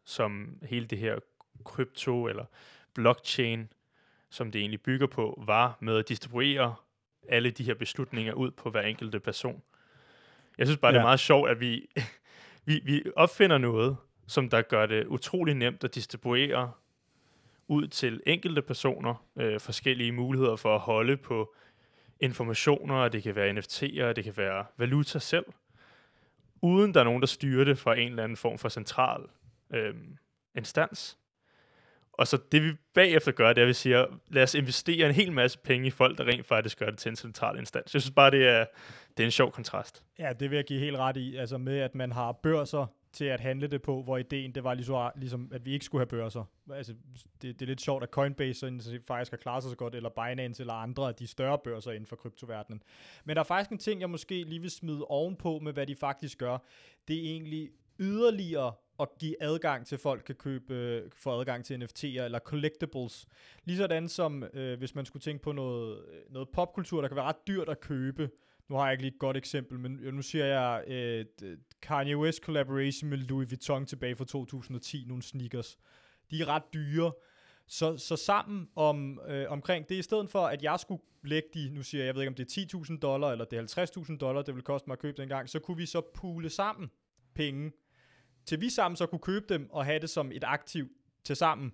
som 0.04 0.58
hele 0.62 0.86
det 0.86 0.98
her 0.98 1.18
krypto 1.64 2.28
eller 2.28 2.44
blockchain, 2.94 3.72
som 4.30 4.50
det 4.50 4.60
egentlig 4.60 4.80
bygger 4.80 5.06
på, 5.06 5.42
var 5.46 5.78
med 5.80 5.98
at 5.98 6.08
distribuere 6.08 6.74
alle 7.28 7.50
de 7.50 7.64
her 7.64 7.74
beslutninger 7.74 8.32
ud 8.32 8.50
på 8.50 8.70
hver 8.70 8.82
enkelte 8.82 9.20
person. 9.20 9.62
Jeg 10.58 10.66
synes 10.66 10.78
bare, 10.78 10.88
ja. 10.88 10.94
det 10.94 11.00
er 11.00 11.06
meget 11.06 11.20
sjovt, 11.20 11.50
at 11.50 11.60
vi, 11.60 11.86
vi, 12.66 12.80
vi 12.84 13.02
opfinder 13.16 13.58
noget, 13.58 13.96
som 14.26 14.48
der 14.48 14.62
gør 14.62 14.86
det 14.86 15.06
utrolig 15.06 15.54
nemt 15.54 15.84
at 15.84 15.94
distribuere 15.94 16.72
ud 17.68 17.88
til 17.88 18.20
enkelte 18.26 18.62
personer, 18.62 19.26
øh, 19.36 19.60
forskellige 19.60 20.12
muligheder 20.12 20.56
for 20.56 20.74
at 20.74 20.80
holde 20.80 21.16
på 21.16 21.54
informationer, 22.20 22.94
og 22.94 23.12
det 23.12 23.22
kan 23.22 23.36
være 23.36 23.50
NFT'er, 23.50 24.12
det 24.12 24.24
kan 24.24 24.36
være 24.36 24.64
valuta 24.76 25.18
selv, 25.18 25.46
uden 26.62 26.94
der 26.94 27.00
er 27.00 27.04
nogen, 27.04 27.20
der 27.20 27.26
styrer 27.26 27.64
det 27.64 27.78
fra 27.78 27.98
en 27.98 28.08
eller 28.08 28.22
anden 28.22 28.36
form 28.36 28.58
for 28.58 28.68
central 28.68 29.22
øh, 29.74 29.94
instans. 30.54 31.18
Og 32.12 32.26
så 32.26 32.38
det 32.52 32.62
vi 32.62 32.72
bagefter 32.94 33.32
gør, 33.32 33.48
det 33.52 33.58
er, 33.58 33.64
at 33.64 33.68
vi 33.68 33.72
siger, 33.72 34.06
lad 34.28 34.42
os 34.42 34.54
investere 34.54 35.08
en 35.08 35.14
hel 35.14 35.32
masse 35.32 35.58
penge 35.58 35.86
i 35.86 35.90
folk, 35.90 36.18
der 36.18 36.24
rent 36.24 36.46
faktisk 36.46 36.78
gør 36.78 36.90
det 36.90 36.98
til 36.98 37.10
en 37.10 37.16
central 37.16 37.58
instans. 37.58 37.94
Jeg 37.94 38.02
synes 38.02 38.14
bare, 38.14 38.30
det 38.30 38.48
er, 38.48 38.64
det 39.16 39.22
er 39.22 39.24
en 39.24 39.30
sjov 39.30 39.52
kontrast. 39.52 40.04
Ja, 40.18 40.32
det 40.40 40.50
vil 40.50 40.56
jeg 40.56 40.64
give 40.64 40.80
helt 40.80 40.96
ret 40.96 41.16
i. 41.16 41.36
Altså 41.36 41.58
med, 41.58 41.78
at 41.78 41.94
man 41.94 42.12
har 42.12 42.32
børser 42.32 42.86
til 43.12 43.24
at 43.24 43.40
handle 43.40 43.66
det 43.66 43.82
på, 43.82 44.02
hvor 44.02 44.16
ideen 44.16 44.54
det 44.54 44.64
var 44.64 44.74
ligesom, 44.74 45.10
ligesom 45.16 45.50
at 45.52 45.66
vi 45.66 45.72
ikke 45.72 45.84
skulle 45.84 46.00
have 46.00 46.06
børser. 46.06 46.44
Altså, 46.72 46.94
det, 47.42 47.60
det 47.60 47.62
er 47.62 47.66
lidt 47.66 47.80
sjovt, 47.80 48.02
at 48.02 48.10
Coinbase 48.10 48.80
så 48.80 48.98
faktisk 49.06 49.32
har 49.32 49.36
klaret 49.36 49.62
sig 49.62 49.70
så 49.70 49.76
godt, 49.76 49.94
eller 49.94 50.08
Binance 50.08 50.62
eller 50.62 50.74
andre 50.74 51.08
af 51.08 51.14
de 51.14 51.26
større 51.26 51.58
børser 51.58 51.92
inden 51.92 52.06
for 52.06 52.16
kryptoverdenen. 52.16 52.82
Men 53.24 53.36
der 53.36 53.42
er 53.42 53.46
faktisk 53.46 53.70
en 53.70 53.78
ting, 53.78 54.00
jeg 54.00 54.10
måske 54.10 54.44
lige 54.44 54.60
vil 54.60 54.70
smide 54.70 55.04
ovenpå 55.04 55.58
med, 55.58 55.72
hvad 55.72 55.86
de 55.86 55.96
faktisk 55.96 56.38
gør. 56.38 56.58
Det 57.08 57.16
er 57.16 57.22
egentlig 57.22 57.70
yderligere 57.98 58.72
at 59.00 59.08
give 59.18 59.42
adgang 59.42 59.86
til 59.86 59.98
folk 59.98 60.22
kan 60.26 60.34
købe, 60.34 60.74
øh, 60.74 61.10
få 61.12 61.40
adgang 61.40 61.64
til 61.64 61.74
NFT'er 61.74 62.22
eller 62.22 62.38
collectibles. 62.38 63.26
Ligesådan 63.64 64.08
som 64.08 64.44
øh, 64.54 64.78
hvis 64.78 64.94
man 64.94 65.06
skulle 65.06 65.20
tænke 65.20 65.42
på 65.42 65.52
noget, 65.52 65.98
øh, 65.98 66.32
noget 66.32 66.48
popkultur, 66.48 67.00
der 67.00 67.08
kan 67.08 67.16
være 67.16 67.24
ret 67.24 67.46
dyrt 67.46 67.68
at 67.68 67.80
købe. 67.80 68.30
Nu 68.68 68.76
har 68.76 68.84
jeg 68.84 68.92
ikke 68.92 69.02
lige 69.02 69.14
et 69.14 69.18
godt 69.18 69.36
eksempel, 69.36 69.78
men 69.78 70.00
øh, 70.00 70.14
nu 70.14 70.22
siger 70.22 70.46
jeg 70.46 70.84
øh, 70.86 71.24
Kanye 71.86 72.16
West 72.16 72.42
collaboration 72.42 73.10
med 73.10 73.18
Louis 73.18 73.50
Vuitton 73.50 73.86
tilbage 73.86 74.16
fra 74.16 74.24
2010, 74.24 75.04
nogle 75.06 75.22
sneakers. 75.22 75.78
De 76.30 76.40
er 76.40 76.48
ret 76.48 76.62
dyre. 76.74 77.12
Så, 77.68 77.96
så 77.96 78.16
sammen 78.16 78.68
om, 78.76 79.20
øh, 79.28 79.50
omkring 79.50 79.88
det, 79.88 79.94
i 79.94 80.02
stedet 80.02 80.30
for 80.30 80.46
at 80.46 80.62
jeg 80.62 80.80
skulle 80.80 81.02
lægge 81.24 81.48
de, 81.54 81.70
nu 81.70 81.82
siger 81.82 82.02
jeg, 82.02 82.06
jeg 82.06 82.14
ved 82.14 82.22
ikke 82.22 82.28
om 82.28 82.34
det 82.34 82.58
er 82.58 82.78
10.000 82.92 82.98
dollar, 82.98 83.32
eller 83.32 83.44
det 83.44 83.58
er 83.58 83.86
50.000 84.10 84.18
dollar, 84.18 84.42
det 84.42 84.54
vil 84.54 84.62
koste 84.62 84.88
mig 84.88 84.92
at 84.92 84.98
købe 84.98 85.22
den 85.22 85.28
gang, 85.28 85.48
så 85.48 85.58
kunne 85.58 85.76
vi 85.76 85.86
så 85.86 86.00
pule 86.14 86.50
sammen 86.50 86.90
penge, 87.34 87.72
til 88.46 88.60
vi 88.60 88.70
sammen 88.70 88.96
så 88.96 89.06
kunne 89.06 89.18
købe 89.18 89.46
dem 89.48 89.70
og 89.70 89.84
have 89.84 89.98
det 89.98 90.10
som 90.10 90.32
et 90.32 90.44
aktiv 90.44 90.88
til 91.24 91.36
sammen, 91.36 91.72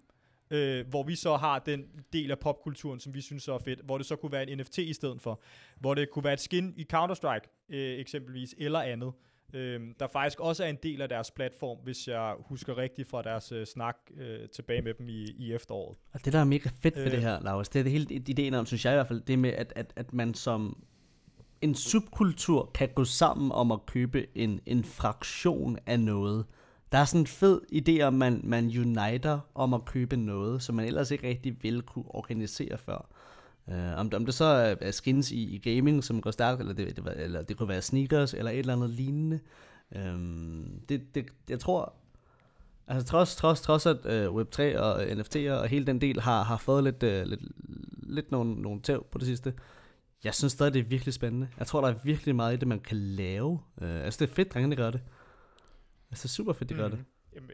øh, 0.50 0.88
hvor 0.88 1.02
vi 1.02 1.14
så 1.14 1.36
har 1.36 1.58
den 1.58 1.86
del 2.12 2.30
af 2.30 2.38
popkulturen, 2.38 3.00
som 3.00 3.14
vi 3.14 3.20
synes 3.20 3.48
er 3.48 3.58
fedt, 3.58 3.80
hvor 3.80 3.98
det 3.98 4.06
så 4.06 4.16
kunne 4.16 4.32
være 4.32 4.50
en 4.50 4.58
NFT 4.58 4.78
i 4.78 4.92
stedet 4.92 5.20
for, 5.20 5.42
hvor 5.80 5.94
det 5.94 6.10
kunne 6.10 6.24
være 6.24 6.32
et 6.32 6.40
skin 6.40 6.74
i 6.76 6.86
Counter-Strike 6.94 7.66
øh, 7.68 7.98
eksempelvis, 7.98 8.54
eller 8.58 8.80
andet, 8.80 9.12
øh, 9.52 9.80
der 10.00 10.06
faktisk 10.06 10.40
også 10.40 10.64
er 10.64 10.68
en 10.68 10.78
del 10.82 11.02
af 11.02 11.08
deres 11.08 11.30
platform, 11.30 11.78
hvis 11.84 12.08
jeg 12.08 12.34
husker 12.48 12.78
rigtigt 12.78 13.08
fra 13.08 13.22
deres 13.22 13.52
øh, 13.52 13.66
snak 13.66 13.96
øh, 14.16 14.48
tilbage 14.48 14.82
med 14.82 14.94
dem 14.94 15.08
i, 15.08 15.24
i 15.38 15.52
efteråret. 15.52 15.98
Og 16.12 16.24
det, 16.24 16.32
der 16.32 16.38
er 16.38 16.44
mega 16.44 16.70
fedt 16.82 16.96
ved 16.96 17.04
øh, 17.04 17.10
det 17.10 17.20
her, 17.20 17.40
Lars, 17.40 17.68
det 17.68 17.78
er 17.78 17.82
det 17.82 17.92
hele 17.92 18.14
ideen 18.14 18.54
om, 18.54 18.66
synes 18.66 18.84
jeg 18.84 18.92
i 18.92 18.96
hvert 18.96 19.08
fald, 19.08 19.20
det 19.20 19.38
med, 19.38 19.50
at, 19.50 19.72
at, 19.76 19.92
at 19.96 20.12
man 20.12 20.34
som 20.34 20.84
en 21.60 21.74
subkultur 21.74 22.70
kan 22.74 22.88
gå 22.94 23.04
sammen 23.04 23.52
om 23.52 23.72
at 23.72 23.86
købe 23.86 24.26
en, 24.38 24.60
en 24.66 24.84
fraktion 24.84 25.78
af 25.86 26.00
noget. 26.00 26.46
Der 26.92 26.98
er 26.98 27.04
sådan 27.04 27.20
en 27.20 27.26
fed 27.26 27.60
idé 27.72 28.02
om, 28.02 28.14
man, 28.14 28.40
man 28.44 28.64
uniter 28.64 29.38
om 29.54 29.74
at 29.74 29.84
købe 29.84 30.16
noget, 30.16 30.62
som 30.62 30.74
man 30.74 30.86
ellers 30.86 31.10
ikke 31.10 31.28
rigtig 31.28 31.62
ville 31.62 31.82
kunne 31.82 32.04
organisere 32.08 32.78
før. 32.78 33.08
Uh, 33.66 33.98
om, 33.98 34.10
om 34.14 34.24
det 34.24 34.34
så 34.34 34.76
er 34.80 34.90
skins 34.90 35.32
i, 35.32 35.54
i 35.54 35.58
gaming, 35.58 36.04
som 36.04 36.20
går 36.20 36.30
stærkt, 36.30 36.60
eller 36.60 36.74
det, 36.74 36.96
det, 36.96 37.14
eller 37.16 37.42
det 37.42 37.56
kunne 37.56 37.68
være 37.68 37.82
sneakers, 37.82 38.34
eller 38.34 38.50
et 38.50 38.58
eller 38.58 38.72
andet 38.72 38.90
lignende. 38.90 39.40
Um, 39.96 40.80
det, 40.88 41.14
det, 41.14 41.26
jeg 41.48 41.60
tror, 41.60 41.94
altså 42.86 43.08
trods, 43.08 43.36
trods, 43.36 43.60
trods 43.60 43.86
at 43.86 44.06
øh, 44.06 44.34
uh, 44.34 44.40
Web3 44.40 44.78
og 44.78 45.06
øh, 45.06 45.16
NFT'er 45.16 45.50
og 45.50 45.68
hele 45.68 45.86
den 45.86 46.00
del 46.00 46.20
har, 46.20 46.42
har 46.42 46.56
fået 46.56 46.84
lidt, 46.84 47.02
uh, 47.02 47.22
lidt, 47.22 47.40
lidt 48.02 48.30
nogle, 48.30 48.54
nogle 48.54 48.80
tæv 48.80 49.06
på 49.10 49.18
det 49.18 49.26
sidste, 49.26 49.54
jeg 50.24 50.34
synes 50.34 50.52
stadig, 50.52 50.74
det 50.74 50.80
er 50.80 50.84
virkelig 50.84 51.14
spændende. 51.14 51.48
Jeg 51.58 51.66
tror, 51.66 51.80
der 51.80 51.88
er 51.88 51.94
virkelig 52.04 52.36
meget 52.36 52.54
i 52.54 52.56
det, 52.56 52.68
man 52.68 52.80
kan 52.80 52.96
lave. 52.96 53.50
Uh, 53.76 54.04
altså, 54.04 54.24
det 54.24 54.30
er 54.30 54.34
fedt, 54.34 54.54
drengene 54.54 54.76
gør 54.76 54.90
det. 54.90 55.00
Altså, 56.10 56.28
super 56.28 56.52
fedt, 56.52 56.70
de 56.70 56.74
gør 56.74 56.88
det. 56.88 56.98
Mm. 56.98 57.04
Jamen, 57.34 57.50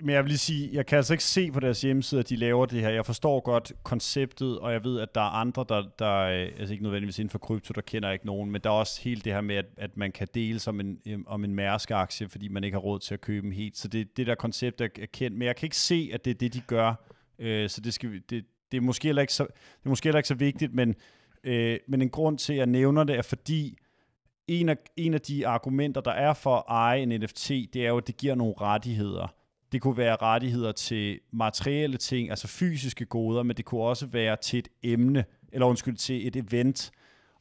men 0.00 0.10
jeg 0.14 0.22
vil 0.22 0.28
lige 0.28 0.38
sige, 0.38 0.70
jeg 0.72 0.86
kan 0.86 0.96
altså 0.96 1.14
ikke 1.14 1.24
se 1.24 1.52
på 1.52 1.60
deres 1.60 1.80
hjemmeside, 1.80 2.20
at 2.20 2.28
de 2.28 2.36
laver 2.36 2.66
det 2.66 2.80
her. 2.80 2.88
Jeg 2.88 3.06
forstår 3.06 3.40
godt 3.40 3.72
konceptet, 3.82 4.58
og 4.58 4.72
jeg 4.72 4.84
ved, 4.84 5.00
at 5.00 5.14
der 5.14 5.20
er 5.20 5.30
andre, 5.30 5.64
der, 5.68 5.84
der 5.98 6.18
øh, 6.20 6.52
altså 6.58 6.72
ikke 6.72 6.82
nødvendigvis 6.82 7.18
inden 7.18 7.30
for 7.30 7.38
krypto, 7.38 7.72
der 7.72 7.80
kender 7.80 8.10
ikke 8.10 8.26
nogen, 8.26 8.50
men 8.50 8.60
der 8.60 8.70
er 8.70 8.74
også 8.74 9.02
helt 9.02 9.24
det 9.24 9.32
her 9.32 9.40
med, 9.40 9.56
at, 9.56 9.66
at 9.76 9.96
man 9.96 10.12
kan 10.12 10.28
dele 10.34 10.58
som 10.58 10.80
en, 10.80 10.98
øh, 11.06 11.18
om 11.26 11.44
en 11.44 11.54
Mærsk-aktie, 11.54 12.28
fordi 12.28 12.48
man 12.48 12.64
ikke 12.64 12.74
har 12.74 12.82
råd 12.82 13.00
til 13.00 13.14
at 13.14 13.20
købe 13.20 13.44
dem 13.44 13.52
helt. 13.52 13.76
Så 13.76 13.88
det, 13.88 14.16
det 14.16 14.26
der 14.26 14.34
koncept 14.34 14.80
er, 14.80 14.88
er 15.00 15.06
kendt, 15.12 15.38
men 15.38 15.46
jeg 15.46 15.56
kan 15.56 15.66
ikke 15.66 15.76
se, 15.76 16.10
at 16.12 16.24
det 16.24 16.30
er 16.30 16.34
det, 16.34 16.54
de 16.54 16.60
gør. 16.60 16.94
Øh, 17.38 17.70
så 17.70 17.80
det, 17.80 17.94
skal, 17.94 18.22
det, 18.30 18.44
det, 18.72 18.76
er 18.76 18.80
måske 18.80 19.08
heller 19.08 19.22
ikke 19.22 19.34
så, 19.34 19.44
det 19.44 19.84
er 19.84 19.88
måske 19.88 20.06
heller 20.06 20.18
ikke 20.18 20.28
så 20.28 20.34
vigtigt, 20.34 20.74
men, 20.74 20.94
øh, 21.44 21.78
men 21.88 22.02
en 22.02 22.10
grund 22.10 22.38
til, 22.38 22.52
at 22.52 22.58
jeg 22.58 22.66
nævner 22.66 23.04
det, 23.04 23.16
er 23.16 23.22
fordi, 23.22 23.78
en 24.48 24.68
af, 24.68 24.76
en 24.96 25.14
af 25.14 25.20
de 25.20 25.46
argumenter, 25.46 26.00
der 26.00 26.10
er 26.10 26.34
for 26.34 26.56
at 26.56 26.64
eje 26.68 27.02
en 27.02 27.20
NFT, 27.20 27.48
det 27.48 27.76
er 27.76 27.88
jo, 27.88 27.96
at 27.96 28.06
det 28.06 28.16
giver 28.16 28.34
nogle 28.34 28.54
rettigheder. 28.60 29.34
Det 29.74 29.82
kunne 29.82 29.96
være 29.96 30.16
rettigheder 30.22 30.72
til 30.72 31.20
materielle 31.32 31.96
ting, 31.96 32.30
altså 32.30 32.48
fysiske 32.48 33.04
goder, 33.04 33.42
men 33.42 33.56
det 33.56 33.64
kunne 33.64 33.82
også 33.82 34.06
være 34.06 34.36
til 34.36 34.58
et 34.58 34.68
emne, 34.82 35.24
eller 35.52 35.66
undskyld, 35.66 35.96
til 35.96 36.26
et 36.26 36.36
event. 36.36 36.90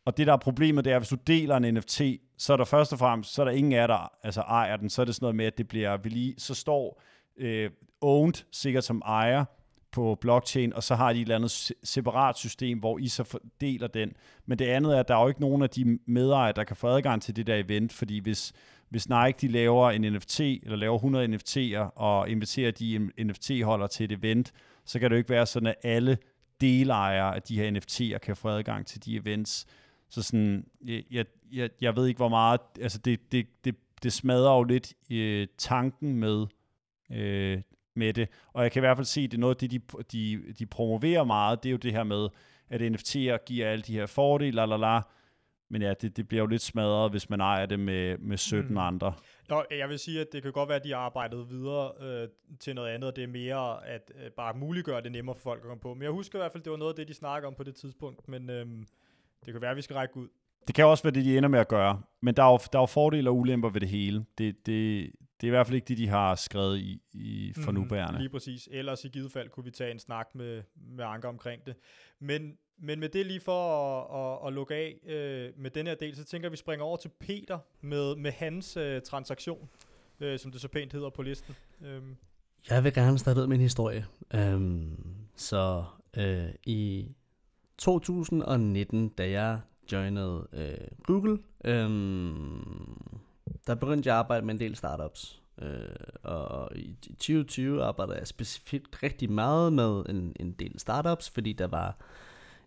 Og 0.05 0.17
det, 0.17 0.27
der 0.27 0.33
er 0.33 0.37
problemet, 0.37 0.85
det 0.85 0.91
er, 0.91 0.95
at 0.95 1.01
hvis 1.01 1.09
du 1.09 1.17
deler 1.27 1.57
en 1.57 1.73
NFT, 1.73 2.01
så 2.37 2.53
er 2.53 2.57
der 2.57 2.65
først 2.65 2.93
og 2.93 2.99
fremmest, 2.99 3.33
så 3.33 3.41
er 3.41 3.45
der 3.45 3.51
ingen 3.51 3.73
af 3.73 3.87
der 3.87 4.11
altså 4.23 4.41
ejer 4.41 4.77
den, 4.77 4.89
så 4.89 5.01
er 5.01 5.05
det 5.05 5.15
sådan 5.15 5.23
noget 5.23 5.35
med, 5.35 5.45
at 5.45 5.57
det 5.57 5.67
bliver 5.67 5.97
lige, 6.03 6.35
så 6.37 6.53
står 6.53 7.01
øh, 7.37 7.69
owned 8.01 8.43
sikkert 8.51 8.83
som 8.83 9.01
ejer, 9.05 9.45
på 9.91 10.17
blockchain, 10.21 10.73
og 10.73 10.83
så 10.83 10.95
har 10.95 11.13
de 11.13 11.19
et 11.19 11.21
eller 11.21 11.35
andet 11.35 11.71
separat 11.83 12.37
system, 12.37 12.79
hvor 12.79 12.97
I 12.97 13.07
så 13.07 13.23
fordeler 13.23 13.87
den. 13.87 14.13
Men 14.45 14.59
det 14.59 14.65
andet 14.65 14.95
er, 14.95 14.99
at 14.99 15.07
der 15.07 15.15
er 15.15 15.21
jo 15.21 15.27
ikke 15.27 15.41
nogen 15.41 15.61
af 15.61 15.69
de 15.69 15.99
medejere, 16.07 16.53
der 16.55 16.63
kan 16.63 16.75
få 16.75 16.87
adgang 16.87 17.21
til 17.21 17.35
det 17.35 17.47
der 17.47 17.55
event, 17.55 17.93
fordi 17.93 18.19
hvis, 18.19 18.53
hvis 18.93 19.09
Nike 19.09 19.37
de 19.41 19.47
laver 19.47 19.91
en 19.91 20.13
NFT, 20.13 20.39
eller 20.39 20.75
laver 20.75 20.95
100 20.95 21.27
NFT'er, 21.27 21.79
og 21.95 22.29
inviterer 22.29 22.71
de 22.71 23.09
NFT-holder 23.19 23.87
til 23.87 24.03
et 24.03 24.11
event, 24.11 24.53
så 24.85 24.99
kan 24.99 25.09
det 25.09 25.15
jo 25.15 25.17
ikke 25.17 25.29
være 25.29 25.45
sådan, 25.45 25.67
at 25.67 25.75
alle 25.83 26.17
delejere 26.61 27.35
af 27.35 27.41
de 27.41 27.57
her 27.57 27.71
NFT'er 27.71 28.17
kan 28.17 28.35
få 28.35 28.49
adgang 28.49 28.85
til 28.85 29.05
de 29.05 29.15
events. 29.15 29.65
Så 30.09 30.23
sådan, 30.23 30.65
jeg, 30.85 31.25
jeg, 31.51 31.69
jeg, 31.81 31.95
ved 31.95 32.07
ikke, 32.07 32.17
hvor 32.17 32.29
meget, 32.29 32.61
altså 32.81 32.97
det, 32.97 33.31
det, 33.31 33.47
det, 33.65 33.75
det 34.03 34.13
smadrer 34.13 34.55
jo 34.55 34.63
lidt 34.63 34.93
øh, 35.11 35.47
tanken 35.57 36.15
med, 36.15 36.45
øh, 37.11 37.61
med 37.95 38.13
det. 38.13 38.29
Og 38.53 38.63
jeg 38.63 38.71
kan 38.71 38.79
i 38.79 38.85
hvert 38.85 38.97
fald 38.97 39.05
se, 39.05 39.21
at 39.21 39.31
det 39.31 39.37
er 39.37 39.41
noget 39.41 39.61
det, 39.61 39.71
de, 39.71 39.79
de, 40.11 40.43
de 40.59 40.65
promoverer 40.65 41.23
meget, 41.23 41.63
det 41.63 41.69
er 41.69 41.71
jo 41.71 41.77
det 41.77 41.91
her 41.91 42.03
med, 42.03 42.29
at 42.69 42.81
NFT'er 42.81 43.45
giver 43.45 43.67
alle 43.67 43.81
de 43.81 43.93
her 43.93 44.05
fordele, 44.05 44.55
la, 44.55 44.65
la, 44.65 44.77
la. 44.77 45.01
Men 45.69 45.81
ja, 45.81 45.93
det, 45.93 46.17
det 46.17 46.27
bliver 46.27 46.41
jo 46.41 46.47
lidt 46.47 46.61
smadret, 46.61 47.11
hvis 47.11 47.29
man 47.29 47.41
ejer 47.41 47.65
det 47.65 47.79
med, 47.79 48.17
med 48.17 48.37
17 48.37 48.71
mm. 48.71 48.77
andre. 48.77 49.13
Nå, 49.49 49.63
jeg 49.71 49.89
vil 49.89 49.99
sige, 49.99 50.21
at 50.21 50.27
det 50.33 50.43
kan 50.43 50.51
godt 50.51 50.69
være, 50.69 50.77
at 50.77 50.83
de 50.83 50.91
har 50.91 50.97
arbejdet 50.97 51.49
videre 51.49 51.91
øh, 52.01 52.27
til 52.59 52.75
noget 52.75 52.89
andet, 52.89 53.09
og 53.09 53.15
det 53.15 53.23
er 53.23 53.27
mere 53.27 53.87
at 53.87 54.11
øh, 54.23 54.31
bare 54.31 54.53
muliggøre 54.53 55.01
det 55.01 55.11
nemmere 55.11 55.35
for 55.35 55.41
folk 55.41 55.59
at 55.61 55.67
komme 55.67 55.81
på. 55.81 55.93
Men 55.93 56.03
jeg 56.03 56.11
husker 56.11 56.39
i 56.39 56.41
hvert 56.41 56.51
fald, 56.51 56.63
det 56.63 56.71
var 56.71 56.77
noget 56.77 56.91
af 56.91 56.95
det, 56.95 57.07
de 57.07 57.13
snakker 57.13 57.47
om 57.47 57.55
på 57.55 57.63
det 57.63 57.75
tidspunkt, 57.75 58.27
men 58.27 58.49
øh, 58.49 58.65
det 59.45 59.53
kan 59.53 59.61
være, 59.61 59.71
at 59.71 59.77
vi 59.77 59.81
skal 59.81 59.95
række 59.95 60.17
ud. 60.17 60.27
Det 60.67 60.75
kan 60.75 60.85
også 60.85 61.03
være 61.03 61.13
det, 61.13 61.25
de 61.25 61.37
ender 61.37 61.49
med 61.49 61.59
at 61.59 61.67
gøre, 61.67 62.01
men 62.21 62.35
der 62.35 62.43
er 62.43 62.51
jo, 62.51 62.59
der 62.71 62.79
er 62.79 62.81
jo 62.81 62.85
fordele 62.85 63.29
og 63.29 63.37
ulemper 63.37 63.69
ved 63.69 63.81
det 63.81 63.89
hele. 63.89 64.25
Det, 64.37 64.65
det, 64.65 65.11
det 65.43 65.47
er 65.47 65.51
i 65.51 65.55
hvert 65.55 65.67
fald 65.67 65.75
ikke 65.75 65.85
det, 65.85 65.97
de 65.97 66.07
har 66.07 66.35
skrevet 66.35 66.77
i, 66.77 67.01
i 67.13 67.53
for 67.63 67.71
mm, 67.71 67.77
nuværende. 67.77 68.19
Lige 68.19 68.29
præcis. 68.29 68.69
Ellers 68.71 69.05
i 69.05 69.07
givet 69.07 69.31
fald 69.31 69.49
kunne 69.49 69.63
vi 69.63 69.71
tage 69.71 69.91
en 69.91 69.99
snak 69.99 70.27
med, 70.35 70.61
med 70.75 71.05
Anker 71.05 71.29
omkring 71.29 71.65
det. 71.65 71.75
Men, 72.19 72.57
men 72.77 72.99
med 72.99 73.09
det 73.09 73.25
lige 73.25 73.39
for 73.39 73.71
at, 73.71 74.41
at, 74.41 74.47
at 74.47 74.53
lukke 74.53 74.75
af 74.75 74.99
øh, 75.05 75.51
med 75.57 75.71
den 75.71 75.87
her 75.87 75.95
del, 75.95 76.15
så 76.15 76.23
tænker 76.23 76.45
jeg, 76.45 76.49
at 76.49 76.51
vi 76.51 76.57
springer 76.57 76.85
over 76.85 76.97
til 76.97 77.11
Peter 77.19 77.59
med, 77.81 78.15
med 78.15 78.31
hans 78.31 78.77
øh, 78.77 79.01
transaktion, 79.01 79.69
øh, 80.19 80.39
som 80.39 80.51
det 80.51 80.61
så 80.61 80.67
pænt 80.67 80.93
hedder 80.93 81.09
på 81.09 81.21
listen. 81.21 81.55
Øhm. 81.81 82.15
Jeg 82.69 82.83
vil 82.83 82.93
gerne 82.93 83.19
starte 83.19 83.41
ud 83.41 83.47
med 83.47 83.55
en 83.55 83.61
historie. 83.61 84.05
Øhm, 84.33 84.97
så 85.35 85.83
øh, 86.17 86.49
i 86.65 87.11
2019, 87.77 89.09
da 89.09 89.29
jeg 89.29 89.59
joinede 89.91 90.47
øh, 90.53 90.87
Google, 91.03 91.37
øh, 91.65 91.89
der 93.67 93.75
begyndte 93.75 94.07
jeg 94.07 94.15
at 94.15 94.19
arbejde 94.19 94.45
med 94.45 94.53
en 94.53 94.59
del 94.59 94.75
startups. 94.75 95.41
Øh, 95.61 95.69
og 96.23 96.77
i 96.77 96.95
2020 97.01 97.83
arbejdede 97.83 98.17
jeg 98.17 98.27
specifikt 98.27 99.03
rigtig 99.03 99.31
meget 99.31 99.73
med 99.73 100.03
en, 100.09 100.35
en 100.39 100.51
del 100.51 100.79
startups, 100.79 101.29
fordi 101.29 101.53
der 101.53 101.67
var 101.67 101.97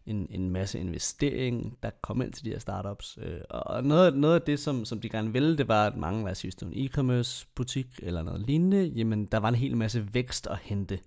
en, 0.07 0.27
en 0.31 0.51
masse 0.51 0.79
investering, 0.79 1.79
der 1.83 1.91
kom 2.03 2.23
ind 2.23 2.33
til 2.33 2.45
de 2.45 2.51
her 2.51 2.59
startups. 2.59 3.19
Øh, 3.23 3.41
og 3.51 3.85
noget, 3.85 4.17
noget 4.17 4.35
af 4.35 4.43
det, 4.43 4.59
som, 4.59 4.85
som 4.85 5.01
de 5.01 5.09
gerne 5.09 5.33
ville, 5.33 5.59
det 5.59 5.69
var, 5.69 5.87
at 5.87 5.97
mange, 5.97 6.25
lad 6.25 6.31
os 6.31 6.39
sige, 6.39 6.53
en 6.63 6.73
e-commerce 6.87 7.47
butik 7.55 7.87
eller 8.03 8.23
noget 8.23 8.41
lignende, 8.41 8.85
jamen 8.85 9.27
der 9.27 9.39
var 9.39 9.49
en 9.49 9.55
hel 9.55 9.77
masse 9.77 10.15
vækst 10.15 10.47
at 10.47 10.59
hente. 10.63 10.99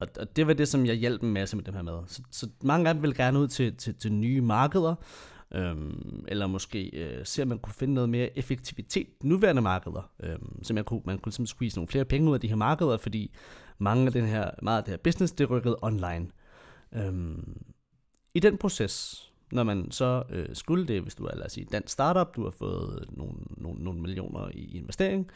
Og, 0.00 0.08
og 0.20 0.36
det 0.36 0.46
var 0.46 0.52
det, 0.52 0.68
som 0.68 0.86
jeg 0.86 0.94
hjalp 0.94 1.22
en 1.22 1.32
masse 1.32 1.56
med 1.56 1.64
dem 1.64 1.74
her 1.74 1.82
med. 1.82 1.98
Så, 2.06 2.22
så 2.30 2.48
mange 2.62 2.88
af 2.88 2.94
dem 2.94 3.02
ville 3.02 3.16
gerne 3.16 3.38
ud 3.38 3.48
til, 3.48 3.76
til, 3.76 3.94
til 3.94 4.12
nye 4.12 4.40
markeder, 4.40 4.94
øhm, 5.54 6.24
eller 6.28 6.46
måske 6.46 6.90
øh, 6.92 7.26
se, 7.26 7.42
om 7.42 7.48
man 7.48 7.58
kunne 7.58 7.74
finde 7.74 7.94
noget 7.94 8.08
mere 8.08 8.38
effektivitet 8.38 9.06
i 9.06 9.26
nuværende 9.26 9.62
markeder, 9.62 10.10
øhm, 10.22 10.62
så 10.62 10.74
man 10.74 10.84
kunne, 10.84 11.00
man 11.04 11.18
kunne 11.18 11.32
simpelthen 11.32 11.56
squeeze 11.56 11.76
nogle 11.76 11.88
flere 11.88 12.04
penge 12.04 12.28
ud 12.28 12.34
af 12.34 12.40
de 12.40 12.48
her 12.48 12.56
markeder, 12.56 12.96
fordi 12.96 13.34
mange 13.78 14.06
af 14.06 14.12
den 14.12 14.26
her, 14.26 14.50
meget 14.62 14.78
af 14.78 14.84
det 14.84 14.90
her 14.90 14.98
business, 14.98 15.32
det 15.32 15.50
rykkede 15.50 15.76
online. 15.82 16.26
Øhm, 16.92 17.62
I 18.34 18.40
den 18.40 18.58
proces, 18.58 19.26
når 19.52 19.62
man 19.62 19.90
så 19.90 20.22
øh, 20.30 20.48
skulle 20.52 20.86
det, 20.86 21.02
hvis 21.02 21.14
du 21.14 21.24
er 21.24 21.36
lad 21.36 21.46
os 21.46 21.52
sige, 21.52 21.66
dansk 21.72 21.92
startup, 21.92 22.36
du 22.36 22.44
har 22.44 22.50
fået 22.50 23.04
nogle, 23.10 23.34
nogle, 23.56 23.84
nogle 23.84 24.00
millioner 24.00 24.48
i 24.54 24.76
investering, 24.76 25.30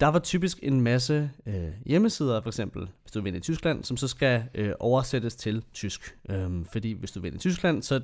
der 0.00 0.08
var 0.08 0.18
typisk 0.18 0.58
en 0.62 0.80
masse 0.80 1.30
øh, 1.46 1.68
hjemmesider, 1.86 2.40
for 2.40 2.50
eksempel, 2.50 2.88
hvis 3.02 3.12
du 3.12 3.20
vinder 3.20 3.38
i 3.38 3.42
Tyskland, 3.42 3.84
som 3.84 3.96
så 3.96 4.08
skal 4.08 4.44
øh, 4.54 4.72
oversættes 4.80 5.36
til 5.36 5.64
tysk. 5.72 6.18
Øhm, 6.28 6.64
fordi 6.64 6.92
hvis 6.92 7.12
du 7.12 7.20
vinder 7.20 7.36
i 7.36 7.38
Tyskland, 7.38 7.82
så 7.82 8.00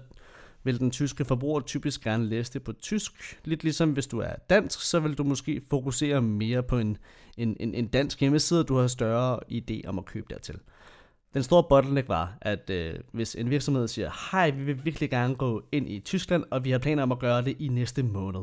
vil 0.65 0.79
den 0.79 0.91
tyske 0.91 1.25
forbruger 1.25 1.61
typisk 1.61 2.05
gerne 2.05 2.27
læse 2.27 2.53
det 2.53 2.63
på 2.63 2.73
tysk. 2.73 3.39
Lidt 3.45 3.63
ligesom 3.63 3.93
hvis 3.93 4.07
du 4.07 4.19
er 4.19 4.35
dansk, 4.51 4.81
så 4.81 5.01
vil 5.01 5.15
du 5.15 5.25
måske 5.25 5.63
fokusere 5.71 6.23
mere 6.23 6.63
på 6.63 6.79
en, 6.79 6.97
en, 7.37 7.57
en, 7.61 7.75
en 7.75 7.87
dansk 7.87 8.21
hjemmeside, 8.21 8.65
du 8.65 8.77
har 8.77 8.87
større 8.87 9.41
idé 9.53 9.89
om 9.89 9.99
at 9.99 10.05
købe 10.05 10.27
dertil. 10.31 10.59
Den 11.35 11.43
store 11.43 11.65
bottleneck 11.69 12.09
var, 12.09 12.39
at 12.41 12.71
øh, 12.71 12.95
hvis 13.13 13.35
en 13.35 13.51
virksomhed 13.51 13.89
siger, 13.89 14.31
hej, 14.31 14.51
vi 14.51 14.65
vil 14.65 14.85
virkelig 14.85 15.11
gerne 15.11 15.35
gå 15.35 15.63
ind 15.73 15.91
i 15.91 16.01
Tyskland, 16.01 16.45
og 16.51 16.65
vi 16.65 16.71
har 16.71 16.79
planer 16.79 17.03
om 17.03 17.13
at 17.13 17.19
gøre 17.19 17.45
det 17.45 17.57
i 17.59 17.69
næste 17.69 18.03
måned. 18.03 18.41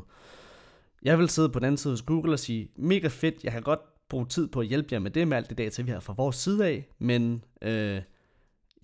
Jeg 1.03 1.20
vil 1.20 1.30
sidde 1.30 1.49
på 1.49 1.59
den 1.59 1.66
anden 1.66 1.78
side 1.78 1.93
hos 1.93 2.01
Google 2.01 2.34
og 2.34 2.39
sige, 2.39 2.70
mega 2.76 3.07
fedt, 3.07 3.43
jeg 3.43 3.51
kan 3.51 3.61
godt 3.61 3.80
bruge 4.09 4.26
tid 4.26 4.47
på 4.47 4.59
at 4.59 4.68
hjælpe 4.68 4.89
jer 4.91 4.99
med 4.99 5.11
det, 5.11 5.28
med 5.28 5.38
alt 5.38 5.49
det 5.49 5.57
data, 5.57 5.82
vi 5.82 5.91
har 5.91 5.99
fra 5.99 6.13
vores 6.18 6.36
side 6.36 6.68
af, 6.68 6.88
men 6.99 7.43
øh, 7.61 8.01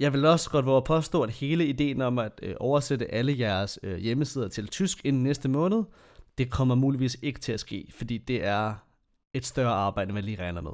jeg 0.02 0.14
vil 0.14 0.26
også 0.26 0.50
godt 0.50 0.66
våge 0.66 0.78
at 0.78 0.84
påstå, 0.84 1.22
at 1.22 1.30
hele 1.30 1.66
ideen 1.66 2.02
om 2.02 2.20
at 2.20 2.40
øh, 2.44 2.56
oversætte 2.60 3.14
alle 3.14 3.40
jeres 3.40 3.80
øh, 3.84 3.98
hjemmesider 3.98 4.48
til 4.48 4.68
tysk 4.68 5.06
inden 5.06 5.24
næste 5.24 5.50
måned, 5.50 5.84
det 6.38 6.52
kommer 6.52 6.76
muligvis 6.76 7.18
ikke 7.22 7.40
til 7.40 7.52
at 7.52 7.60
ske, 7.60 7.88
fordi 7.96 8.18
det 8.18 8.46
er 8.46 8.74
et 9.34 9.46
større 9.46 9.74
arbejde, 9.74 10.10
end 10.10 10.14
man 10.14 10.24
lige 10.24 10.44
regner 10.44 10.62
med. 10.62 10.72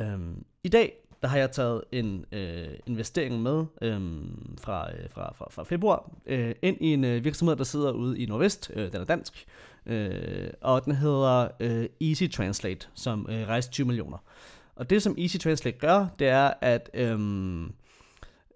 Øhm, 0.00 0.44
I 0.64 0.68
dag 0.68 0.92
der 1.22 1.28
har 1.28 1.38
jeg 1.38 1.50
taget 1.50 1.82
en 1.92 2.24
øh, 2.32 2.68
investering 2.86 3.42
med 3.42 3.64
øh, 3.82 4.00
fra, 4.60 4.92
øh, 4.92 5.10
fra, 5.10 5.32
fra, 5.34 5.46
fra 5.50 5.64
februar 5.64 6.10
øh, 6.26 6.54
ind 6.62 6.76
i 6.80 6.92
en 6.92 7.04
øh, 7.04 7.24
virksomhed, 7.24 7.56
der 7.56 7.64
sidder 7.64 7.92
ude 7.92 8.18
i 8.18 8.26
Nordvest. 8.26 8.70
Øh, 8.74 8.92
den 8.92 9.00
er 9.00 9.04
dansk. 9.04 9.46
Øh, 9.86 10.50
og 10.60 10.84
den 10.84 10.94
hedder 10.94 11.48
øh, 11.60 11.86
Easy 12.00 12.24
Translate, 12.32 12.88
som 12.94 13.26
øh, 13.30 13.48
rejser 13.48 13.70
20 13.70 13.86
millioner. 13.86 14.18
Og 14.76 14.90
det, 14.90 15.02
som 15.02 15.14
Easy 15.18 15.36
Translate 15.36 15.78
gør, 15.78 16.06
det 16.18 16.28
er, 16.28 16.52
at 16.60 16.90
øh, 16.94 17.18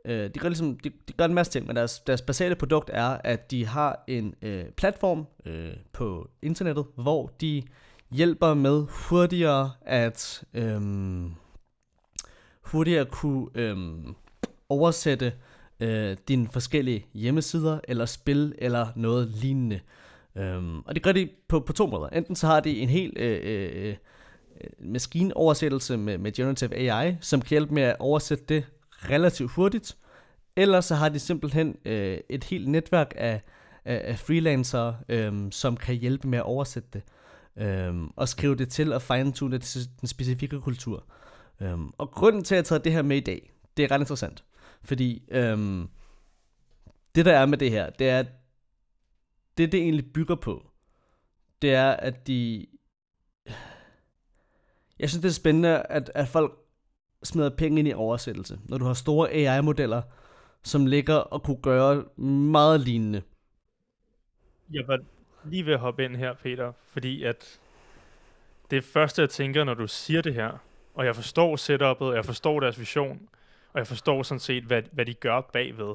Øh, 0.05 0.31
de, 0.35 0.39
gør 0.39 0.49
ligesom, 0.49 0.79
de, 0.79 0.91
de 1.09 1.13
gør 1.13 1.25
en 1.25 1.35
masse 1.35 1.53
ting, 1.53 1.67
men 1.67 1.77
deres, 1.77 2.01
deres 2.01 2.23
basale 2.23 2.55
produkt 2.55 2.91
er, 2.93 3.19
at 3.25 3.51
de 3.51 3.67
har 3.67 4.05
en 4.07 4.35
øh, 4.43 4.65
platform 4.77 5.27
øh, 5.47 5.73
på 5.93 6.31
internettet, 6.43 6.87
hvor 6.95 7.33
de 7.41 7.63
hjælper 8.11 8.55
med 8.55 8.87
hurtigere 8.91 9.71
at 9.83 10.45
øh, 10.55 10.81
hurtigere 12.63 13.05
kunne 13.05 13.47
øh, 13.55 13.77
oversætte 14.69 15.33
øh, 15.81 16.17
dine 16.29 16.49
forskellige 16.49 17.07
hjemmesider 17.15 17.81
eller 17.89 18.07
spil 18.07 18.55
eller 18.59 18.87
noget 18.97 19.29
lignende. 19.29 19.81
Øh, 20.37 20.77
og 20.87 20.95
det 20.95 21.03
gør 21.03 21.13
de 21.13 21.29
på, 21.49 21.61
på 21.61 21.73
to 21.73 21.87
måder. 21.87 22.09
Enten 22.09 22.37
så 22.37 22.47
har 22.47 22.61
de 22.61 22.79
en 22.79 22.89
helt 22.89 23.19
øh, 23.19 23.41
øh, 23.43 23.95
øh, 24.61 24.71
maskinoversættelse 24.79 25.97
med, 25.97 26.19
med 26.19 26.33
generative 26.33 26.75
AI, 26.75 27.17
som 27.21 27.41
kan 27.41 27.51
hjælpe 27.51 27.75
med 27.75 27.83
at 27.83 27.97
oversætte 27.99 28.45
det 28.49 28.65
relativt 29.09 29.53
hurtigt, 29.53 29.97
eller 30.57 30.81
så 30.81 30.95
har 30.95 31.09
de 31.09 31.19
simpelthen 31.19 31.77
øh, 31.85 32.19
et 32.29 32.45
helt 32.45 32.69
netværk 32.69 33.13
af, 33.17 33.43
af, 33.85 34.03
af 34.05 34.19
freelancere, 34.19 34.97
øh, 35.09 35.33
som 35.51 35.77
kan 35.77 35.95
hjælpe 35.95 36.29
med 36.29 36.39
at 36.39 36.45
oversætte 36.45 36.89
det, 36.93 37.03
øh, 37.65 37.95
og 38.17 38.29
skrive 38.29 38.57
det 38.57 38.69
til 38.69 38.93
og 38.93 39.03
fine-tune 39.03 39.53
det 39.53 39.63
til 39.63 39.89
den 40.01 40.09
specifikke 40.09 40.61
kultur. 40.61 41.05
Øh, 41.61 41.79
og 41.99 42.11
grunden 42.11 42.45
til, 42.45 42.55
at 42.55 42.57
jeg 42.57 42.61
har 42.61 42.65
taget 42.65 42.85
det 42.85 42.93
her 42.93 43.03
med 43.03 43.17
i 43.17 43.21
dag, 43.21 43.53
det 43.77 43.85
er 43.85 43.91
ret 43.91 44.01
interessant, 44.01 44.45
fordi 44.83 45.29
øh, 45.31 45.87
det 47.15 47.25
der 47.25 47.39
er 47.39 47.47
med 47.47 47.59
det 47.59 47.71
her, 47.71 47.91
det 47.91 48.09
er, 48.09 48.25
det 49.59 49.73
det 49.73 49.81
egentlig 49.81 50.13
bygger 50.13 50.35
på, 50.35 50.71
det 51.63 51.75
er, 51.75 51.91
at 51.91 52.27
de... 52.27 52.67
Jeg 54.99 55.11
synes, 55.11 55.23
det 55.23 55.29
er 55.29 55.33
spændende, 55.33 55.83
at, 55.83 56.11
at 56.15 56.29
folk 56.29 56.60
smider 57.23 57.51
penge 57.51 57.79
ind 57.79 57.89
i 57.89 57.93
oversættelse. 57.93 58.59
Når 58.65 58.79
du 58.79 58.85
har 58.85 58.95
store 58.95 59.31
AI-modeller, 59.31 60.03
som 60.63 60.87
ligger 60.87 61.15
og 61.15 61.43
kunne 61.43 61.63
gøre 61.63 62.05
meget 62.17 62.81
lignende. 62.81 63.23
Jeg 64.73 64.89
var 64.89 64.99
lige 65.45 65.67
ved 65.67 65.73
at 65.73 65.79
hoppe 65.79 66.05
ind 66.05 66.17
her, 66.17 66.35
Peter, 66.35 66.73
fordi 66.87 67.25
at 67.25 67.61
det 68.71 68.85
første, 68.85 69.23
jeg 69.23 69.31
tænker, 69.31 69.65
når 69.65 69.75
du 69.75 69.87
siger 69.87 70.23
det 70.23 70.35
her, 70.35 70.59
og 70.95 71.07
jeg 71.07 71.17
forstår 71.17 71.57
setup'et, 71.57 72.15
jeg 72.15 72.25
forstår 72.25 72.61
deres 72.61 72.81
vision, 72.81 73.29
og 73.73 73.79
jeg 73.79 73.87
forstår 73.87 74.23
sådan 74.23 74.41
set, 74.41 74.65
hvad, 74.65 74.83
hvad 74.93 75.07
de 75.07 75.15
gør 75.15 75.41
bagved. 75.41 75.95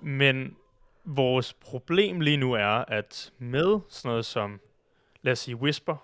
Men 0.00 0.56
vores 1.04 1.52
problem 1.52 2.20
lige 2.20 2.36
nu 2.36 2.52
er, 2.52 2.84
at 2.88 3.32
med 3.38 3.80
sådan 3.88 4.08
noget 4.08 4.24
som, 4.24 4.60
lad 5.22 5.32
os 5.32 5.38
sige 5.38 5.56
Whisper, 5.56 5.96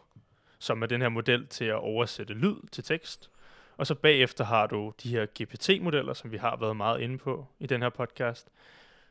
som 0.58 0.82
er 0.82 0.86
den 0.86 1.00
her 1.00 1.08
model 1.08 1.46
til 1.46 1.64
at 1.64 1.74
oversætte 1.74 2.34
lyd 2.34 2.56
til 2.72 2.84
tekst, 2.84 3.30
og 3.76 3.86
så 3.86 3.94
bagefter 3.94 4.44
har 4.44 4.66
du 4.66 4.92
de 5.02 5.08
her 5.08 5.26
GPT-modeller, 5.26 6.14
som 6.14 6.32
vi 6.32 6.36
har 6.36 6.56
været 6.56 6.76
meget 6.76 7.00
inde 7.00 7.18
på 7.18 7.46
i 7.58 7.66
den 7.66 7.82
her 7.82 7.88
podcast. 7.88 8.48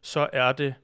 Så 0.01 0.29
er 0.33 0.51
det 0.51 0.75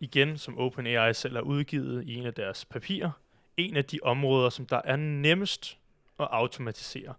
igen, 0.00 0.38
som 0.38 0.58
OpenAI 0.58 1.14
selv 1.14 1.34
har 1.34 1.42
udgivet 1.42 2.04
i 2.04 2.14
en 2.14 2.26
af 2.26 2.34
deres 2.34 2.64
papirer, 2.64 3.10
en 3.56 3.76
af 3.76 3.84
de 3.84 3.98
områder, 4.02 4.50
som 4.50 4.66
der 4.66 4.80
er 4.84 4.96
nemmest 4.96 5.78
at 6.20 6.28
automatisere. 6.30 7.14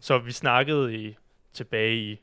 Så 0.00 0.18
vi 0.18 0.32
snakkede 0.32 0.96
i, 0.96 1.16
tilbage 1.52 1.96
i 1.96 2.20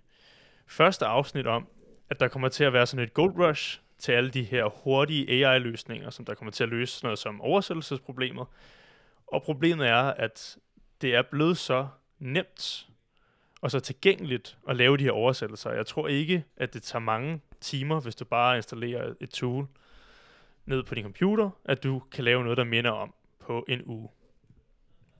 første 0.67 1.05
afsnit 1.05 1.47
om, 1.47 1.67
at 2.09 2.19
der 2.19 2.27
kommer 2.27 2.49
til 2.49 2.63
at 2.63 2.73
være 2.73 2.87
sådan 2.87 3.03
et 3.03 3.13
gold 3.13 3.33
rush 3.39 3.81
til 3.97 4.11
alle 4.11 4.29
de 4.29 4.43
her 4.43 4.65
hurtige 4.65 5.45
AI-løsninger, 5.45 6.09
som 6.09 6.25
der 6.25 6.33
kommer 6.33 6.51
til 6.51 6.63
at 6.63 6.69
løse 6.69 7.03
noget 7.03 7.19
som 7.19 7.41
oversættelsesproblemet. 7.41 8.47
Og 9.27 9.43
problemet 9.43 9.87
er, 9.87 10.03
at 10.03 10.57
det 11.01 11.15
er 11.15 11.21
blevet 11.21 11.57
så 11.57 11.87
nemt 12.21 12.87
og 13.61 13.71
så 13.71 13.79
tilgængeligt 13.79 14.57
at 14.69 14.75
lave 14.75 14.97
de 14.97 15.03
her 15.03 15.11
oversættelser. 15.11 15.71
Jeg 15.71 15.85
tror 15.85 16.07
ikke, 16.07 16.43
at 16.57 16.73
det 16.73 16.83
tager 16.83 17.03
mange 17.03 17.41
timer, 17.61 17.99
hvis 17.99 18.15
du 18.15 18.25
bare 18.25 18.57
installerer 18.57 19.13
et 19.21 19.29
tool. 19.29 19.67
ned 20.65 20.83
på 20.83 20.95
din 20.95 21.03
computer, 21.03 21.49
at 21.65 21.83
du 21.83 22.01
kan 22.11 22.23
lave 22.23 22.43
noget, 22.43 22.57
der 22.57 22.63
minder 22.63 22.91
om 22.91 23.13
på 23.39 23.65
en 23.67 23.81
uge. 23.85 24.09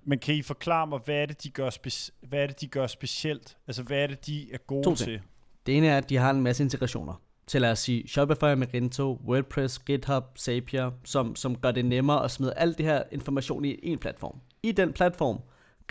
Men 0.03 0.19
kan 0.19 0.35
I 0.35 0.41
forklare 0.41 0.87
mig, 0.87 0.99
hvad 1.05 1.15
er 1.15 1.25
det, 1.25 1.43
de 1.43 1.49
gør, 1.49 1.69
speci- 1.69 2.11
hvad 2.21 2.43
er 2.43 2.47
det, 2.47 2.61
de 2.61 2.67
gør 2.67 2.87
specielt? 2.87 3.57
Altså, 3.67 3.83
hvad 3.83 3.97
er 4.03 4.07
det, 4.07 4.25
de 4.25 4.53
er 4.53 4.57
gode 4.57 4.83
To 4.83 4.95
ting. 4.95 5.07
til? 5.09 5.21
Det 5.65 5.77
ene 5.77 5.87
er, 5.87 5.97
at 5.97 6.09
de 6.09 6.17
har 6.17 6.29
en 6.31 6.41
masse 6.41 6.63
integrationer 6.63 7.21
til 7.47 7.61
lad 7.61 7.71
os 7.71 7.79
sige 7.79 8.07
Shopify, 8.07 8.43
Magento, 8.43 9.21
WordPress, 9.25 9.79
GitHub, 9.79 10.23
Zapier, 10.37 10.91
som, 11.03 11.35
som 11.35 11.57
gør 11.57 11.71
det 11.71 11.85
nemmere 11.85 12.23
at 12.23 12.31
smide 12.31 12.53
alt 12.53 12.77
det 12.77 12.85
her 12.85 13.03
information 13.11 13.65
i 13.65 13.79
en 13.83 13.99
platform. 13.99 14.39
I 14.63 14.71
den 14.71 14.93
platform 14.93 15.39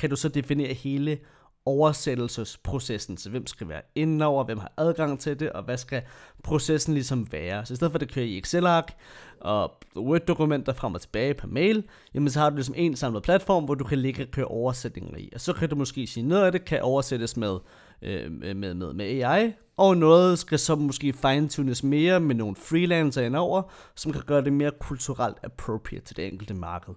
kan 0.01 0.11
du 0.11 0.17
så 0.17 0.29
definere 0.29 0.75
hele 0.75 1.19
oversættelsesprocessen, 1.65 3.17
så 3.17 3.31
hvem 3.31 3.47
skal 3.47 3.69
være 3.69 3.83
indover, 3.95 4.45
hvem 4.45 4.59
har 4.59 4.73
adgang 4.77 5.21
til 5.21 5.41
det, 5.41 5.51
og 5.51 5.63
hvad 5.63 5.77
skal 5.77 6.03
processen 6.45 6.95
ligesom 6.95 7.33
være. 7.33 7.67
Så 7.67 7.73
i 7.73 7.77
stedet 7.77 7.93
for 7.93 7.97
at 7.97 8.01
det 8.01 8.13
kører 8.13 8.27
i 8.27 8.39
Excel-ark 8.39 8.93
og 9.41 9.73
Word-dokumenter 9.97 10.73
frem 10.73 10.95
og 10.95 11.01
tilbage 11.01 11.35
på 11.35 11.47
mail, 11.47 11.85
jamen 12.15 12.31
så 12.31 12.41
har 12.41 12.51
du 12.51 12.57
ligesom 12.57 12.75
en 12.79 12.97
samlet 12.97 13.23
platform, 13.23 13.65
hvor 13.65 13.75
du 13.75 13.85
kan 13.85 13.99
ligge 13.99 14.23
og 14.23 14.31
køre 14.31 14.45
oversætninger 14.45 15.19
i. 15.19 15.31
Og 15.35 15.41
så 15.41 15.53
kan 15.53 15.69
du 15.69 15.77
måske 15.77 16.07
sige, 16.07 16.27
noget 16.27 16.45
af 16.45 16.53
det 16.53 16.65
kan 16.65 16.83
oversættes 16.83 17.37
med, 17.37 17.59
øh, 18.03 18.33
med, 18.33 18.55
med, 18.55 18.75
med 18.75 19.07
AI, 19.07 19.53
og 19.77 19.97
noget 19.97 20.39
skal 20.39 20.59
så 20.59 20.77
måske 20.77 21.13
fine-tunes 21.13 21.85
mere 21.85 22.21
med 22.21 22.35
nogle 22.35 22.57
freelancer 22.57 23.23
indover, 23.23 23.63
som 23.95 24.13
kan 24.13 24.23
gøre 24.27 24.45
det 24.45 24.53
mere 24.53 24.71
kulturelt 24.81 25.37
appropriate 25.43 26.05
til 26.05 26.17
det 26.17 26.27
enkelte 26.27 26.55
marked. 26.55 26.95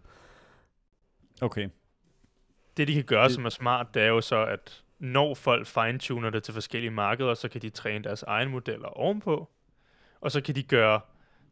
Okay. 1.41 1.69
Det, 2.77 2.87
de 2.87 2.93
kan 2.93 3.03
gøre, 3.03 3.23
Det- 3.23 3.31
som 3.33 3.45
er 3.45 3.49
smart, 3.49 3.93
det 3.93 4.01
er 4.03 4.07
jo 4.07 4.21
så, 4.21 4.45
at 4.45 4.83
når 4.99 5.33
folk 5.35 5.67
fine-tuner 5.67 6.29
det 6.29 6.43
til 6.43 6.53
forskellige 6.53 6.91
markeder, 6.91 7.33
så 7.33 7.49
kan 7.49 7.61
de 7.61 7.69
træne 7.69 8.03
deres 8.03 8.23
egne 8.23 8.51
modeller 8.51 8.87
ovenpå, 8.87 9.49
og 10.21 10.31
så 10.31 10.41
kan 10.41 10.55
de 10.55 10.63
gøre 10.63 10.99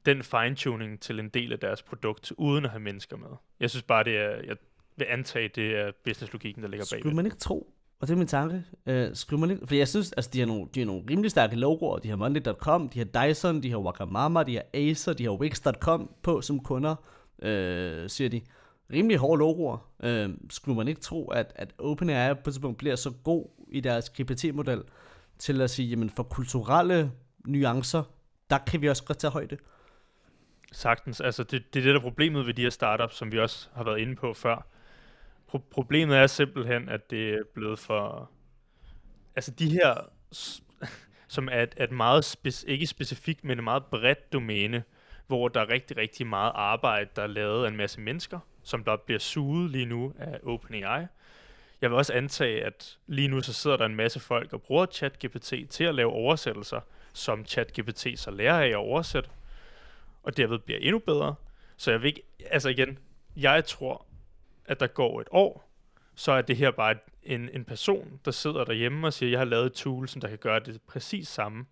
den 0.05 0.23
fine-tuning 0.23 0.99
til 1.01 1.19
en 1.19 1.29
del 1.29 1.51
af 1.53 1.59
deres 1.59 1.81
produkt, 1.81 2.31
uden 2.37 2.65
at 2.65 2.71
have 2.71 2.79
mennesker 2.81 3.17
med. 3.17 3.27
Jeg 3.59 3.69
synes 3.69 3.83
bare, 3.83 4.03
det 4.03 4.17
er, 4.17 4.29
jeg 4.29 4.55
vil 4.97 5.05
antage, 5.09 5.47
det 5.47 5.75
er 5.79 5.91
business-logikken, 6.03 6.63
der 6.63 6.69
ligger 6.69 6.85
bag 6.91 6.99
Skulle 6.99 7.15
man 7.15 7.25
ikke 7.25 7.37
tro, 7.37 7.73
og 7.99 8.07
det 8.07 8.13
er 8.13 8.17
min 8.17 8.27
tanke, 8.27 8.63
øh, 8.85 9.09
skulle 9.15 9.39
man 9.39 9.51
ikke, 9.51 9.67
for 9.67 9.75
jeg 9.75 9.87
synes, 9.87 10.11
altså 10.11 10.31
de 10.33 10.39
har 10.39 10.47
nogle, 10.47 10.67
de 10.75 10.79
har 10.79 10.85
nogle 10.87 11.03
rimelig 11.09 11.31
stærke 11.31 11.55
logoer, 11.55 11.99
de 11.99 12.09
har 12.09 12.15
Monday.com, 12.15 12.89
de 12.89 12.99
har 12.99 13.27
Dyson, 13.27 13.63
de 13.63 13.71
har 13.71 13.77
Wakamama, 13.77 14.43
de 14.43 14.55
har 14.55 14.63
Acer, 14.73 15.13
de 15.13 15.23
har 15.23 15.31
Wix.com 15.31 16.11
på 16.23 16.41
som 16.41 16.59
kunder, 16.59 16.95
øh, 17.41 18.09
siger 18.09 18.29
de. 18.29 18.41
Rimelig 18.93 19.17
hårde 19.17 19.39
logoer. 19.39 19.77
Øh, 20.03 20.29
skulle 20.49 20.77
man 20.77 20.87
ikke 20.87 21.01
tro, 21.01 21.27
at, 21.27 21.51
at 21.55 21.73
OpenAI 21.77 22.33
på 22.33 22.39
et 22.39 22.43
tidspunkt 22.43 22.77
bliver 22.77 22.95
så 22.95 23.13
god 23.23 23.45
i 23.67 23.79
deres 23.79 24.09
GPT-model, 24.09 24.83
til 25.39 25.61
at 25.61 25.69
sige, 25.69 25.87
jamen 25.87 26.09
for 26.09 26.23
kulturelle 26.23 27.11
nuancer, 27.45 28.03
der 28.49 28.57
kan 28.57 28.81
vi 28.81 28.89
også 28.89 29.03
godt 29.03 29.17
tage 29.17 29.31
højde. 29.31 29.57
Sagtens. 30.71 31.21
Altså, 31.21 31.43
det, 31.43 31.73
det 31.73 31.79
er 31.79 31.83
det, 31.83 31.93
der 31.93 31.99
er 31.99 32.03
problemet 32.03 32.47
ved 32.47 32.53
de 32.53 32.61
her 32.61 32.69
startups, 32.69 33.15
som 33.15 33.31
vi 33.31 33.39
også 33.39 33.67
har 33.73 33.83
været 33.83 33.99
inde 33.99 34.15
på 34.15 34.33
før. 34.33 34.67
Pro- 35.47 35.69
problemet 35.71 36.17
er 36.17 36.27
simpelthen, 36.27 36.89
at 36.89 37.09
det 37.09 37.29
er 37.29 37.43
blevet 37.53 37.79
for... 37.79 38.29
Altså, 39.35 39.51
de 39.51 39.69
her, 39.71 39.95
som 41.35 41.49
er 41.51 41.63
et, 41.63 41.75
et 41.79 41.91
meget, 41.91 42.35
spec- 42.35 42.65
ikke 42.67 42.87
specifikt, 42.87 43.43
men 43.43 43.57
et 43.57 43.63
meget 43.63 43.85
bredt 43.85 44.33
domæne, 44.33 44.83
hvor 45.27 45.47
der 45.47 45.61
er 45.61 45.69
rigtig, 45.69 45.97
rigtig 45.97 46.27
meget 46.27 46.51
arbejde, 46.55 47.09
der 47.15 47.21
er 47.21 47.27
lavet 47.27 47.65
af 47.65 47.69
en 47.69 47.77
masse 47.77 48.01
mennesker, 48.01 48.39
som 48.63 48.83
der 48.83 48.95
bliver 48.95 49.19
suget 49.19 49.71
lige 49.71 49.85
nu 49.85 50.13
af 50.19 50.39
OpenAI. 50.43 51.05
Jeg 51.81 51.89
vil 51.89 51.97
også 51.97 52.13
antage, 52.13 52.65
at 52.65 52.97
lige 53.07 53.27
nu 53.27 53.41
så 53.41 53.53
sidder 53.53 53.77
der 53.77 53.85
en 53.85 53.95
masse 53.95 54.19
folk 54.19 54.53
og 54.53 54.61
bruger 54.61 54.85
ChatGPT 54.85 55.53
til 55.69 55.83
at 55.83 55.95
lave 55.95 56.11
oversættelser, 56.11 56.79
som 57.13 57.45
ChatGPT 57.45 58.07
så 58.15 58.31
lærer 58.31 58.61
af 58.61 58.67
at 58.67 58.75
oversætte 58.75 59.29
og 60.23 60.37
derved 60.37 60.59
bliver 60.59 60.79
endnu 60.79 60.99
bedre. 60.99 61.35
Så 61.77 61.91
jeg 61.91 62.01
vil 62.01 62.07
ikke, 62.07 62.23
altså 62.49 62.69
igen, 62.69 62.99
jeg 63.35 63.65
tror, 63.65 64.05
at 64.65 64.79
der 64.79 64.87
går 64.87 65.21
et 65.21 65.27
år, 65.31 65.69
så 66.15 66.31
er 66.31 66.41
det 66.41 66.57
her 66.57 66.71
bare 66.71 66.95
en, 67.23 67.49
en 67.53 67.65
person, 67.65 68.19
der 68.25 68.31
sidder 68.31 68.63
derhjemme 68.63 69.07
og 69.07 69.13
siger, 69.13 69.29
jeg 69.29 69.39
har 69.39 69.45
lavet 69.45 69.65
et 69.65 69.73
tool, 69.73 70.07
som 70.07 70.21
der 70.21 70.27
kan 70.27 70.37
gøre 70.37 70.59
det 70.59 70.81
præcis 70.81 71.27
samme, 71.27 71.65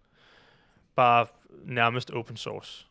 bare 0.95 1.27
nærmest 1.63 2.11
open 2.11 2.37
source. 2.37 2.87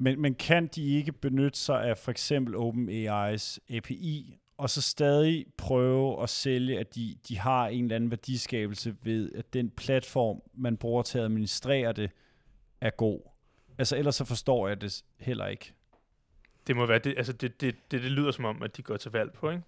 Men, 0.00 0.20
men 0.20 0.34
kan 0.34 0.66
de 0.66 0.96
ikke 0.96 1.12
benytte 1.12 1.58
sig 1.58 1.84
af 1.84 1.98
for 1.98 2.10
eksempel 2.10 2.54
OpenAI's 2.54 3.58
API, 3.76 4.38
og 4.58 4.70
så 4.70 4.82
stadig 4.82 5.46
prøve 5.56 6.22
at 6.22 6.28
sælge, 6.28 6.78
at 6.78 6.94
de, 6.94 7.16
de 7.28 7.38
har 7.38 7.68
en 7.68 7.84
eller 7.84 7.96
anden 7.96 8.10
værdiskabelse 8.10 8.96
ved, 9.02 9.32
at 9.32 9.52
den 9.52 9.70
platform, 9.70 10.42
man 10.54 10.76
bruger 10.76 11.02
til 11.02 11.18
at 11.18 11.24
administrere 11.24 11.92
det, 11.92 12.10
er 12.80 12.90
god? 12.90 13.20
Altså 13.78 13.96
ellers 13.96 14.14
så 14.14 14.24
forstår 14.24 14.68
jeg 14.68 14.80
det 14.80 15.04
heller 15.20 15.46
ikke. 15.46 15.72
Det 16.66 16.76
må 16.76 16.86
være 16.86 16.98
det, 16.98 17.14
altså 17.16 17.32
det, 17.32 17.60
det, 17.60 17.90
det, 17.90 18.02
det 18.02 18.10
lyder 18.10 18.30
som 18.30 18.44
om, 18.44 18.62
at 18.62 18.76
de 18.76 18.82
går 18.82 18.96
til 18.96 19.10
valg 19.10 19.32
på, 19.32 19.50
ikke? 19.50 19.62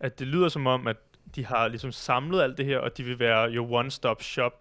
At 0.00 0.18
det 0.18 0.26
lyder 0.26 0.48
som 0.48 0.66
om, 0.66 0.86
at 0.86 0.96
de 1.34 1.46
har 1.46 1.68
ligesom 1.68 1.92
samlet 1.92 2.42
alt 2.42 2.58
det 2.58 2.66
her, 2.66 2.78
og 2.78 2.96
de 2.96 3.04
vil 3.04 3.18
være 3.18 3.50
jo 3.50 3.80
one-stop 3.80 4.22
shop 4.22 4.52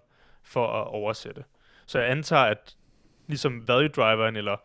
for 0.44 0.68
at 0.68 0.88
oversætte. 0.88 1.44
Så 1.86 2.00
jeg 2.00 2.12
antager, 2.12 2.44
at 2.44 2.76
ligesom 3.28 3.68
value 3.68 3.88
driveren, 3.88 4.36
eller 4.36 4.58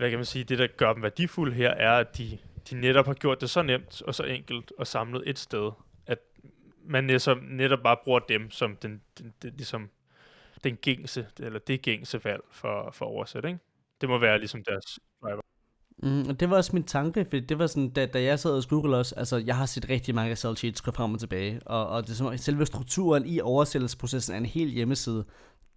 hvad 0.00 0.10
kan 0.10 0.18
man 0.18 0.26
sige, 0.26 0.44
det 0.44 0.58
der 0.58 0.66
gør 0.66 0.92
dem 0.92 1.02
værdifulde 1.02 1.54
her, 1.54 1.70
er, 1.70 1.92
at 1.92 2.18
de, 2.18 2.38
de 2.70 2.80
netop 2.80 3.06
har 3.06 3.14
gjort 3.14 3.40
det 3.40 3.50
så 3.50 3.62
nemt 3.62 4.02
og 4.02 4.14
så 4.14 4.22
enkelt 4.22 4.72
og 4.78 4.86
samlet 4.86 5.22
et 5.26 5.38
sted, 5.38 5.70
at 6.06 6.18
man 6.84 7.04
netop, 7.04 7.38
netop 7.42 7.78
bare 7.82 7.96
bruger 8.04 8.18
dem 8.18 8.50
som 8.50 8.76
den, 8.76 9.00
den, 9.18 9.34
den, 9.42 9.52
ligesom 9.56 9.90
den 10.64 10.76
gængse, 10.76 11.26
eller 11.40 11.58
det 11.58 11.82
gængse 11.82 12.24
valg 12.24 12.42
for, 12.50 12.90
for 12.90 13.22
at 13.22 13.44
ikke? 13.44 13.58
Det 14.00 14.08
må 14.08 14.18
være 14.18 14.38
ligesom 14.38 14.64
deres 14.64 14.98
driver. 15.22 15.40
Mm, 16.02 16.28
og 16.28 16.40
det 16.40 16.50
var 16.50 16.56
også 16.56 16.70
min 16.72 16.84
tanke, 16.84 17.24
for 17.24 17.38
det 17.38 17.58
var 17.58 17.66
sådan, 17.66 17.90
da, 17.90 18.06
da 18.06 18.22
jeg 18.22 18.38
sad 18.38 18.50
og 18.50 18.64
Google 18.68 18.96
også, 18.96 19.14
altså 19.14 19.36
jeg 19.36 19.56
har 19.56 19.66
set 19.66 19.88
rigtig 19.88 20.14
mange 20.14 20.32
Excel 20.32 20.56
sheets 20.56 20.80
gå 20.80 20.90
frem 20.90 21.14
og 21.14 21.20
tilbage, 21.20 21.60
og, 21.66 21.88
og 21.88 22.02
det 22.02 22.10
er 22.10 22.14
som 22.14 22.36
selve 22.36 22.66
strukturen 22.66 23.26
i 23.26 23.40
oversættelsesprocessen 23.40 24.34
af 24.34 24.38
en 24.38 24.46
hel 24.46 24.68
hjemmeside. 24.68 25.24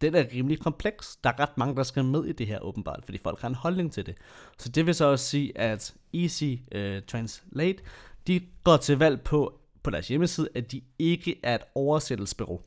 Den 0.01 0.15
er 0.15 0.25
rimelig 0.33 0.59
kompleks. 0.59 1.15
Der 1.23 1.29
er 1.29 1.39
ret 1.39 1.57
mange, 1.57 1.75
der 1.75 1.83
skal 1.83 2.05
med 2.05 2.25
i 2.25 2.31
det 2.31 2.47
her 2.47 2.59
åbenbart, 2.59 3.01
fordi 3.05 3.17
folk 3.17 3.41
har 3.41 3.47
en 3.47 3.55
holdning 3.55 3.91
til 3.91 4.05
det. 4.05 4.15
Så 4.57 4.69
det 4.69 4.85
vil 4.85 4.95
så 4.95 5.05
også 5.05 5.25
sige, 5.25 5.57
at 5.57 5.95
Easy 6.13 6.55
uh, 6.75 7.03
Translate, 7.07 7.83
de 8.27 8.41
går 8.63 8.77
til 8.77 8.97
valg 8.99 9.21
på, 9.21 9.59
på 9.83 9.89
deres 9.89 10.07
hjemmeside, 10.07 10.49
at 10.55 10.71
de 10.71 10.81
ikke 10.99 11.39
er 11.43 11.55
et 11.55 11.63
oversættelsesbureau. 11.75 12.61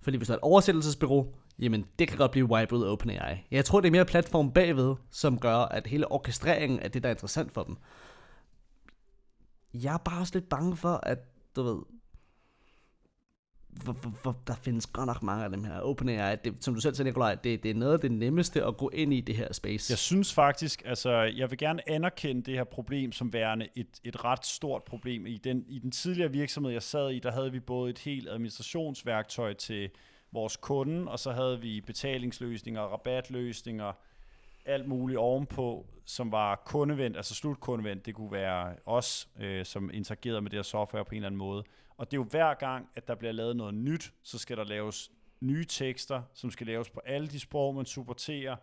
Fordi 0.00 0.16
hvis 0.16 0.28
der 0.28 0.34
er 0.34 0.38
et 0.38 0.42
oversættelsesbureau, 0.42 1.34
jamen 1.58 1.86
det 1.98 2.08
kan 2.08 2.18
godt 2.18 2.30
blive 2.30 2.50
wiped 2.50 2.72
ud 2.78 2.84
af 2.84 2.90
OpenAI. 2.90 3.46
Jeg 3.50 3.64
tror, 3.64 3.80
det 3.80 3.86
er 3.86 3.92
mere 3.92 4.04
platform 4.04 4.52
bagved, 4.52 4.94
som 5.10 5.38
gør, 5.38 5.56
at 5.56 5.86
hele 5.86 6.12
orkestreringen 6.12 6.80
er 6.80 6.88
det, 6.88 7.02
der 7.02 7.08
er 7.08 7.14
interessant 7.14 7.52
for 7.52 7.62
dem. 7.62 7.76
Jeg 9.74 9.94
er 9.94 9.98
bare 9.98 10.20
også 10.20 10.34
lidt 10.34 10.48
bange 10.48 10.76
for, 10.76 11.00
at 11.02 11.18
du 11.56 11.62
ved, 11.62 11.78
hvor, 13.72 13.92
hvor, 13.92 14.12
hvor 14.22 14.36
der 14.46 14.54
findes 14.54 14.86
godt 14.86 15.06
nok 15.06 15.22
mange 15.22 15.44
af 15.44 15.50
dem 15.50 15.64
her. 15.64 15.80
OpenAI, 15.80 16.36
det, 16.36 16.54
som 16.60 16.74
du 16.74 16.80
selv 16.80 16.94
sagde, 16.94 17.08
Nikolaj, 17.08 17.34
det, 17.34 17.62
det 17.62 17.70
er 17.70 17.74
noget 17.74 17.92
af 17.92 18.00
det 18.00 18.12
nemmeste 18.12 18.64
at 18.64 18.76
gå 18.76 18.88
ind 18.88 19.14
i 19.14 19.20
det 19.20 19.36
her 19.36 19.52
space. 19.52 19.90
Jeg 19.90 19.98
synes 19.98 20.34
faktisk, 20.34 20.82
altså 20.86 21.12
jeg 21.12 21.50
vil 21.50 21.58
gerne 21.58 21.90
anerkende 21.90 22.42
det 22.42 22.54
her 22.54 22.64
problem 22.64 23.12
som 23.12 23.32
værende 23.32 23.68
et, 23.76 24.00
et 24.04 24.24
ret 24.24 24.46
stort 24.46 24.82
problem. 24.82 25.26
I 25.26 25.36
den, 25.36 25.64
I 25.68 25.78
den 25.78 25.90
tidligere 25.90 26.32
virksomhed, 26.32 26.72
jeg 26.72 26.82
sad 26.82 27.10
i, 27.10 27.18
der 27.18 27.32
havde 27.32 27.52
vi 27.52 27.60
både 27.60 27.90
et 27.90 27.98
helt 27.98 28.28
administrationsværktøj 28.28 29.52
til 29.52 29.90
vores 30.32 30.56
kunde, 30.56 31.10
og 31.10 31.18
så 31.18 31.32
havde 31.32 31.60
vi 31.60 31.80
betalingsløsninger, 31.80 32.80
rabatløsninger, 32.80 33.92
alt 34.70 34.88
muligt 34.88 35.18
ovenpå, 35.18 35.86
som 36.04 36.32
var 36.32 36.62
kundevendt, 36.66 37.16
altså 37.16 37.34
slutkundevendt. 37.34 38.06
Det 38.06 38.14
kunne 38.14 38.32
være 38.32 38.76
os, 38.86 39.28
øh, 39.38 39.64
som 39.64 39.90
interagerede 39.92 40.40
med 40.40 40.50
det 40.50 40.56
her 40.56 40.62
software 40.62 41.04
på 41.04 41.10
en 41.10 41.16
eller 41.16 41.26
anden 41.26 41.38
måde. 41.38 41.64
Og 41.96 42.10
det 42.10 42.16
er 42.16 42.20
jo 42.20 42.24
hver 42.24 42.54
gang, 42.54 42.88
at 42.94 43.08
der 43.08 43.14
bliver 43.14 43.32
lavet 43.32 43.56
noget 43.56 43.74
nyt, 43.74 44.12
så 44.22 44.38
skal 44.38 44.56
der 44.56 44.64
laves 44.64 45.10
nye 45.40 45.64
tekster, 45.64 46.22
som 46.34 46.50
skal 46.50 46.66
laves 46.66 46.90
på 46.90 47.00
alle 47.06 47.28
de 47.28 47.40
sprog, 47.40 47.74
man 47.74 47.86
supporterer. 47.86 48.56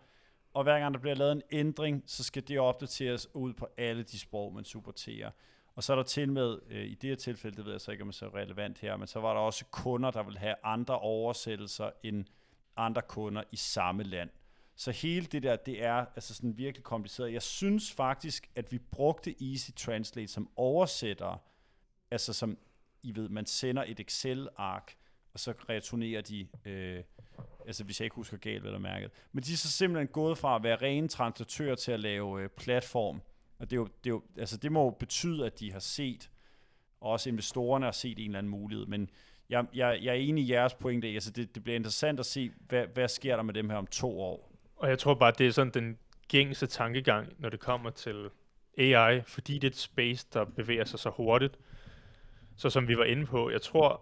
Og 0.53 0.63
hver 0.63 0.79
gang 0.79 0.93
der 0.93 0.99
bliver 0.99 1.15
lavet 1.15 1.31
en 1.31 1.41
ændring, 1.51 2.03
så 2.05 2.23
skal 2.23 2.47
det 2.47 2.59
opdateres 2.59 3.35
ud 3.35 3.53
på 3.53 3.67
alle 3.77 4.03
de 4.03 4.19
sprog, 4.19 4.53
man 4.53 4.63
supporterer. 4.63 5.31
Og 5.75 5.83
så 5.83 5.93
er 5.93 5.95
der 5.95 6.03
til 6.03 6.31
med, 6.31 6.59
øh, 6.69 6.85
i 6.85 6.93
det 6.93 7.09
her 7.09 7.15
tilfælde, 7.15 7.57
det 7.57 7.65
ved 7.65 7.71
jeg 7.71 7.81
så 7.81 7.91
ikke, 7.91 8.01
om 8.01 8.07
det 8.07 8.15
er 8.15 8.29
så 8.29 8.35
relevant 8.35 8.79
her, 8.79 8.97
men 8.97 9.07
så 9.07 9.19
var 9.19 9.33
der 9.33 9.39
også 9.39 9.65
kunder, 9.71 10.11
der 10.11 10.23
vil 10.23 10.37
have 10.37 10.55
andre 10.63 10.99
oversættelser 10.99 11.89
end 12.03 12.25
andre 12.77 13.01
kunder 13.01 13.43
i 13.51 13.55
samme 13.55 14.03
land. 14.03 14.29
Så 14.79 14.91
hele 14.91 15.25
det 15.25 15.43
der, 15.43 15.55
det 15.55 15.83
er 15.83 16.05
altså 16.15 16.33
sådan 16.33 16.57
virkelig 16.57 16.83
kompliceret. 16.83 17.33
Jeg 17.33 17.41
synes 17.41 17.91
faktisk, 17.91 18.49
at 18.55 18.71
vi 18.71 18.77
brugte 18.77 19.35
Easy 19.51 19.71
Translate 19.75 20.27
som 20.27 20.49
oversætter, 20.55 21.41
altså 22.11 22.33
som, 22.33 22.57
I 23.03 23.15
ved, 23.15 23.29
man 23.29 23.45
sender 23.45 23.83
et 23.87 23.99
Excel-ark, 23.99 24.95
og 25.33 25.39
så 25.39 25.53
returnerer 25.69 26.21
de, 26.21 26.47
øh, 26.65 27.03
altså 27.67 27.83
hvis 27.83 27.99
jeg 27.99 28.05
ikke 28.05 28.15
husker 28.15 28.37
galt, 28.37 28.63
vel 28.63 28.79
mærket. 28.79 29.11
Men 29.31 29.43
de 29.43 29.53
er 29.53 29.57
så 29.57 29.71
simpelthen 29.71 30.07
gået 30.07 30.37
fra 30.37 30.55
at 30.55 30.63
være 30.63 30.75
rene 30.75 31.07
translatører 31.07 31.75
til 31.75 31.91
at 31.91 31.99
lave 31.99 32.41
øh, 32.41 32.49
platform. 32.49 33.21
Og 33.59 33.69
det, 33.69 33.75
er 33.75 33.79
jo, 33.79 33.85
det, 33.85 34.09
er 34.09 34.13
jo, 34.13 34.23
altså 34.37 34.57
det 34.57 34.71
må 34.71 34.83
jo 34.83 34.89
betyde, 34.89 35.45
at 35.45 35.59
de 35.59 35.71
har 35.71 35.79
set, 35.79 36.31
og 37.01 37.11
også 37.11 37.29
investorerne 37.29 37.85
har 37.85 37.91
set 37.91 38.19
en 38.19 38.25
eller 38.25 38.37
anden 38.37 38.49
mulighed. 38.49 38.85
Men 38.85 39.09
jeg, 39.49 39.65
jeg, 39.73 39.99
jeg 40.01 40.09
er 40.09 40.19
enig 40.19 40.43
i 40.43 40.51
jeres 40.51 40.73
pointe. 40.73 41.07
Altså 41.07 41.31
det, 41.31 41.55
det 41.55 41.63
bliver 41.63 41.75
interessant 41.75 42.19
at 42.19 42.25
se, 42.25 42.51
hvad, 42.59 42.87
hvad 42.87 43.07
sker 43.07 43.35
der 43.35 43.43
med 43.43 43.53
dem 43.53 43.69
her 43.69 43.77
om 43.77 43.87
to 43.87 44.21
år. 44.21 44.56
Og 44.77 44.89
jeg 44.89 44.99
tror 44.99 45.13
bare, 45.13 45.33
det 45.37 45.47
er 45.47 45.51
sådan 45.51 45.73
den 45.73 45.97
gængse 46.27 46.67
tankegang, 46.67 47.33
når 47.37 47.49
det 47.49 47.59
kommer 47.59 47.89
til 47.89 48.29
AI, 48.77 49.21
fordi 49.21 49.53
det 49.53 49.63
er 49.63 49.71
et 49.71 49.77
space, 49.77 50.27
der 50.33 50.45
bevæger 50.45 50.85
sig 50.85 50.99
så 50.99 51.09
hurtigt. 51.09 51.57
Så 52.55 52.69
som 52.69 52.87
vi 52.87 52.97
var 52.97 53.03
inde 53.03 53.25
på, 53.25 53.49
jeg 53.49 53.61
tror, 53.61 54.01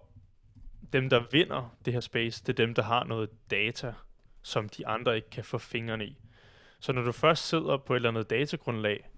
dem, 0.93 1.09
der 1.09 1.23
vinder 1.31 1.75
det 1.85 1.93
her 1.93 1.99
space, 1.99 2.43
det 2.43 2.49
er 2.49 2.65
dem, 2.65 2.73
der 2.73 2.83
har 2.83 3.03
noget 3.03 3.29
data, 3.51 3.93
som 4.41 4.69
de 4.69 4.87
andre 4.87 5.15
ikke 5.15 5.29
kan 5.29 5.43
få 5.43 5.57
fingrene 5.57 6.05
i. 6.05 6.17
Så 6.79 6.91
når 6.91 7.01
du 7.01 7.11
først 7.11 7.47
sidder 7.47 7.77
på 7.77 7.93
et 7.93 7.95
eller 7.95 8.09
andet 8.09 8.29
datagrundlag, 8.29 9.09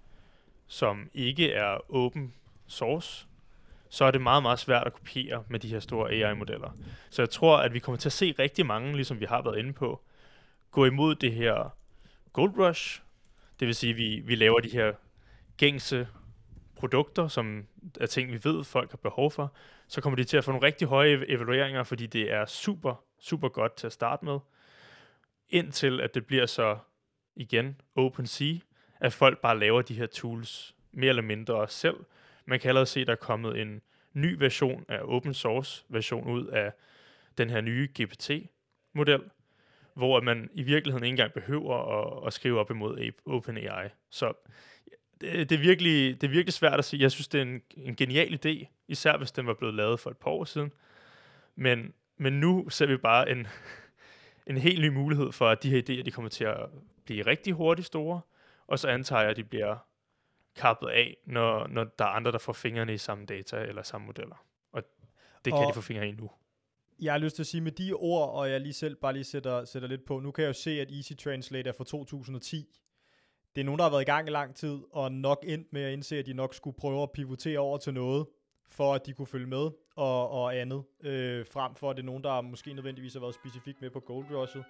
som 0.66 1.10
ikke 1.14 1.52
er 1.52 1.92
open 1.94 2.34
source, 2.66 3.26
så 3.88 4.04
er 4.04 4.10
det 4.10 4.20
meget, 4.20 4.42
meget 4.42 4.58
svært 4.58 4.86
at 4.86 4.92
kopiere 4.92 5.44
med 5.48 5.60
de 5.60 5.68
her 5.68 5.80
store 5.80 6.10
AI-modeller. 6.10 6.70
Så 7.10 7.22
jeg 7.22 7.30
tror, 7.30 7.56
at 7.58 7.74
vi 7.74 7.78
kommer 7.78 7.98
til 7.98 8.08
at 8.08 8.12
se 8.12 8.34
rigtig 8.38 8.66
mange, 8.66 8.94
ligesom 8.94 9.20
vi 9.20 9.24
har 9.24 9.42
været 9.42 9.58
inde 9.58 9.72
på, 9.72 10.02
gå 10.70 10.84
imod 10.84 11.14
det 11.14 11.32
her 11.32 11.76
gold 12.32 12.58
rush. 12.58 13.02
Det 13.60 13.66
vil 13.66 13.74
sige, 13.74 13.90
at 13.90 13.96
vi, 13.96 14.22
vi 14.24 14.34
laver 14.34 14.60
de 14.60 14.68
her 14.68 14.92
gængse 15.56 16.08
produkter, 16.76 17.28
som 17.28 17.66
er 18.00 18.06
ting, 18.06 18.32
vi 18.32 18.40
ved, 18.44 18.64
folk 18.64 18.90
har 18.90 18.96
behov 18.96 19.30
for. 19.30 19.54
Så 19.88 20.00
kommer 20.00 20.16
de 20.16 20.24
til 20.24 20.36
at 20.36 20.44
få 20.44 20.50
nogle 20.50 20.66
rigtig 20.66 20.88
høje 20.88 21.24
evalueringer, 21.28 21.82
fordi 21.82 22.06
det 22.06 22.32
er 22.32 22.46
super, 22.46 23.04
super 23.20 23.48
godt 23.48 23.76
til 23.76 23.86
at 23.86 23.92
starte 23.92 24.24
med. 24.24 24.38
Indtil 25.48 26.00
at 26.00 26.14
det 26.14 26.26
bliver 26.26 26.46
så, 26.46 26.78
igen, 27.36 27.80
OpenSea, 27.96 28.54
at 29.00 29.12
folk 29.12 29.40
bare 29.40 29.58
laver 29.58 29.82
de 29.82 29.94
her 29.94 30.06
tools 30.06 30.74
mere 30.92 31.08
eller 31.08 31.22
mindre 31.22 31.68
selv. 31.68 31.96
Man 32.46 32.60
kan 32.60 32.68
allerede 32.68 32.86
se, 32.86 33.00
at 33.00 33.06
der 33.06 33.12
er 33.12 33.16
kommet 33.16 33.60
en 33.60 33.82
ny 34.12 34.36
version 34.38 34.84
af 34.88 35.00
open 35.02 35.34
source 35.34 35.84
version 35.88 36.30
ud 36.30 36.46
af 36.46 36.72
den 37.38 37.50
her 37.50 37.60
nye 37.60 37.88
GPT-model, 38.00 39.22
hvor 39.98 40.20
man 40.20 40.50
i 40.54 40.62
virkeligheden 40.62 41.04
ikke 41.04 41.12
engang 41.12 41.32
behøver 41.32 41.74
at, 41.76 42.26
at 42.26 42.32
skrive 42.32 42.60
op 42.60 42.70
imod 42.70 43.10
OpenAI. 43.26 43.88
Så 44.10 44.32
det, 45.20 45.50
det, 45.50 45.52
er 45.52 45.60
virkelig, 45.60 46.20
det 46.20 46.26
er 46.26 46.30
virkelig 46.30 46.52
svært 46.52 46.78
at 46.78 46.84
sige. 46.84 47.02
Jeg 47.02 47.12
synes, 47.12 47.28
det 47.28 47.38
er 47.38 47.42
en, 47.42 47.62
en 47.76 47.96
genial 47.96 48.40
idé, 48.46 48.66
især 48.88 49.16
hvis 49.16 49.32
den 49.32 49.46
var 49.46 49.54
blevet 49.54 49.74
lavet 49.74 50.00
for 50.00 50.10
et 50.10 50.16
par 50.16 50.30
år 50.30 50.44
siden. 50.44 50.72
Men, 51.56 51.92
men 52.16 52.40
nu 52.40 52.68
ser 52.68 52.86
vi 52.86 52.96
bare 52.96 53.30
en, 53.30 53.46
en 54.50 54.56
helt 54.56 54.80
ny 54.80 54.88
mulighed 54.88 55.32
for, 55.32 55.48
at 55.48 55.62
de 55.62 55.70
her 55.70 55.82
idéer 55.82 56.02
de 56.02 56.10
kommer 56.10 56.28
til 56.28 56.44
at 56.44 56.66
blive 57.04 57.26
rigtig 57.26 57.52
hurtigt 57.52 57.86
store, 57.86 58.20
og 58.66 58.78
så 58.78 58.88
antager 58.88 59.22
jeg, 59.22 59.30
at 59.30 59.36
de 59.36 59.44
bliver 59.44 59.76
kappet 60.56 60.88
af, 60.88 61.16
når, 61.24 61.66
når 61.66 61.84
der 61.84 62.04
er 62.04 62.08
andre, 62.08 62.32
der 62.32 62.38
får 62.38 62.52
fingrene 62.52 62.94
i 62.94 62.98
samme 62.98 63.26
data 63.26 63.56
eller 63.56 63.82
samme 63.82 64.06
modeller. 64.06 64.44
Og 64.72 64.82
det 65.44 65.52
kan 65.52 65.62
og 65.62 65.68
de 65.68 65.74
få 65.74 65.80
fingre 65.80 66.08
i 66.08 66.12
nu. 66.12 66.30
Jeg 67.00 67.12
har 67.12 67.18
lyst 67.18 67.36
til 67.36 67.42
at 67.42 67.46
sige 67.46 67.60
med 67.60 67.72
de 67.72 67.92
ord, 67.92 68.30
og 68.30 68.50
jeg 68.50 68.60
lige 68.60 68.72
selv 68.72 68.96
bare 68.96 69.12
lige 69.12 69.24
sætter, 69.24 69.64
sætter 69.64 69.88
lidt 69.88 70.04
på. 70.06 70.20
Nu 70.20 70.30
kan 70.30 70.42
jeg 70.42 70.48
jo 70.48 70.52
se, 70.52 70.70
at 70.70 70.90
Easy 70.90 71.12
Translate 71.12 71.68
er 71.68 71.72
fra 71.72 71.84
2010. 71.84 72.66
Det 73.54 73.60
er 73.60 73.64
nogen, 73.64 73.78
der 73.78 73.84
har 73.84 73.90
været 73.90 74.02
i 74.02 74.04
gang 74.04 74.28
i 74.28 74.30
lang 74.30 74.54
tid, 74.54 74.78
og 74.92 75.12
nok 75.12 75.44
endt 75.46 75.72
med 75.72 75.82
at 75.82 75.92
indse, 75.92 76.18
at 76.18 76.26
de 76.26 76.32
nok 76.32 76.54
skulle 76.54 76.76
prøve 76.78 77.02
at 77.02 77.12
pivotere 77.12 77.58
over 77.58 77.78
til 77.78 77.94
noget, 77.94 78.26
for 78.68 78.94
at 78.94 79.06
de 79.06 79.12
kunne 79.12 79.26
følge 79.26 79.46
med 79.46 79.70
og, 79.96 80.30
og 80.30 80.56
andet, 80.56 80.82
øh, 81.02 81.46
frem 81.52 81.74
for 81.74 81.90
at 81.90 81.96
det 81.96 82.02
er 82.02 82.06
nogen, 82.06 82.24
der 82.24 82.40
måske 82.40 82.72
nødvendigvis 82.72 83.12
har 83.12 83.20
været 83.20 83.34
specifikt 83.34 83.80
med 83.80 83.90
på 83.90 84.00
Gold 84.00 84.26
Rushet. 84.30 84.64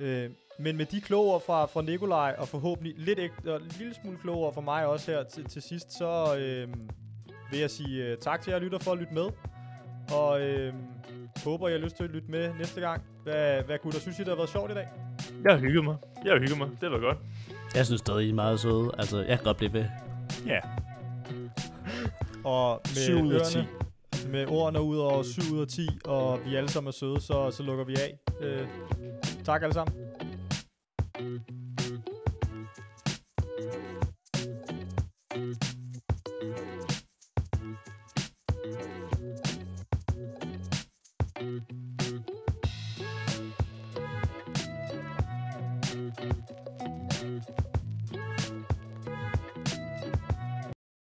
Øh, 0.00 0.30
men 0.58 0.76
med 0.76 0.86
de 0.86 1.00
kloge 1.00 1.32
ord 1.32 1.42
fra, 1.46 1.66
fra 1.66 1.82
Nikolaj, 1.82 2.34
og 2.38 2.48
forhåbentlig 2.48 2.94
lidt 2.98 3.18
ek- 3.18 3.48
og 3.48 3.56
en 3.56 3.72
lille 3.78 3.94
smule 3.94 4.18
kloge 4.18 4.46
ord 4.46 4.54
fra 4.54 4.60
mig 4.60 4.86
også 4.86 5.10
her 5.10 5.24
til, 5.24 5.44
til 5.44 5.62
sidst, 5.62 5.92
så 5.92 6.36
øh, 6.38 6.74
vil 7.50 7.60
jeg 7.60 7.70
sige 7.70 8.04
øh, 8.04 8.18
tak 8.18 8.42
til 8.42 8.50
jer 8.50 8.58
lytter 8.58 8.78
for 8.78 8.92
at 8.92 8.98
lytte 8.98 9.14
med. 9.14 9.30
Og 10.14 10.40
øh, 10.40 10.74
håber, 11.44 11.68
I 11.68 11.72
har 11.72 11.78
lyst 11.78 11.96
til 11.96 12.04
at 12.04 12.10
lytte 12.10 12.30
med 12.30 12.54
næste 12.58 12.80
gang. 12.80 13.02
Hvad, 13.24 13.62
hvad 13.62 13.78
gutter, 13.82 14.00
synes 14.00 14.18
I, 14.18 14.20
det 14.20 14.28
har 14.28 14.36
været 14.36 14.50
sjovt 14.50 14.70
i 14.70 14.74
dag? 14.74 14.88
Jeg 15.44 15.52
har 15.52 15.58
hygget 15.60 15.84
mig. 15.84 15.96
Jeg 16.24 16.32
har 16.32 16.38
hygget 16.40 16.58
mig. 16.58 16.68
Det 16.80 16.90
var 16.90 16.98
godt. 16.98 17.18
Jeg 17.74 17.86
synes 17.86 18.00
stadig, 18.00 18.26
I 18.26 18.30
er 18.30 18.34
meget 18.34 18.60
søde. 18.60 18.90
Altså, 18.98 19.18
jeg 19.18 19.38
kan 19.38 19.44
godt 19.44 19.56
blive 19.56 19.72
ved. 19.72 19.84
Ja, 20.46 20.58
Og 22.44 22.80
med 22.84 23.02
7 23.02 23.20
ud 23.22 23.32
af 23.32 23.46
10. 23.46 23.58
ørerne, 23.58 23.68
med 24.32 24.46
ordene 24.48 24.82
ud 24.82 24.96
over 24.98 25.22
7 25.22 25.54
ud 25.54 25.60
af 25.60 25.66
10, 25.66 25.88
og 26.04 26.40
vi 26.46 26.54
alle 26.56 26.68
sammen 26.68 26.88
er 26.88 26.92
søde, 26.92 27.20
så, 27.20 27.50
så 27.50 27.62
lukker 27.62 27.84
vi 27.84 27.94
af. 27.94 28.18
Øh, 28.40 28.66
tak 29.44 29.62
alle 29.62 29.74
sammen. 29.74 29.94